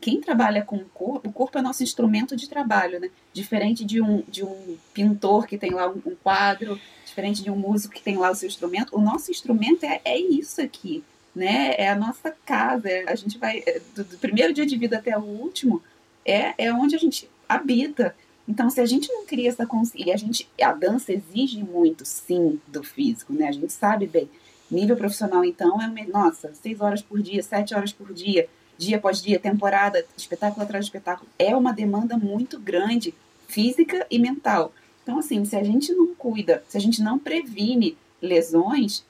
quem 0.00 0.20
trabalha 0.20 0.62
com 0.62 0.76
o 0.76 0.84
corpo, 0.86 1.28
o 1.28 1.32
corpo 1.32 1.58
é 1.58 1.62
nosso 1.62 1.82
instrumento 1.82 2.36
de 2.36 2.48
trabalho, 2.48 3.00
né? 3.00 3.10
Diferente 3.32 3.84
de 3.84 4.00
um, 4.00 4.22
de 4.28 4.44
um 4.44 4.76
pintor 4.92 5.46
que 5.46 5.56
tem 5.56 5.70
lá 5.70 5.88
um, 5.88 6.00
um 6.06 6.14
quadro, 6.22 6.78
diferente 7.04 7.42
de 7.42 7.50
um 7.50 7.56
músico 7.56 7.94
que 7.94 8.02
tem 8.02 8.16
lá 8.16 8.30
o 8.30 8.34
seu 8.34 8.46
instrumento, 8.46 8.94
o 8.94 9.00
nosso 9.00 9.30
instrumento 9.30 9.84
é, 9.84 10.00
é 10.04 10.18
isso 10.18 10.60
aqui, 10.60 11.02
né? 11.34 11.74
É 11.78 11.88
a 11.88 11.96
nossa 11.96 12.30
casa, 12.44 12.88
é, 12.88 13.10
a 13.10 13.14
gente 13.14 13.38
vai, 13.38 13.62
é, 13.66 13.80
do, 13.94 14.04
do, 14.04 14.18
primeiro 14.18 14.52
dia 14.52 14.66
de 14.66 14.76
vida 14.76 14.98
até 14.98 15.16
o 15.16 15.22
último, 15.22 15.82
é, 16.26 16.54
é 16.58 16.72
onde 16.72 16.96
a 16.96 16.98
gente 16.98 17.30
habita. 17.48 18.14
Então, 18.48 18.68
se 18.68 18.80
a 18.80 18.86
gente 18.86 19.10
não 19.12 19.24
cria 19.24 19.48
essa 19.48 19.66
consciência, 19.66 20.14
a 20.14 20.18
gente, 20.18 20.48
a 20.60 20.72
dança 20.72 21.12
exige 21.12 21.62
muito, 21.62 22.04
sim, 22.04 22.60
do 22.66 22.82
físico, 22.82 23.32
né? 23.32 23.48
A 23.48 23.52
gente 23.52 23.72
sabe 23.72 24.06
bem. 24.06 24.28
Nível 24.70 24.96
profissional, 24.96 25.44
então, 25.44 25.80
é, 25.80 26.06
nossa, 26.06 26.52
seis 26.54 26.80
horas 26.80 27.00
por 27.00 27.22
dia, 27.22 27.42
sete 27.42 27.74
horas 27.74 27.92
por 27.92 28.12
dia, 28.12 28.48
dia 28.76 28.96
após 28.96 29.22
dia, 29.22 29.38
temporada, 29.38 30.04
espetáculo 30.16 30.62
atrás 30.62 30.84
de 30.84 30.90
espetáculo. 30.90 31.28
É 31.38 31.54
uma 31.54 31.72
demanda 31.72 32.16
muito 32.16 32.58
grande, 32.58 33.14
física 33.46 34.04
e 34.10 34.18
mental. 34.18 34.72
Então, 35.02 35.18
assim, 35.20 35.44
se 35.44 35.54
a 35.54 35.62
gente 35.62 35.92
não 35.92 36.14
cuida, 36.16 36.64
se 36.68 36.76
a 36.76 36.80
gente 36.80 37.00
não 37.00 37.16
previne 37.16 37.96
lesões, 38.20 39.04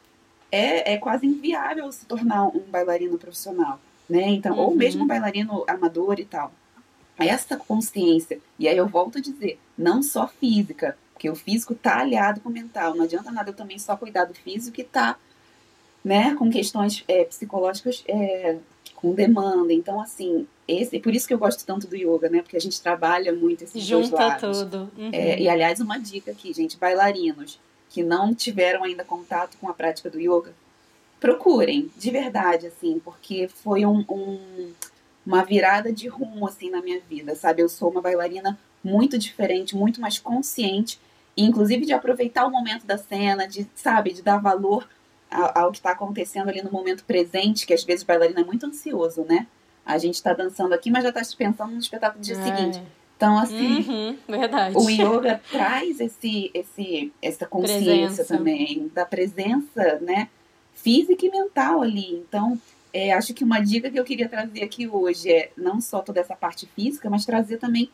é, 0.53 0.93
é 0.93 0.97
quase 0.99 1.27
inviável 1.27 1.91
se 1.91 2.05
tornar 2.05 2.47
um 2.49 2.61
bailarino 2.61 3.19
profissional, 3.19 3.81
né? 4.09 4.29
Então, 4.29 4.55
uhum. 4.57 4.65
ou 4.65 4.75
mesmo 4.75 5.05
um 5.05 5.07
bailarino 5.07 5.65
amador 5.67 6.21
e 6.21 6.25
tal. 6.25 6.53
Essa 7.19 7.57
consciência, 7.57 8.39
e 8.59 8.69
aí 8.69 8.77
eu 8.77 8.87
volto 8.87 9.19
a 9.19 9.21
dizer, 9.21 9.59
não 9.77 10.03
só 10.03 10.29
física, 10.29 10.97
porque 11.13 11.31
o 11.31 11.35
físico 11.35 11.75
tá 11.75 12.01
aliado 12.01 12.41
com 12.41 12.51
o 12.51 12.53
mental. 12.53 12.95
Não 12.95 13.05
adianta 13.05 13.31
nada 13.31 13.51
eu 13.51 13.55
também 13.55 13.79
só 13.79 13.97
cuidar 13.97 14.27
do 14.27 14.35
físico 14.35 14.79
e 14.81 14.85
tá 14.85 15.19
né, 16.05 16.35
com 16.35 16.51
questões 16.51 17.03
é, 17.09 17.25
psicológicas 17.25 18.05
é, 18.07 18.59
com 18.95 19.15
demanda. 19.15 19.73
Então, 19.73 20.01
assim, 20.01 20.47
esse, 20.69 21.01
por 21.01 21.15
isso 21.15 21.27
que 21.27 21.33
eu 21.33 21.39
gosto 21.39 21.65
tanto 21.65 21.87
do 21.87 21.97
yoga, 21.97 22.29
né? 22.29 22.43
Porque 22.43 22.57
a 22.57 22.61
gente 22.61 22.81
trabalha 22.81 23.33
muito 23.33 23.65
esses 23.65 23.83
Junta 23.83 24.11
dois 24.11 24.21
lados. 24.21 24.59
tudo. 24.59 24.91
Uhum. 24.99 25.11
É, 25.13 25.41
e, 25.41 25.49
aliás, 25.49 25.81
uma 25.81 25.99
dica 25.99 26.33
aqui, 26.33 26.53
gente, 26.53 26.77
bailarinos 26.77 27.59
que 27.89 28.03
não 28.03 28.35
tiveram 28.35 28.85
ainda 28.85 29.05
contato 29.05 29.57
com 29.59 29.69
a 29.69 29.75
prática 29.75 30.11
do 30.11 30.21
yoga, 30.21 30.53
procurem, 31.19 31.91
de 31.97 32.11
verdade, 32.11 32.67
assim, 32.67 33.01
porque 33.03 33.49
foi 33.49 33.87
um, 33.87 34.05
um, 34.09 34.71
uma 35.27 35.43
virada 35.43 35.93
de 35.93 36.07
rumo, 36.07 36.47
assim, 36.47 36.71
na 36.71 36.81
minha 36.81 37.01
vida, 37.01 37.35
sabe? 37.35 37.61
Eu 37.61 37.69
sou 37.69 37.91
uma 37.91 38.01
bailarina 38.01 38.57
muito 38.83 39.19
diferente, 39.19 39.77
muito 39.77 40.01
mais 40.01 40.19
consciente, 40.19 41.01
inclusive 41.37 41.85
de 41.85 41.93
aproveitar 41.93 42.47
o 42.47 42.51
momento 42.51 42.87
da 42.87 42.97
cena, 42.97 43.47
de, 43.49 43.67
sabe, 43.75 44.13
de 44.13 44.23
dar 44.23 44.39
valor 44.39 44.89
ao, 45.29 45.73
que 45.73 45.79
está 45.79 45.91
acontecendo 45.91 46.49
ali 46.49 46.63
no 46.63 46.71
momento 46.71 47.05
presente, 47.05 47.67
que 47.67 47.75
às 47.75 47.83
vezes 47.83 48.05
o 48.05 48.07
bailarino 48.07 48.41
é 48.41 48.45
muito 48.45 48.65
ansioso, 48.65 49.25
né? 49.29 49.47
A 49.85 49.99
gente 49.99 50.15
está 50.15 50.33
dançando 50.33 50.73
aqui, 50.73 50.91
mas 50.91 51.03
já 51.03 51.11
está 51.11 51.23
pensando 51.37 51.73
no 51.73 51.81
espetáculo 51.81 52.21
do 52.21 52.25
dia 52.25 52.37
é. 52.37 52.43
seguinte. 52.43 52.83
Então, 53.17 53.39
assim, 53.39 53.81
uhum, 53.89 54.17
verdade. 54.29 54.77
o 54.77 54.91
yoga 54.91 55.41
traz 55.51 56.01
esse, 56.01 56.51
esse, 56.53 57.13
essa 57.23 57.47
consciência 57.47 57.87
presença. 57.89 58.25
também, 58.25 58.91
da 58.95 59.07
presença, 59.07 59.99
né, 60.03 60.29
física 60.75 61.25
e 61.25 61.31
mental 61.31 61.83
ali. 61.83 62.13
Então, 62.13 62.61
é, 62.93 63.13
acho 63.13 63.35
que 63.35 63.45
uma 63.45 63.61
dica 63.61 63.91
que 63.91 63.99
eu 63.99 64.05
queria 64.05 64.29
trazer 64.29 64.63
aqui 64.63 64.89
hoje 64.89 65.31
é 65.31 65.51
não 65.57 65.81
só 65.81 66.01
toda 66.01 66.21
essa 66.21 66.35
parte 66.35 66.67
física, 66.75 67.11
mas 67.11 67.27
trazer 67.27 67.59
também 67.59 67.91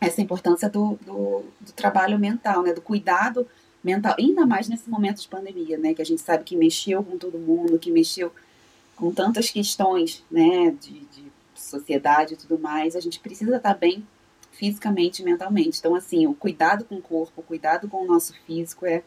essa 0.00 0.20
importância 0.20 0.68
do, 0.68 0.98
do, 1.06 1.44
do 1.60 1.72
trabalho 1.72 2.18
mental, 2.18 2.62
né, 2.62 2.72
do 2.72 2.80
cuidado 2.80 3.46
mental, 3.82 4.14
ainda 4.18 4.46
mais 4.46 4.68
nesse 4.68 4.88
momento 4.88 5.20
de 5.20 5.28
pandemia, 5.28 5.78
né, 5.78 5.94
que 5.94 6.02
a 6.02 6.04
gente 6.04 6.20
sabe 6.20 6.44
que 6.44 6.56
mexeu 6.56 7.02
com 7.02 7.16
todo 7.18 7.38
mundo, 7.38 7.78
que 7.78 7.90
mexeu 7.90 8.32
com 8.96 9.12
tantas 9.12 9.50
questões, 9.50 10.24
né, 10.30 10.74
de, 10.80 11.00
de 11.00 11.24
sociedade 11.54 12.34
e 12.34 12.36
tudo 12.36 12.58
mais, 12.58 12.96
a 12.96 13.00
gente 13.00 13.20
precisa 13.20 13.56
estar 13.56 13.74
bem 13.74 14.06
fisicamente 14.52 15.22
e 15.22 15.24
mentalmente. 15.24 15.78
Então, 15.78 15.94
assim, 15.94 16.26
o 16.26 16.34
cuidado 16.34 16.84
com 16.84 16.96
o 16.96 17.02
corpo, 17.02 17.40
o 17.40 17.44
cuidado 17.44 17.88
com 17.88 18.02
o 18.02 18.06
nosso 18.06 18.34
físico 18.46 18.86
é 18.86 19.02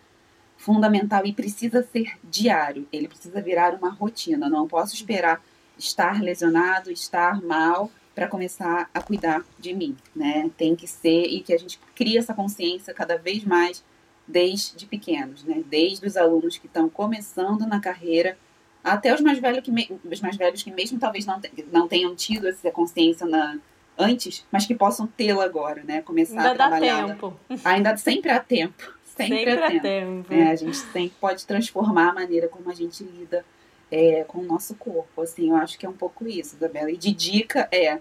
fundamental 0.57 1.25
e 1.25 1.33
precisa 1.33 1.83
ser 1.83 2.17
diário. 2.23 2.87
Ele 2.91 3.07
precisa 3.07 3.41
virar 3.41 3.73
uma 3.73 3.89
rotina. 3.89 4.49
Não 4.49 4.67
posso 4.67 4.93
esperar 4.95 5.43
estar 5.77 6.21
lesionado, 6.21 6.91
estar 6.91 7.41
mal 7.41 7.91
para 8.13 8.27
começar 8.27 8.89
a 8.93 9.01
cuidar 9.01 9.43
de 9.59 9.73
mim, 9.73 9.95
né? 10.15 10.49
Tem 10.57 10.75
que 10.75 10.87
ser 10.87 11.25
e 11.25 11.41
que 11.41 11.53
a 11.53 11.57
gente 11.57 11.79
cria 11.93 12.19
essa 12.19 12.33
consciência 12.33 12.93
cada 12.93 13.17
vez 13.17 13.43
mais 13.43 13.83
desde 14.25 14.85
pequenos, 14.85 15.43
né? 15.43 15.61
Desde 15.67 16.05
os 16.07 16.15
alunos 16.15 16.57
que 16.57 16.67
estão 16.67 16.87
começando 16.87 17.67
na 17.67 17.79
carreira 17.79 18.37
até 18.81 19.13
os 19.13 19.19
mais 19.19 19.39
velhos 19.39 19.61
que, 19.63 19.99
os 20.09 20.21
mais 20.21 20.37
velhos 20.37 20.63
que 20.63 20.71
mesmo 20.71 20.99
talvez 20.99 21.25
não, 21.25 21.41
não 21.71 21.87
tenham 21.87 22.15
tido 22.15 22.47
essa 22.47 22.71
consciência 22.71 23.25
na, 23.25 23.57
antes, 23.97 24.45
mas 24.51 24.65
que 24.65 24.75
possam 24.75 25.07
tê-la 25.07 25.43
agora, 25.43 25.83
né? 25.83 26.01
Começar 26.01 26.37
Ainda 26.37 26.51
a 26.51 26.55
trabalhar. 26.55 27.01
Dá 27.01 27.13
tempo. 27.13 27.39
Ainda 27.63 27.97
sempre 27.97 28.31
há 28.31 28.39
tempo. 28.39 28.94
Sempre, 29.15 29.37
sempre 29.37 29.53
há 29.53 29.67
tempo. 29.69 29.81
tempo. 29.81 30.33
É, 30.33 30.51
a 30.51 30.55
gente 30.55 30.77
sempre 30.77 31.13
pode 31.19 31.45
transformar 31.45 32.09
a 32.09 32.13
maneira 32.13 32.47
como 32.47 32.69
a 32.69 32.73
gente 32.73 33.03
lida 33.03 33.45
é, 33.91 34.23
com 34.25 34.39
o 34.39 34.43
nosso 34.43 34.75
corpo. 34.75 35.21
Assim, 35.21 35.49
eu 35.49 35.55
acho 35.55 35.77
que 35.77 35.85
é 35.85 35.89
um 35.89 35.93
pouco 35.93 36.27
isso, 36.27 36.55
Isabela. 36.55 36.91
E 36.91 36.97
de 36.97 37.11
dica 37.11 37.67
é 37.71 37.99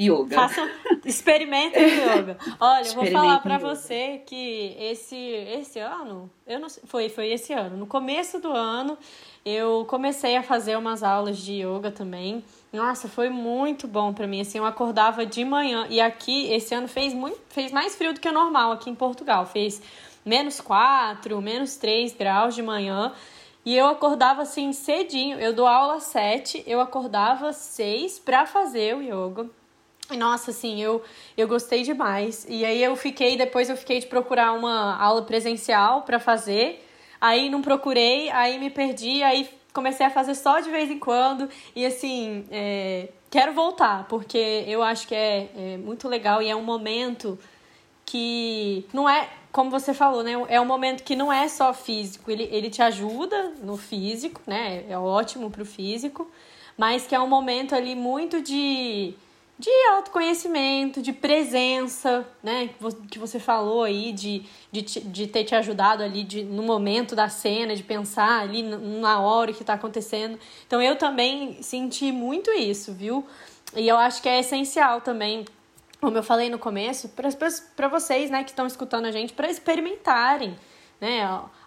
yoga. 0.00 0.34
Façam, 0.34 0.68
experimentem 1.04 1.82
yoga. 2.00 2.36
Olha, 2.58 2.86
eu 2.86 2.94
vou 2.94 3.06
falar 3.06 3.40
para 3.40 3.58
você 3.58 4.22
que 4.26 4.74
esse 4.78 5.16
esse 5.16 5.78
ano, 5.78 6.30
eu 6.46 6.58
não 6.58 6.68
foi 6.68 7.08
foi 7.08 7.28
esse 7.30 7.52
ano. 7.52 7.76
No 7.76 7.86
começo 7.86 8.38
do 8.38 8.50
ano, 8.50 8.96
eu 9.44 9.84
comecei 9.88 10.36
a 10.36 10.42
fazer 10.42 10.76
umas 10.76 11.02
aulas 11.02 11.38
de 11.38 11.62
yoga 11.62 11.90
também. 11.90 12.44
Nossa, 12.72 13.08
foi 13.08 13.28
muito 13.28 13.86
bom 13.86 14.12
para 14.12 14.26
mim. 14.26 14.40
Assim, 14.40 14.58
eu 14.58 14.64
acordava 14.64 15.26
de 15.26 15.44
manhã 15.44 15.86
e 15.90 16.00
aqui 16.00 16.52
esse 16.52 16.74
ano 16.74 16.88
fez 16.88 17.12
muito 17.12 17.38
fez 17.48 17.70
mais 17.70 17.94
frio 17.94 18.14
do 18.14 18.20
que 18.20 18.28
o 18.28 18.32
normal 18.32 18.72
aqui 18.72 18.88
em 18.88 18.94
Portugal. 18.94 19.44
Fez 19.46 19.82
menos 20.24 20.60
4, 20.60 21.40
menos 21.40 21.76
3 21.76 22.14
graus 22.14 22.54
de 22.54 22.62
manhã. 22.62 23.12
E 23.64 23.76
eu 23.76 23.86
acordava 23.86 24.42
assim 24.42 24.72
cedinho. 24.72 25.38
Eu 25.38 25.52
dou 25.52 25.66
aula 25.66 25.96
às 25.96 26.04
7, 26.04 26.64
eu 26.66 26.80
acordava 26.80 27.52
6 27.52 28.18
para 28.18 28.46
fazer 28.46 28.96
o 28.96 29.02
yoga. 29.02 29.48
Nossa, 30.16 30.50
assim, 30.50 30.82
eu, 30.82 31.02
eu 31.36 31.46
gostei 31.46 31.82
demais. 31.82 32.44
E 32.48 32.64
aí 32.64 32.82
eu 32.82 32.96
fiquei, 32.96 33.36
depois 33.36 33.70
eu 33.70 33.76
fiquei 33.76 34.00
de 34.00 34.06
procurar 34.06 34.52
uma 34.52 34.96
aula 34.96 35.22
presencial 35.22 36.02
para 36.02 36.18
fazer. 36.18 36.84
Aí 37.20 37.48
não 37.48 37.62
procurei, 37.62 38.30
aí 38.30 38.58
me 38.58 38.68
perdi, 38.68 39.22
aí 39.22 39.48
comecei 39.72 40.04
a 40.04 40.10
fazer 40.10 40.34
só 40.34 40.60
de 40.60 40.70
vez 40.70 40.90
em 40.90 40.98
quando. 40.98 41.48
E 41.74 41.86
assim, 41.86 42.44
é, 42.50 43.08
quero 43.30 43.52
voltar, 43.52 44.06
porque 44.08 44.64
eu 44.66 44.82
acho 44.82 45.06
que 45.06 45.14
é, 45.14 45.48
é 45.56 45.76
muito 45.76 46.08
legal 46.08 46.42
e 46.42 46.48
é 46.48 46.56
um 46.56 46.64
momento 46.64 47.38
que 48.04 48.84
não 48.92 49.08
é, 49.08 49.28
como 49.52 49.70
você 49.70 49.92
falou, 49.92 50.22
né? 50.22 50.32
É 50.48 50.60
um 50.60 50.64
momento 50.64 51.04
que 51.04 51.14
não 51.14 51.32
é 51.32 51.46
só 51.46 51.72
físico, 51.74 52.30
ele, 52.30 52.48
ele 52.50 52.70
te 52.70 52.82
ajuda 52.82 53.52
no 53.62 53.76
físico, 53.76 54.40
né? 54.46 54.84
É 54.88 54.98
ótimo 54.98 55.50
pro 55.50 55.64
físico, 55.64 56.30
mas 56.76 57.06
que 57.06 57.14
é 57.14 57.20
um 57.20 57.28
momento 57.28 57.74
ali 57.74 57.94
muito 57.94 58.40
de 58.40 59.14
de 59.58 59.70
autoconhecimento, 59.90 61.00
de 61.00 61.12
presença, 61.12 62.26
né? 62.42 62.70
Que 63.08 63.16
você 63.16 63.38
falou 63.38 63.84
aí, 63.84 64.12
de, 64.12 64.42
de, 64.72 64.82
de 64.82 65.26
ter 65.28 65.44
te 65.44 65.54
ajudado 65.54 66.02
ali 66.02 66.24
de, 66.24 66.42
no 66.42 66.64
momento 66.64 67.14
da 67.14 67.28
cena, 67.28 67.76
de 67.76 67.82
pensar 67.84 68.40
ali 68.40 68.60
na 68.62 69.20
hora 69.20 69.52
que 69.52 69.62
está 69.62 69.74
acontecendo. 69.74 70.36
Então 70.66 70.82
eu 70.82 70.96
também 70.96 71.62
senti 71.62 72.10
muito 72.10 72.50
isso, 72.50 72.92
viu? 72.92 73.24
E 73.76 73.86
eu 73.86 73.96
acho 73.96 74.20
que 74.20 74.28
é 74.28 74.40
essencial 74.40 75.00
também, 75.00 75.44
como 76.02 76.16
eu 76.18 76.22
falei 76.24 76.50
no 76.50 76.58
começo, 76.58 77.10
para 77.76 77.86
vocês 77.86 78.28
né, 78.28 78.42
que 78.42 78.50
estão 78.50 78.66
escutando 78.66 79.06
a 79.06 79.12
gente, 79.12 79.32
para 79.32 79.48
experimentarem. 79.48 80.56
Né? 81.00 81.20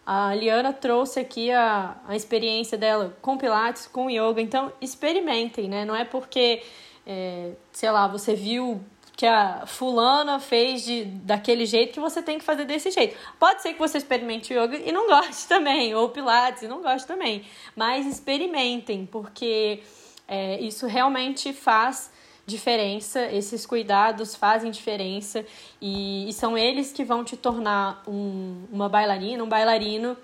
A 0.05 0.35
Liana 0.35 0.73
trouxe 0.73 1.21
aqui 1.21 1.49
a, 1.51 1.95
a 2.05 2.17
experiência 2.17 2.77
dela 2.77 3.15
com 3.21 3.37
Pilates, 3.37 3.87
com 3.87 4.09
Yoga, 4.09 4.41
então 4.41 4.73
experimentem, 4.81 5.69
né? 5.69 5.85
Não 5.85 5.95
é 5.95 6.03
porque 6.03 6.61
é, 7.07 7.53
sei 7.71 7.89
lá, 7.89 8.07
você 8.09 8.35
viu 8.35 8.83
que 9.15 9.25
a 9.25 9.65
fulana 9.65 10.37
fez 10.37 10.83
de, 10.83 11.05
daquele 11.05 11.65
jeito 11.65 11.93
que 11.93 11.99
você 12.01 12.21
tem 12.21 12.37
que 12.37 12.43
fazer 12.43 12.65
desse 12.65 12.91
jeito. 12.91 13.17
Pode 13.39 13.61
ser 13.61 13.71
que 13.71 13.79
você 13.79 13.97
experimente 13.97 14.53
yoga 14.53 14.75
e 14.75 14.91
não 14.91 15.07
goste 15.15 15.47
também, 15.47 15.95
ou 15.95 16.09
pilates 16.09 16.63
e 16.63 16.67
não 16.67 16.81
goste 16.81 17.07
também, 17.07 17.45
mas 17.73 18.05
experimentem, 18.05 19.05
porque 19.05 19.81
É, 20.27 20.59
isso 20.59 20.87
realmente 20.87 21.53
faz 21.53 22.11
diferença, 22.45 23.25
esses 23.31 23.65
cuidados 23.65 24.35
fazem 24.35 24.69
diferença 24.69 25.43
e, 25.81 26.29
e 26.29 26.33
são 26.33 26.57
eles 26.57 26.91
que 26.91 27.03
vão 27.03 27.23
te 27.23 27.35
tornar 27.35 28.03
um, 28.07 28.65
uma 28.71 28.87
bailarina, 28.87 29.43
um 29.43 29.49
bailarino 29.49 30.15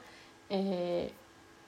é, 0.49 1.07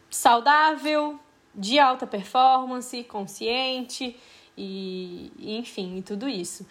saudável, 0.09 1.19
de 1.55 1.79
alta 1.79 2.05
performance, 2.05 3.03
consciente 3.03 4.15
e, 4.57 5.31
enfim, 5.39 5.97
e 5.97 6.01
tudo 6.01 6.27
isso. 6.27 6.65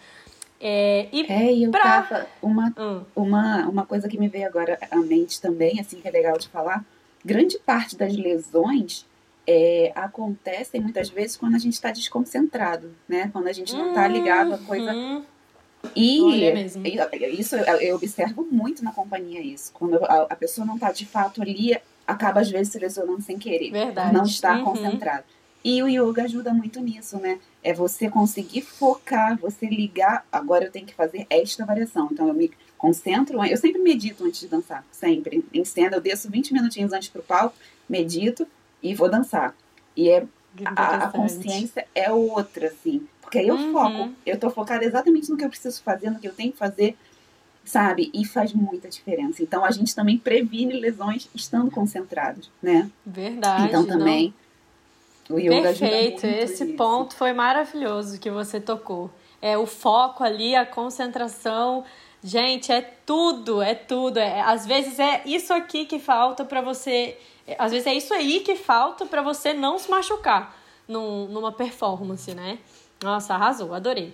É, 0.59 1.09
e 1.11 1.25
é, 1.29 1.65
eu 1.65 1.71
pra... 1.71 1.81
tava. 1.81 2.27
Uma, 2.41 2.73
hum. 2.77 3.03
uma, 3.13 3.67
uma 3.67 3.85
coisa 3.85 4.07
que 4.07 4.17
me 4.17 4.29
veio 4.29 4.47
agora 4.47 4.77
à 4.89 4.95
mente 4.97 5.41
também, 5.41 5.79
assim, 5.79 5.99
que 5.99 6.07
é 6.07 6.11
legal 6.11 6.37
de 6.37 6.47
falar: 6.47 6.85
grande 7.23 7.59
parte 7.59 7.97
das 7.97 8.15
lesões 8.15 9.05
é, 9.45 9.91
acontecem 9.95 10.81
muitas 10.81 11.09
vezes 11.09 11.35
quando 11.35 11.55
a 11.55 11.59
gente 11.59 11.73
está 11.73 11.91
desconcentrado, 11.91 12.91
né? 13.07 13.29
Quando 13.31 13.47
a 13.47 13.53
gente 13.53 13.73
não 13.73 13.89
está 13.89 14.07
ligado 14.07 14.53
a 14.53 14.57
coisa. 14.57 14.93
Uhum. 14.93 15.23
E 15.95 16.45
isso 17.37 17.57
eu 17.57 17.95
observo 17.97 18.47
muito 18.49 18.83
na 18.83 18.93
companhia 18.93 19.41
isso. 19.41 19.71
Quando 19.73 20.03
a, 20.05 20.27
a 20.29 20.35
pessoa 20.35 20.65
não 20.65 20.75
está 20.75 20.91
de 20.91 21.05
fato 21.05 21.41
ali, 21.41 21.77
acaba 22.07 22.39
às 22.39 22.49
vezes 22.49 22.71
se 22.71 22.79
lesionando 22.79 23.21
sem 23.21 23.37
querer. 23.37 23.71
Verdade. 23.71 24.13
Não 24.13 24.23
está 24.23 24.57
uhum. 24.57 24.63
concentrado. 24.63 25.25
E 25.63 25.81
o 25.81 25.87
yoga 25.87 26.23
ajuda 26.23 26.53
muito 26.53 26.79
nisso, 26.81 27.17
né? 27.17 27.39
É 27.61 27.73
você 27.73 28.09
conseguir 28.09 28.61
focar, 28.61 29.37
você 29.37 29.65
ligar. 29.65 30.25
Agora 30.31 30.65
eu 30.65 30.71
tenho 30.71 30.85
que 30.85 30.93
fazer 30.93 31.25
esta 31.29 31.65
variação. 31.65 32.09
Então 32.11 32.27
eu 32.27 32.33
me 32.33 32.51
concentro. 32.77 33.43
Eu 33.45 33.57
sempre 33.57 33.81
medito 33.81 34.25
antes 34.25 34.41
de 34.41 34.47
dançar. 34.47 34.85
Sempre. 34.91 35.43
Em 35.53 35.63
cena, 35.63 35.97
eu 35.97 36.01
desço 36.01 36.29
20 36.29 36.53
minutinhos 36.53 36.91
antes 36.91 37.09
pro 37.09 37.21
palco, 37.21 37.55
medito 37.89 38.47
e 38.83 38.93
vou 38.93 39.09
dançar. 39.09 39.55
E 39.95 40.09
é. 40.09 40.25
A, 40.65 41.05
a, 41.05 41.09
consciência 41.09 41.87
é 41.95 42.11
outra, 42.11 42.67
assim. 42.67 43.07
Porque 43.21 43.39
aí 43.39 43.47
eu 43.47 43.55
uhum. 43.55 43.71
foco. 43.71 44.11
Eu 44.23 44.39
tô 44.39 44.51
focada 44.51 44.85
exatamente 44.85 45.31
no 45.31 45.37
que 45.37 45.43
eu 45.43 45.49
preciso 45.49 45.81
fazer, 45.81 46.11
no 46.11 46.19
que 46.19 46.27
eu 46.27 46.33
tenho 46.33 46.51
que 46.51 46.57
fazer, 46.57 46.95
sabe? 47.65 48.11
E 48.13 48.23
faz 48.23 48.53
muita 48.53 48.87
diferença. 48.87 49.41
Então 49.41 49.65
a 49.65 49.71
gente 49.71 49.95
também 49.95 50.19
previne 50.19 50.73
lesões 50.73 51.27
estando 51.33 51.71
concentrados, 51.71 52.51
né? 52.61 52.91
Verdade. 53.03 53.65
Então 53.65 53.85
também. 53.85 54.27
Não 54.27 54.43
o 55.29 55.39
yoga 55.39 55.61
Perfeito, 55.61 56.25
esse 56.25 56.65
isso. 56.65 56.75
ponto 56.75 57.15
foi 57.15 57.31
maravilhoso 57.33 58.19
que 58.19 58.29
você 58.29 58.59
tocou. 58.59 59.09
É 59.41 59.57
o 59.57 59.65
foco 59.65 60.23
ali, 60.23 60.55
a 60.55 60.65
concentração. 60.65 61.83
Gente, 62.23 62.71
é 62.71 62.81
tudo, 62.81 63.61
é 63.61 63.73
tudo. 63.73 64.17
É, 64.17 64.41
às 64.41 64.65
vezes 64.65 64.99
é 64.99 65.21
isso 65.25 65.53
aqui 65.53 65.85
que 65.85 65.99
falta 65.99 66.43
para 66.43 66.61
você. 66.61 67.17
Às 67.57 67.71
vezes 67.71 67.87
é 67.87 67.93
isso 67.93 68.13
aí 68.13 68.39
que 68.39 68.55
falta 68.55 69.05
para 69.05 69.21
você 69.21 69.53
não 69.53 69.77
se 69.77 69.89
machucar 69.89 70.55
num, 70.87 71.27
numa 71.27 71.51
performance, 71.51 72.33
né? 72.33 72.59
Nossa, 73.01 73.33
arrasou, 73.33 73.73
adorei. 73.73 74.13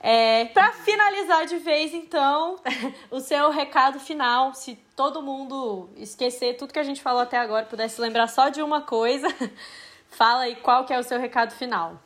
É, 0.00 0.46
para 0.46 0.72
finalizar 0.72 1.46
de 1.46 1.58
vez, 1.58 1.94
então, 1.94 2.56
o 3.10 3.20
seu 3.20 3.50
recado 3.50 4.00
final, 4.00 4.52
se 4.54 4.76
todo 4.96 5.22
mundo 5.22 5.88
esquecer 5.96 6.56
tudo 6.56 6.72
que 6.72 6.78
a 6.78 6.82
gente 6.82 7.00
falou 7.00 7.20
até 7.20 7.38
agora, 7.38 7.66
pudesse 7.66 8.00
lembrar 8.00 8.26
só 8.26 8.48
de 8.48 8.62
uma 8.62 8.80
coisa, 8.80 9.28
Fala 10.12 10.42
aí 10.42 10.56
qual 10.56 10.84
que 10.84 10.92
é 10.92 10.98
o 10.98 11.02
seu 11.02 11.18
recado 11.18 11.52
final. 11.52 12.00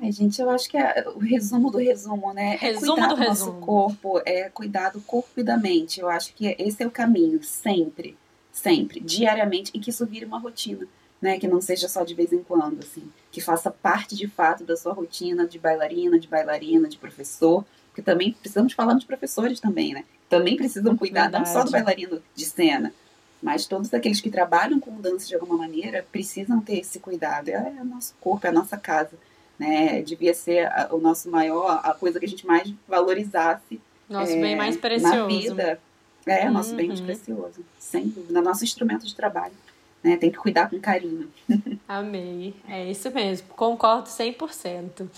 Ai, 0.00 0.12
gente, 0.12 0.40
eu 0.40 0.48
acho 0.50 0.68
que 0.68 0.76
é 0.76 1.06
o 1.14 1.18
resumo 1.18 1.70
do 1.70 1.78
resumo, 1.78 2.32
né? 2.32 2.54
É 2.54 2.56
resumo 2.56 2.92
é 2.92 2.94
cuidar 2.94 3.08
do, 3.08 3.14
do 3.14 3.20
resumo. 3.20 3.52
nosso 3.52 3.66
corpo, 3.66 4.22
é 4.24 4.48
cuidar 4.50 4.90
do 4.90 5.00
corpo 5.00 5.28
e 5.36 5.42
da 5.42 5.56
mente. 5.56 6.00
Eu 6.00 6.08
acho 6.08 6.34
que 6.34 6.54
esse 6.58 6.82
é 6.82 6.86
o 6.86 6.90
caminho, 6.90 7.42
sempre, 7.42 8.16
sempre, 8.52 9.00
diariamente, 9.00 9.70
e 9.74 9.78
que 9.78 9.90
isso 9.90 10.06
vire 10.06 10.24
uma 10.24 10.38
rotina, 10.38 10.86
né? 11.20 11.38
Que 11.38 11.48
não 11.48 11.60
seja 11.60 11.88
só 11.88 12.04
de 12.04 12.14
vez 12.14 12.32
em 12.32 12.42
quando, 12.42 12.80
assim. 12.80 13.10
Que 13.30 13.40
faça 13.40 13.70
parte, 13.70 14.16
de 14.16 14.26
fato, 14.26 14.64
da 14.64 14.76
sua 14.76 14.92
rotina 14.92 15.46
de 15.46 15.58
bailarina, 15.58 16.18
de 16.18 16.28
bailarina, 16.28 16.88
de 16.88 16.98
professor. 16.98 17.64
Porque 17.88 18.02
também 18.02 18.32
precisamos 18.32 18.72
falar 18.72 18.94
dos 18.94 19.04
professores 19.04 19.60
também, 19.60 19.92
né? 19.92 20.04
Também 20.28 20.56
precisam 20.56 20.96
cuidar 20.96 21.22
Verdade. 21.22 21.44
não 21.44 21.52
só 21.52 21.64
do 21.64 21.70
bailarino 21.70 22.22
de 22.34 22.44
cena, 22.44 22.94
mas 23.42 23.66
todos 23.66 23.92
aqueles 23.92 24.20
que 24.20 24.30
trabalham 24.30 24.78
com 24.78 25.00
dança 25.00 25.26
de 25.26 25.34
alguma 25.34 25.56
maneira 25.56 26.06
precisam 26.12 26.60
ter 26.60 26.78
esse 26.78 27.00
cuidado. 27.00 27.48
É, 27.48 27.54
é 27.54 27.82
o 27.82 27.84
nosso 27.84 28.14
corpo, 28.20 28.46
é 28.46 28.50
a 28.50 28.52
nossa 28.52 28.76
casa. 28.76 29.12
Né? 29.58 30.02
Devia 30.02 30.32
ser 30.32 30.66
a, 30.66 30.88
o 30.92 30.98
nosso 30.98 31.30
maior, 31.30 31.80
a 31.82 31.92
coisa 31.94 32.18
que 32.18 32.26
a 32.26 32.28
gente 32.28 32.46
mais 32.46 32.72
valorizasse. 32.86 33.80
Nosso 34.08 34.32
é, 34.32 34.40
bem 34.40 34.56
mais 34.56 34.76
precioso. 34.76 35.16
Na 35.16 35.26
vida. 35.26 35.80
É, 36.26 36.46
uhum. 36.46 36.52
nosso 36.52 36.74
bem 36.74 36.88
mais 36.88 37.00
uhum. 37.00 37.06
precioso. 37.06 37.64
Sem 37.78 38.08
dúvida. 38.08 38.40
Nosso 38.40 38.64
instrumento 38.64 39.06
de 39.06 39.14
trabalho. 39.14 39.54
Né? 40.02 40.16
Tem 40.16 40.30
que 40.30 40.38
cuidar 40.38 40.68
com 40.68 40.78
carinho. 40.80 41.30
Amei. 41.88 42.54
É 42.68 42.90
isso 42.90 43.10
mesmo. 43.10 43.48
Concordo 43.48 44.08
100%. 44.08 45.08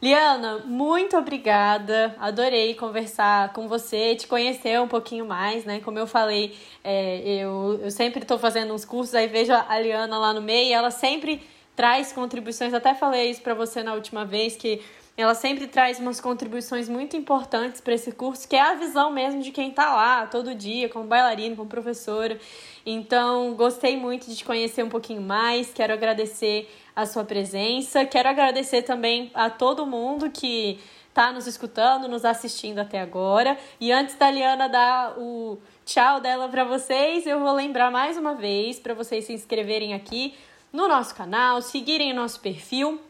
Liana, 0.00 0.58
muito 0.58 1.16
obrigada. 1.16 2.14
Adorei 2.18 2.74
conversar 2.74 3.52
com 3.54 3.66
você, 3.66 4.14
te 4.14 4.26
conhecer 4.26 4.78
um 4.80 4.88
pouquinho 4.88 5.24
mais, 5.24 5.64
né? 5.64 5.80
Como 5.80 5.98
eu 5.98 6.06
falei, 6.06 6.54
é, 6.84 7.20
eu, 7.26 7.80
eu 7.82 7.90
sempre 7.90 8.20
estou 8.20 8.38
fazendo 8.38 8.74
uns 8.74 8.84
cursos, 8.84 9.14
aí 9.14 9.26
vejo 9.26 9.52
a 9.54 9.78
Liana 9.80 10.18
lá 10.18 10.34
no 10.34 10.42
meio, 10.42 10.68
e 10.68 10.72
ela 10.72 10.90
sempre 10.90 11.42
traz 11.74 12.12
contribuições. 12.12 12.74
Até 12.74 12.94
falei 12.94 13.30
isso 13.30 13.40
para 13.40 13.54
você 13.54 13.82
na 13.82 13.94
última 13.94 14.24
vez, 14.24 14.54
que 14.54 14.82
ela 15.16 15.34
sempre 15.34 15.66
traz 15.66 15.98
umas 15.98 16.20
contribuições 16.20 16.88
muito 16.88 17.16
importantes 17.16 17.80
para 17.80 17.94
esse 17.94 18.12
curso, 18.12 18.46
que 18.46 18.54
é 18.54 18.60
a 18.60 18.74
visão 18.74 19.10
mesmo 19.10 19.40
de 19.40 19.50
quem 19.50 19.70
está 19.70 19.94
lá 19.94 20.26
todo 20.26 20.54
dia, 20.54 20.90
como 20.90 21.06
bailarina, 21.06 21.56
como 21.56 21.68
professora. 21.68 22.38
Então, 22.84 23.54
gostei 23.54 23.96
muito 23.96 24.26
de 24.26 24.36
te 24.36 24.44
conhecer 24.44 24.84
um 24.84 24.90
pouquinho 24.90 25.22
mais. 25.22 25.72
Quero 25.72 25.94
agradecer 25.94 26.70
a 26.94 27.06
sua 27.06 27.24
presença. 27.24 28.04
Quero 28.04 28.28
agradecer 28.28 28.82
também 28.82 29.30
a 29.32 29.48
todo 29.48 29.86
mundo 29.86 30.30
que 30.30 30.78
está 31.08 31.32
nos 31.32 31.46
escutando, 31.46 32.08
nos 32.08 32.26
assistindo 32.26 32.78
até 32.78 33.00
agora. 33.00 33.56
E 33.80 33.90
antes 33.90 34.16
da 34.16 34.30
Liana 34.30 34.68
dar 34.68 35.18
o 35.18 35.58
tchau 35.86 36.20
dela 36.20 36.46
para 36.46 36.62
vocês, 36.62 37.26
eu 37.26 37.40
vou 37.40 37.54
lembrar 37.54 37.90
mais 37.90 38.18
uma 38.18 38.34
vez 38.34 38.78
para 38.78 38.92
vocês 38.92 39.24
se 39.24 39.32
inscreverem 39.32 39.94
aqui 39.94 40.34
no 40.70 40.86
nosso 40.86 41.14
canal, 41.14 41.62
seguirem 41.62 42.12
o 42.12 42.14
nosso 42.14 42.38
perfil 42.40 43.00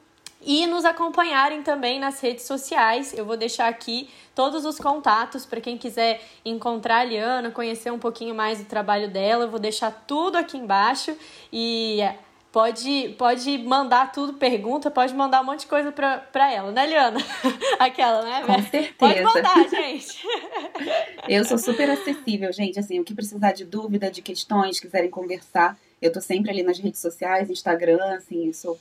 e 0.40 0.66
nos 0.66 0.84
acompanharem 0.84 1.62
também 1.62 1.98
nas 1.98 2.20
redes 2.20 2.44
sociais. 2.44 3.12
Eu 3.16 3.24
vou 3.24 3.36
deixar 3.36 3.68
aqui 3.68 4.08
todos 4.34 4.64
os 4.64 4.78
contatos 4.78 5.46
para 5.46 5.60
quem 5.60 5.78
quiser 5.78 6.20
encontrar 6.44 6.98
a 6.98 7.04
Liana, 7.04 7.50
conhecer 7.50 7.90
um 7.90 7.98
pouquinho 7.98 8.34
mais 8.34 8.58
do 8.58 8.64
trabalho 8.64 9.08
dela. 9.08 9.44
Eu 9.44 9.50
vou 9.50 9.58
deixar 9.60 9.90
tudo 10.06 10.36
aqui 10.36 10.56
embaixo 10.56 11.16
e 11.52 12.00
pode, 12.56 13.14
pode 13.18 13.58
mandar 13.58 14.12
tudo, 14.12 14.32
pergunta, 14.32 14.90
pode 14.90 15.14
mandar 15.14 15.42
um 15.42 15.44
monte 15.44 15.60
de 15.60 15.66
coisa 15.66 15.92
pra, 15.92 16.18
pra 16.18 16.50
ela, 16.50 16.72
né, 16.72 16.86
Liana? 16.86 17.20
Aquela, 17.78 18.22
né? 18.22 18.42
Com 18.46 18.62
certeza. 18.62 18.94
Pode 18.98 19.20
mandar, 19.22 19.68
gente. 19.68 20.26
Eu 21.28 21.44
sou 21.44 21.58
super 21.58 21.90
acessível, 21.90 22.50
gente. 22.52 22.78
Assim, 22.78 22.98
o 22.98 23.04
que 23.04 23.14
precisar 23.14 23.52
de 23.52 23.64
dúvida, 23.64 24.10
de 24.10 24.22
questões, 24.22 24.80
quiserem 24.80 25.10
conversar, 25.10 25.76
eu 26.00 26.12
tô 26.12 26.20
sempre 26.20 26.50
ali 26.50 26.62
nas 26.62 26.78
redes 26.78 27.00
sociais, 27.00 27.48
Instagram, 27.48 28.16
assim, 28.16 28.52
sou, 28.52 28.78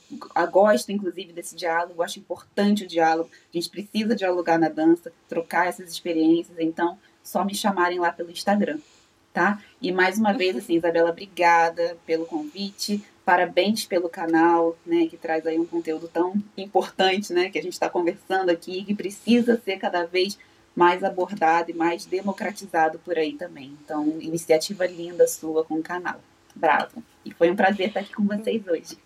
gosto, 0.50 0.92
inclusive, 0.92 1.32
desse 1.32 1.56
diálogo, 1.56 2.02
acho 2.02 2.18
importante 2.18 2.84
o 2.84 2.88
diálogo. 2.88 3.30
A 3.32 3.56
gente 3.56 3.70
precisa 3.70 4.14
dialogar 4.14 4.58
na 4.58 4.68
dança, 4.68 5.12
trocar 5.28 5.66
essas 5.66 5.90
experiências, 5.90 6.58
então, 6.58 6.98
só 7.22 7.44
me 7.44 7.54
chamarem 7.54 7.98
lá 7.98 8.12
pelo 8.12 8.30
Instagram, 8.30 8.78
tá? 9.32 9.62
E 9.80 9.90
mais 9.90 10.18
uma 10.18 10.32
vez, 10.32 10.56
assim, 10.56 10.74
Isabela, 10.74 11.10
obrigada 11.10 11.96
pelo 12.06 12.26
convite. 12.26 13.02
Parabéns 13.24 13.84
pelo 13.84 14.08
canal, 14.08 14.76
né, 14.86 15.06
que 15.06 15.16
traz 15.16 15.44
aí 15.46 15.58
um 15.58 15.66
conteúdo 15.66 16.06
tão 16.06 16.34
importante, 16.56 17.32
né, 17.32 17.50
que 17.50 17.58
a 17.58 17.62
gente 17.62 17.72
está 17.72 17.90
conversando 17.90 18.50
aqui, 18.50 18.84
que 18.84 18.94
precisa 18.94 19.60
ser 19.64 19.78
cada 19.78 20.04
vez 20.04 20.38
mais 20.76 21.02
abordado 21.02 21.70
e 21.70 21.74
mais 21.74 22.04
democratizado 22.04 22.98
por 23.00 23.18
aí 23.18 23.32
também. 23.32 23.76
Então, 23.82 24.06
iniciativa 24.20 24.86
linda 24.86 25.26
sua 25.26 25.64
com 25.64 25.76
o 25.76 25.82
canal. 25.82 26.20
Bravo. 26.56 27.02
E 27.24 27.32
foi 27.32 27.50
um 27.50 27.56
prazer 27.56 27.88
estar 27.88 28.00
aqui 28.00 28.14
com 28.14 28.24
vocês 28.24 28.66
hoje. 28.66 28.98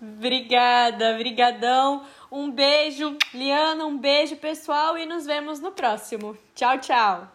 Obrigada, 0.00 1.14
brigadão. 1.14 2.04
Um 2.30 2.50
beijo, 2.50 3.16
Liana, 3.32 3.86
um 3.86 3.96
beijo, 3.96 4.36
pessoal, 4.36 4.98
e 4.98 5.06
nos 5.06 5.24
vemos 5.24 5.58
no 5.58 5.72
próximo. 5.72 6.36
Tchau, 6.54 6.78
tchau. 6.78 7.32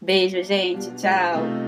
Beijo, 0.00 0.42
gente. 0.44 0.94
Tchau. 0.94 1.65